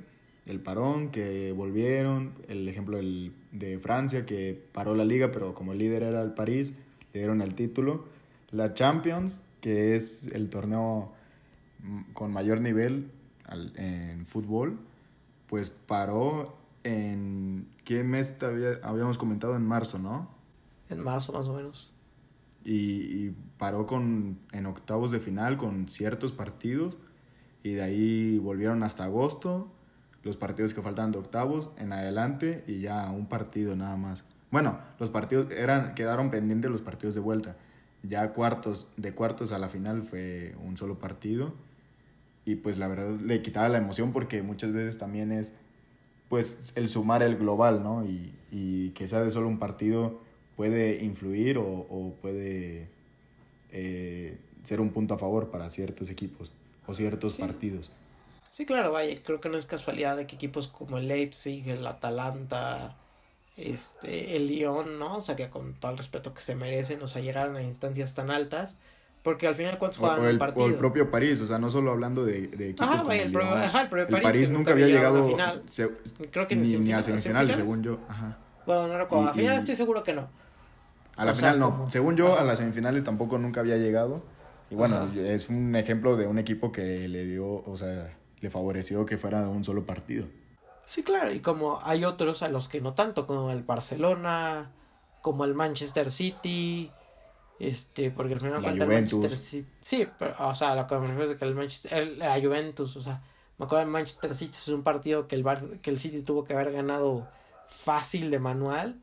el 0.45 0.59
parón, 0.59 1.09
que 1.09 1.53
volvieron, 1.53 2.35
el 2.47 2.67
ejemplo 2.67 2.99
de 2.99 3.79
Francia, 3.79 4.27
que 4.27 4.63
paró 4.73 4.93
la 4.93 5.05
liga, 5.05 5.31
pero 5.31 5.55
como 5.55 5.71
el 5.71 5.79
líder 5.79 6.03
era 6.03 6.21
el 6.21 6.35
París, 6.35 6.77
le 7.13 7.21
dieron 7.21 7.41
el 7.41 7.55
título. 7.55 8.15
La 8.51 8.73
Champions, 8.73 9.43
que 9.61 9.95
es 9.95 10.27
el 10.27 10.49
torneo 10.49 11.13
con 12.13 12.31
mayor 12.31 12.61
nivel 12.61 13.11
en 13.75 14.25
fútbol, 14.25 14.79
pues 15.47 15.69
paró 15.69 16.57
en 16.83 17.67
qué 17.83 18.03
mes 18.03 18.35
habíamos 18.83 19.17
comentado 19.17 19.55
en 19.55 19.65
marzo, 19.65 19.99
¿no? 19.99 20.29
En 20.89 21.03
marzo 21.03 21.33
más 21.33 21.47
o 21.47 21.53
menos. 21.53 21.93
Y, 22.63 23.31
paró 23.57 23.87
con 23.87 24.39
en 24.51 24.65
octavos 24.65 25.11
de 25.11 25.19
final 25.19 25.57
con 25.57 25.87
ciertos 25.89 26.31
partidos 26.31 26.97
y 27.63 27.73
de 27.73 27.81
ahí 27.81 28.37
volvieron 28.37 28.83
hasta 28.83 29.05
agosto 29.05 29.71
los 30.23 30.37
partidos 30.37 30.73
que 30.73 30.81
faltaban 30.81 31.11
de 31.11 31.17
octavos 31.17 31.71
en 31.77 31.91
adelante 31.91 32.63
y 32.67 32.79
ya 32.79 33.09
un 33.09 33.27
partido 33.27 33.75
nada 33.75 33.95
más. 33.95 34.23
Bueno, 34.51 34.79
los 34.99 35.09
partidos 35.09 35.49
eran 35.51 35.95
quedaron 35.95 36.29
pendientes 36.29 36.69
los 36.69 36.81
partidos 36.81 37.15
de 37.15 37.21
vuelta. 37.21 37.55
Ya 38.03 38.33
cuartos 38.33 38.87
de 38.97 39.13
cuartos 39.13 39.51
a 39.51 39.59
la 39.59 39.69
final 39.69 40.03
fue 40.03 40.55
un 40.63 40.77
solo 40.77 40.99
partido 40.99 41.53
y 42.45 42.55
pues 42.55 42.77
la 42.77 42.87
verdad 42.87 43.19
le 43.19 43.41
quitaba 43.41 43.67
la 43.69 43.77
emoción 43.77 44.13
porque 44.13 44.41
muchas 44.41 44.71
veces 44.71 44.97
también 44.97 45.31
es 45.31 45.53
pues 46.29 46.73
el 46.75 46.89
sumar 46.89 47.23
el 47.23 47.37
global, 47.37 47.83
¿no? 47.83 48.05
Y, 48.05 48.33
y 48.51 48.89
que 48.91 49.07
sea 49.07 49.21
de 49.21 49.31
solo 49.31 49.47
un 49.47 49.59
partido 49.59 50.19
puede 50.55 51.03
influir 51.03 51.57
o, 51.57 51.65
o 51.65 52.13
puede 52.21 52.89
eh, 53.71 54.37
ser 54.63 54.81
un 54.81 54.91
punto 54.91 55.13
a 55.13 55.17
favor 55.17 55.49
para 55.49 55.69
ciertos 55.69 56.09
equipos 56.09 56.51
o 56.85 56.93
ciertos 56.93 57.37
partidos. 57.37 57.91
Sí, 58.49 58.65
claro, 58.65 58.91
vaya, 58.91 59.21
creo 59.23 59.39
que 59.41 59.49
no 59.49 59.57
es 59.57 59.65
casualidad 59.65 60.17
de 60.17 60.25
que 60.25 60.35
equipos 60.35 60.67
como 60.67 60.97
el 60.97 61.07
Leipzig, 61.07 61.67
el 61.69 61.85
Atalanta, 61.85 62.95
este, 63.57 64.37
el 64.37 64.47
Lyon, 64.47 64.97
¿no? 64.97 65.17
O 65.17 65.21
sea, 65.21 65.35
que 65.35 65.49
con 65.49 65.73
todo 65.73 65.91
el 65.91 65.97
respeto 65.97 66.33
que 66.33 66.41
se 66.41 66.55
merecen, 66.55 67.01
o 67.01 67.07
sea, 67.07 67.21
llegaron 67.21 67.57
a 67.57 67.63
instancias 67.63 68.13
tan 68.13 68.31
altas 68.31 68.77
porque 69.27 69.45
al 69.45 69.55
final, 69.55 69.77
¿cuántos 69.77 69.97
jugaban 69.97 70.23
el, 70.23 70.37
partido? 70.37 70.65
O 70.65 70.69
el 70.69 70.75
propio 70.75 71.11
París, 71.11 71.41
o 71.41 71.45
sea, 71.45 71.57
no 71.57 71.69
solo 71.69 71.91
hablando 71.91 72.23
de, 72.23 72.47
de 72.47 72.69
equipos 72.69 72.87
ajá, 72.87 72.99
como 72.99 73.11
el, 73.11 73.29
pro, 73.29 73.43
ajá, 73.43 73.81
el 73.81 73.89
propio 73.89 74.07
París. 74.07 74.25
El 74.25 74.31
París 74.31 74.51
nunca 74.51 74.71
había 74.71 74.87
llegado 74.87 75.21
a 75.21 75.27
final. 75.27 75.63
Creo 76.31 76.47
que 76.47 76.55
ni, 76.55 76.77
ni 76.77 76.93
a 76.93 77.01
semifinales, 77.01 77.57
según 77.57 77.83
yo. 77.83 77.99
Ajá. 78.07 78.37
Bueno, 78.65 78.87
no 78.87 78.97
recuerdo. 78.97 79.27
A 79.27 79.33
final 79.33 79.57
estoy 79.57 79.75
seguro 79.75 80.01
que 80.01 80.13
no. 80.13 80.29
A 81.17 81.25
la 81.25 81.35
final 81.35 81.59
no. 81.59 81.87
Según 81.89 82.15
yo, 82.15 82.39
a 82.39 82.43
las 82.45 82.59
semifinales 82.59 83.03
tampoco 83.03 83.37
nunca 83.37 83.59
había 83.59 83.75
llegado. 83.75 84.21
Y 84.69 84.75
bueno, 84.75 85.09
es 85.13 85.49
un 85.49 85.75
ejemplo 85.75 86.15
de 86.15 86.25
un 86.25 86.39
equipo 86.39 86.71
que 86.71 87.09
le 87.09 87.25
dio, 87.25 87.65
o 87.65 87.75
sea, 87.75 88.15
le 88.39 88.49
favoreció 88.49 89.05
que 89.05 89.17
fuera 89.17 89.49
un 89.49 89.65
solo 89.65 89.85
partido. 89.85 90.25
Sí, 90.87 91.03
claro, 91.03 91.31
y 91.33 91.41
como 91.41 91.79
hay 91.83 92.05
otros 92.05 92.41
a 92.41 92.47
los 92.47 92.69
que 92.69 92.79
no 92.79 92.93
tanto, 92.93 93.27
como 93.27 93.51
el 93.51 93.61
Barcelona, 93.61 94.71
como 95.21 95.43
el 95.43 95.53
Manchester 95.53 96.11
City, 96.11 96.89
este, 97.59 98.09
porque 98.09 98.35
al 98.35 98.39
final 98.39 98.61
cuenta 98.61 98.85
el 98.85 98.89
Manchester 98.89 99.35
City, 99.35 99.69
sí, 99.81 100.07
pero, 100.17 100.33
o 100.47 100.55
sea, 100.55 100.75
lo 100.75 100.87
que 100.87 100.95
me 100.95 101.07
refiero 101.07 101.31
es 101.33 101.37
que 101.37 101.43
el 101.45 101.55
Manchester, 101.55 101.93
el, 101.93 102.19
la 102.19 102.39
Juventus, 102.39 102.95
o 102.95 103.01
sea, 103.01 103.21
me 103.57 103.65
acuerdo 103.65 103.83
del 103.83 103.91
Manchester 103.91 104.33
City 104.33 104.53
es 104.53 104.67
un 104.69 104.83
partido 104.83 105.27
que 105.27 105.35
el 105.35 105.43
Bar, 105.43 105.79
que 105.81 105.89
el 105.89 105.99
City 105.99 106.21
tuvo 106.21 106.45
que 106.45 106.53
haber 106.53 106.71
ganado 106.71 107.27
fácil 107.67 108.31
de 108.31 108.39
manual 108.39 109.01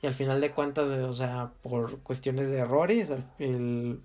y 0.00 0.06
al 0.06 0.14
final 0.14 0.40
de 0.40 0.52
cuentas, 0.52 0.90
o 0.90 1.12
sea, 1.12 1.50
por 1.60 1.98
cuestiones 2.00 2.46
de 2.48 2.58
errores, 2.58 3.10
el, 3.40 4.00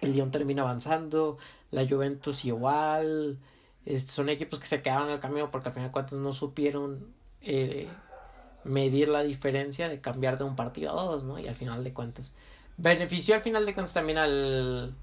el 0.00 0.12
Lyon 0.12 0.32
termina 0.32 0.62
avanzando, 0.62 1.38
la 1.70 1.86
Juventus 1.86 2.44
igual, 2.44 3.38
este, 3.94 4.12
son 4.12 4.28
equipos 4.28 4.58
que 4.60 4.66
se 4.66 4.82
quedaron 4.82 5.08
en 5.08 5.14
el 5.14 5.20
camino 5.20 5.50
porque 5.50 5.68
al 5.68 5.74
final 5.74 5.88
de 5.88 5.92
cuentas 5.92 6.18
no 6.18 6.32
supieron 6.32 7.12
eh, 7.42 7.88
medir 8.62 9.08
la 9.08 9.22
diferencia 9.22 9.88
de 9.88 10.00
cambiar 10.00 10.38
de 10.38 10.44
un 10.44 10.54
partido 10.54 10.98
a 10.98 11.02
dos, 11.02 11.24
¿no? 11.24 11.38
Y 11.38 11.48
al 11.48 11.56
final 11.56 11.82
de 11.82 11.92
cuentas. 11.92 12.32
Benefició 12.76 13.34
al 13.34 13.42
final 13.42 13.66
de 13.66 13.74
cuentas 13.74 13.94
también 13.94 14.18
al, 14.18 14.94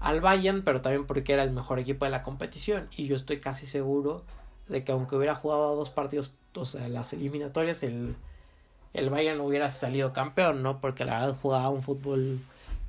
al 0.00 0.20
Bayern, 0.20 0.62
pero 0.62 0.82
también 0.82 1.06
porque 1.06 1.32
era 1.32 1.42
el 1.42 1.50
mejor 1.50 1.78
equipo 1.78 2.04
de 2.04 2.10
la 2.10 2.20
competición. 2.20 2.88
Y 2.96 3.06
yo 3.06 3.16
estoy 3.16 3.40
casi 3.40 3.66
seguro 3.66 4.22
de 4.68 4.84
que 4.84 4.92
aunque 4.92 5.16
hubiera 5.16 5.34
jugado 5.34 5.74
dos 5.76 5.90
partidos, 5.90 6.34
o 6.54 6.64
sea, 6.64 6.88
las 6.88 7.12
eliminatorias, 7.14 7.82
el, 7.82 8.16
el 8.92 9.08
Bayern 9.08 9.40
hubiera 9.40 9.70
salido 9.70 10.12
campeón, 10.12 10.62
¿no? 10.62 10.80
Porque 10.80 11.06
la 11.06 11.20
verdad 11.20 11.38
jugaba 11.40 11.70
un 11.70 11.82
fútbol 11.82 12.40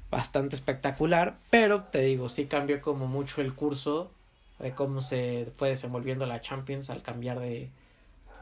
bastante 0.10 0.56
espectacular, 0.56 1.38
pero 1.50 1.84
te 1.84 2.02
digo, 2.02 2.28
sí 2.28 2.48
cambió 2.48 2.82
como 2.82 3.08
mucho 3.08 3.40
el 3.40 3.54
curso 3.54 4.12
de 4.62 4.74
cómo 4.74 5.02
se 5.02 5.52
fue 5.56 5.70
desenvolviendo 5.70 6.26
la 6.26 6.42
Champions 6.42 6.90
al 6.90 7.02
cambiar 7.02 7.40
de, 7.40 7.72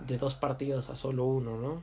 de 0.05 0.17
dos 0.17 0.35
partidos 0.35 0.89
a 0.89 0.95
solo 0.95 1.25
uno, 1.25 1.57
¿no? 1.57 1.81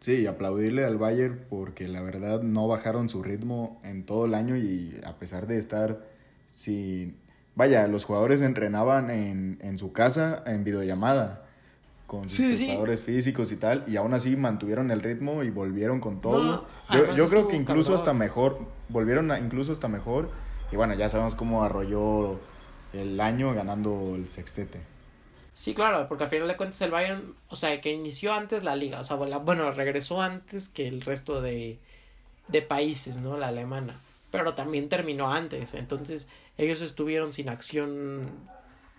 Sí, 0.00 0.26
aplaudirle 0.26 0.84
al 0.84 0.98
Bayern 0.98 1.44
porque 1.48 1.86
la 1.86 2.02
verdad 2.02 2.42
no 2.42 2.66
bajaron 2.66 3.08
su 3.08 3.22
ritmo 3.22 3.80
en 3.84 4.04
todo 4.04 4.26
el 4.26 4.34
año 4.34 4.56
y 4.56 5.00
a 5.04 5.18
pesar 5.18 5.46
de 5.46 5.58
estar 5.58 6.04
sin... 6.46 7.16
Vaya, 7.54 7.86
los 7.86 8.04
jugadores 8.04 8.42
entrenaban 8.42 9.10
en, 9.10 9.58
en 9.60 9.78
su 9.78 9.92
casa 9.92 10.42
en 10.46 10.64
videollamada 10.64 11.44
con 12.12 12.28
sus 12.28 12.60
jugadores 12.60 13.02
físicos 13.02 13.52
y 13.52 13.56
tal, 13.56 13.84
y 13.86 13.96
aún 13.96 14.12
así 14.12 14.36
mantuvieron 14.36 14.90
el 14.90 15.00
ritmo 15.00 15.42
y 15.44 15.50
volvieron 15.50 15.98
con 15.98 16.20
todo. 16.20 16.66
yo, 16.92 17.14
yo 17.14 17.26
creo 17.26 17.48
que 17.48 17.56
incluso 17.56 17.94
hasta 17.94 18.12
mejor, 18.12 18.58
volvieron 18.90 19.30
a, 19.30 19.38
incluso 19.38 19.72
hasta 19.72 19.88
mejor, 19.88 20.30
y 20.70 20.76
bueno, 20.76 20.92
ya 20.92 21.08
sabemos 21.08 21.34
cómo 21.34 21.64
arrolló 21.64 22.38
el 22.92 23.20
año 23.20 23.54
ganando 23.54 24.14
el 24.14 24.30
sextete. 24.30 24.80
Sí, 25.54 25.74
claro, 25.74 26.08
porque 26.08 26.24
al 26.24 26.30
final 26.30 26.48
de 26.48 26.56
cuentas 26.56 26.80
el 26.80 26.90
Bayern, 26.90 27.34
o 27.48 27.56
sea, 27.56 27.80
que 27.80 27.92
inició 27.92 28.32
antes 28.32 28.62
la 28.62 28.74
liga, 28.74 29.00
o 29.00 29.04
sea, 29.04 29.16
bueno, 29.16 29.70
regresó 29.72 30.22
antes 30.22 30.68
que 30.68 30.88
el 30.88 31.02
resto 31.02 31.42
de, 31.42 31.78
de 32.48 32.62
países, 32.62 33.18
¿no? 33.18 33.36
La 33.36 33.48
alemana, 33.48 34.00
pero 34.30 34.54
también 34.54 34.88
terminó 34.88 35.30
antes, 35.30 35.74
entonces 35.74 36.26
ellos 36.56 36.80
estuvieron 36.80 37.32
sin 37.32 37.48
acción 37.50 38.30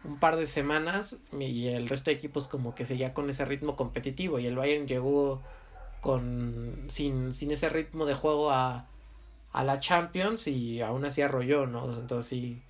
un 0.03 0.19
par 0.19 0.35
de 0.35 0.47
semanas 0.47 1.21
y 1.39 1.67
el 1.67 1.87
resto 1.87 2.11
de 2.11 2.17
equipos 2.17 2.47
como 2.47 2.75
que 2.75 2.85
seguía 2.85 3.13
con 3.13 3.29
ese 3.29 3.45
ritmo 3.45 3.75
competitivo 3.75 4.37
y 4.39 4.47
el 4.47 4.55
Bayern 4.55 4.87
llegó 4.87 5.41
con 6.01 6.85
sin, 6.87 7.33
sin 7.33 7.51
ese 7.51 7.69
ritmo 7.69 8.05
de 8.05 8.13
juego 8.13 8.51
a, 8.51 8.87
a 9.53 9.63
la 9.63 9.79
Champions 9.79 10.47
y 10.47 10.81
aún 10.81 11.05
así 11.05 11.21
arrolló, 11.21 11.65
¿no? 11.65 11.85
Entonces 11.99 12.27
sí 12.29 12.61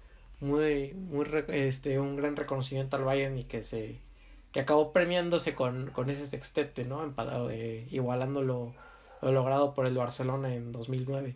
muy, 0.43 0.93
muy 0.93 1.25
este, 1.47 1.99
un 1.99 2.15
gran 2.15 2.35
reconocimiento 2.35 2.97
al 2.97 3.03
Bayern 3.03 3.37
y 3.37 3.45
que 3.45 3.63
se 3.63 3.99
que 4.51 4.59
acabó 4.59 4.93
premiándose 4.93 5.55
con, 5.55 5.89
con 5.89 6.11
ese 6.11 6.27
sextete, 6.27 6.85
¿no? 6.85 7.03
Empatado, 7.03 7.49
eh, 7.49 7.87
igualando 7.89 8.43
lo, 8.43 8.75
logrado 9.23 9.73
por 9.73 9.87
el 9.87 9.95
Barcelona 9.95 10.53
en 10.53 10.71
2009. 10.71 11.35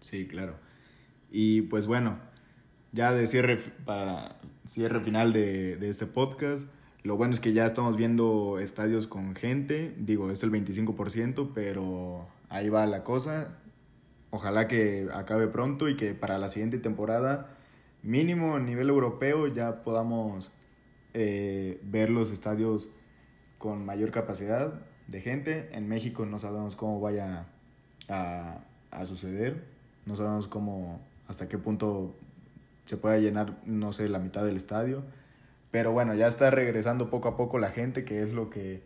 Sí, 0.00 0.26
claro. 0.26 0.54
Y 1.30 1.62
pues 1.62 1.86
bueno, 1.86 2.18
ya 2.92 3.12
de 3.12 3.26
cierre 3.26 3.58
para 3.84 4.38
cierre 4.66 5.00
final 5.00 5.34
de, 5.34 5.76
de 5.76 5.90
este 5.90 6.06
podcast, 6.06 6.66
lo 7.02 7.18
bueno 7.18 7.34
es 7.34 7.40
que 7.40 7.52
ya 7.52 7.66
estamos 7.66 7.96
viendo 7.96 8.58
estadios 8.58 9.06
con 9.06 9.34
gente, 9.34 9.94
digo, 9.98 10.30
es 10.30 10.42
el 10.42 10.50
25%, 10.50 11.50
pero 11.54 12.26
ahí 12.48 12.70
va 12.70 12.86
la 12.86 13.04
cosa 13.04 13.58
ojalá 14.30 14.68
que 14.68 15.08
acabe 15.12 15.48
pronto 15.48 15.88
y 15.88 15.96
que 15.96 16.14
para 16.14 16.38
la 16.38 16.48
siguiente 16.48 16.78
temporada, 16.78 17.50
mínimo 18.02 18.56
a 18.56 18.60
nivel 18.60 18.88
europeo, 18.88 19.46
ya 19.48 19.82
podamos 19.82 20.50
eh, 21.14 21.80
ver 21.82 22.10
los 22.10 22.32
estadios 22.32 22.90
con 23.58 23.84
mayor 23.84 24.10
capacidad 24.10 24.74
de 25.06 25.20
gente. 25.20 25.68
En 25.72 25.88
México 25.88 26.26
no 26.26 26.38
sabemos 26.38 26.76
cómo 26.76 27.00
vaya 27.00 27.46
a, 28.08 28.60
a 28.90 29.06
suceder, 29.06 29.64
no 30.06 30.16
sabemos 30.16 30.48
cómo, 30.48 31.00
hasta 31.26 31.48
qué 31.48 31.58
punto 31.58 32.14
se 32.84 32.96
pueda 32.96 33.18
llenar, 33.18 33.58
no 33.66 33.92
sé, 33.92 34.08
la 34.08 34.18
mitad 34.18 34.44
del 34.44 34.56
estadio. 34.56 35.02
Pero 35.70 35.92
bueno, 35.92 36.14
ya 36.14 36.26
está 36.26 36.50
regresando 36.50 37.10
poco 37.10 37.28
a 37.28 37.36
poco 37.36 37.58
la 37.58 37.70
gente, 37.70 38.04
que 38.04 38.22
es 38.22 38.32
lo 38.32 38.48
que 38.48 38.82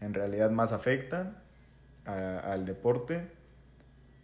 en 0.00 0.14
realidad 0.14 0.50
más 0.50 0.72
afecta 0.72 1.42
al 2.04 2.64
deporte. 2.66 3.30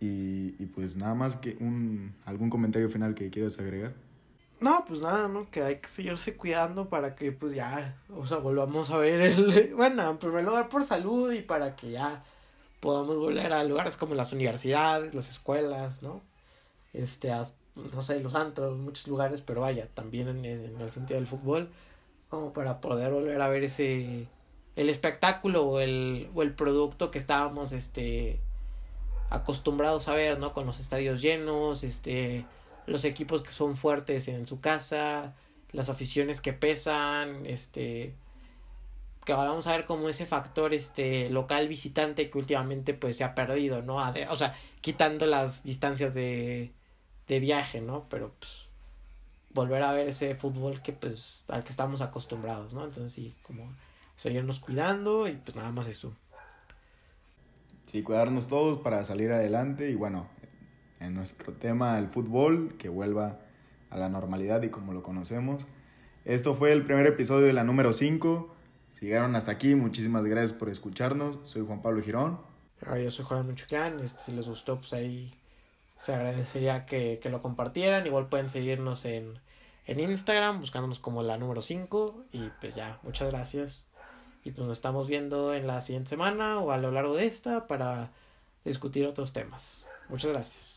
Y, 0.00 0.66
pues 0.66 0.96
nada 0.96 1.14
más 1.14 1.36
que 1.36 1.56
un 1.60 2.14
algún 2.26 2.50
comentario 2.50 2.90
final 2.90 3.14
que 3.14 3.30
quieras 3.30 3.58
agregar. 3.58 3.94
No, 4.60 4.84
pues 4.86 5.00
nada, 5.00 5.28
¿no? 5.28 5.50
Que 5.50 5.62
hay 5.62 5.76
que 5.76 5.88
seguirse 5.88 6.36
cuidando 6.36 6.88
para 6.88 7.14
que 7.14 7.32
pues 7.32 7.54
ya, 7.54 7.96
o 8.14 8.26
sea, 8.26 8.38
volvamos 8.38 8.90
a 8.90 8.98
ver 8.98 9.20
el, 9.20 9.74
bueno, 9.76 10.10
en 10.10 10.18
primer 10.18 10.44
lugar 10.44 10.68
por 10.68 10.84
salud 10.84 11.32
y 11.32 11.42
para 11.42 11.74
que 11.74 11.90
ya 11.90 12.22
podamos 12.80 13.16
volver 13.16 13.52
a 13.52 13.64
lugares 13.64 13.96
como 13.96 14.14
las 14.14 14.32
universidades, 14.32 15.14
las 15.14 15.30
escuelas, 15.30 16.02
¿no? 16.02 16.22
Este, 16.92 17.32
no 17.74 18.02
sé, 18.02 18.20
los 18.20 18.34
antros, 18.34 18.76
muchos 18.78 19.08
lugares, 19.08 19.40
pero 19.40 19.62
vaya, 19.62 19.88
también 19.94 20.28
en, 20.28 20.44
en 20.44 20.80
el 20.80 20.90
sentido 20.90 21.18
del 21.18 21.26
fútbol, 21.26 21.70
como 22.28 22.52
para 22.52 22.80
poder 22.80 23.12
volver 23.12 23.40
a 23.40 23.48
ver 23.48 23.64
ese, 23.64 24.28
el 24.76 24.88
espectáculo 24.88 25.64
o 25.64 25.80
el, 25.80 26.28
o 26.34 26.42
el 26.42 26.52
producto 26.52 27.10
que 27.10 27.18
estábamos, 27.18 27.72
este, 27.72 28.40
acostumbrados 29.30 30.08
a 30.08 30.14
ver, 30.14 30.38
¿no? 30.38 30.52
Con 30.52 30.66
los 30.66 30.80
estadios 30.80 31.20
llenos, 31.20 31.84
este, 31.84 32.46
los 32.86 33.04
equipos 33.04 33.42
que 33.42 33.50
son 33.50 33.76
fuertes 33.76 34.28
en 34.28 34.46
su 34.46 34.60
casa, 34.60 35.34
las 35.72 35.88
aficiones 35.88 36.40
que 36.40 36.52
pesan, 36.52 37.46
este, 37.46 38.14
que 39.24 39.32
vamos 39.32 39.66
a 39.66 39.72
ver 39.72 39.86
como 39.86 40.08
ese 40.08 40.26
factor, 40.26 40.74
este, 40.74 41.30
local 41.30 41.68
visitante 41.68 42.30
que 42.30 42.38
últimamente 42.38 42.94
pues 42.94 43.16
se 43.16 43.24
ha 43.24 43.34
perdido, 43.34 43.82
¿no? 43.82 43.96
o 43.96 44.36
sea, 44.36 44.54
quitando 44.80 45.26
las 45.26 45.64
distancias 45.64 46.14
de, 46.14 46.72
de 47.28 47.40
viaje, 47.40 47.80
¿no? 47.80 48.06
Pero 48.08 48.32
pues 48.38 48.64
volver 49.54 49.82
a 49.82 49.92
ver 49.92 50.08
ese 50.08 50.34
fútbol 50.34 50.82
que 50.82 50.92
pues 50.92 51.44
al 51.48 51.64
que 51.64 51.70
estamos 51.70 52.02
acostumbrados, 52.02 52.74
¿no? 52.74 52.84
Entonces 52.84 53.12
sí, 53.12 53.34
como 53.44 53.72
seguirnos 54.16 54.60
cuidando 54.60 55.26
y 55.28 55.32
pues 55.32 55.56
nada 55.56 55.70
más 55.70 55.86
eso. 55.86 56.12
Sí, 57.86 58.02
cuidarnos 58.02 58.48
todos 58.48 58.80
para 58.80 59.04
salir 59.04 59.30
adelante 59.32 59.90
y 59.90 59.94
bueno, 59.94 60.28
en 61.00 61.14
nuestro 61.14 61.52
tema 61.52 61.98
el 61.98 62.08
fútbol, 62.08 62.74
que 62.78 62.88
vuelva 62.88 63.38
a 63.90 63.98
la 63.98 64.08
normalidad 64.08 64.62
y 64.62 64.70
como 64.70 64.92
lo 64.92 65.02
conocemos. 65.02 65.66
Esto 66.24 66.54
fue 66.54 66.72
el 66.72 66.84
primer 66.84 67.06
episodio 67.06 67.46
de 67.46 67.52
la 67.52 67.64
número 67.64 67.92
5. 67.92 68.54
Si 68.92 69.06
llegaron 69.06 69.36
hasta 69.36 69.52
aquí, 69.52 69.74
muchísimas 69.74 70.24
gracias 70.24 70.52
por 70.52 70.70
escucharnos. 70.70 71.38
Soy 71.44 71.64
Juan 71.66 71.82
Pablo 71.82 72.02
Girón. 72.02 72.40
Ah, 72.86 72.98
yo 72.98 73.10
soy 73.10 73.24
Juan 73.24 73.46
Muchucán. 73.46 74.00
Este, 74.00 74.20
si 74.20 74.32
les 74.32 74.48
gustó, 74.48 74.80
pues 74.80 74.92
ahí 74.94 75.30
se 75.98 76.14
agradecería 76.14 76.86
que, 76.86 77.18
que 77.22 77.28
lo 77.28 77.42
compartieran. 77.42 78.06
Igual 78.06 78.28
pueden 78.28 78.48
seguirnos 78.48 79.04
en, 79.04 79.38
en 79.86 80.00
Instagram, 80.00 80.60
buscándonos 80.60 80.98
como 80.98 81.22
la 81.22 81.36
número 81.36 81.60
5. 81.60 82.24
Y 82.32 82.48
pues 82.60 82.74
ya, 82.74 82.98
muchas 83.02 83.30
gracias. 83.30 83.84
Y 84.44 84.52
pues 84.52 84.66
nos 84.68 84.76
estamos 84.76 85.08
viendo 85.08 85.54
en 85.54 85.66
la 85.66 85.80
siguiente 85.80 86.10
semana 86.10 86.58
o 86.60 86.70
a 86.70 86.78
lo 86.78 86.90
largo 86.90 87.16
de 87.16 87.26
esta 87.26 87.66
para 87.66 88.12
discutir 88.64 89.06
otros 89.06 89.32
temas. 89.32 89.88
Muchas 90.08 90.30
gracias. 90.30 90.73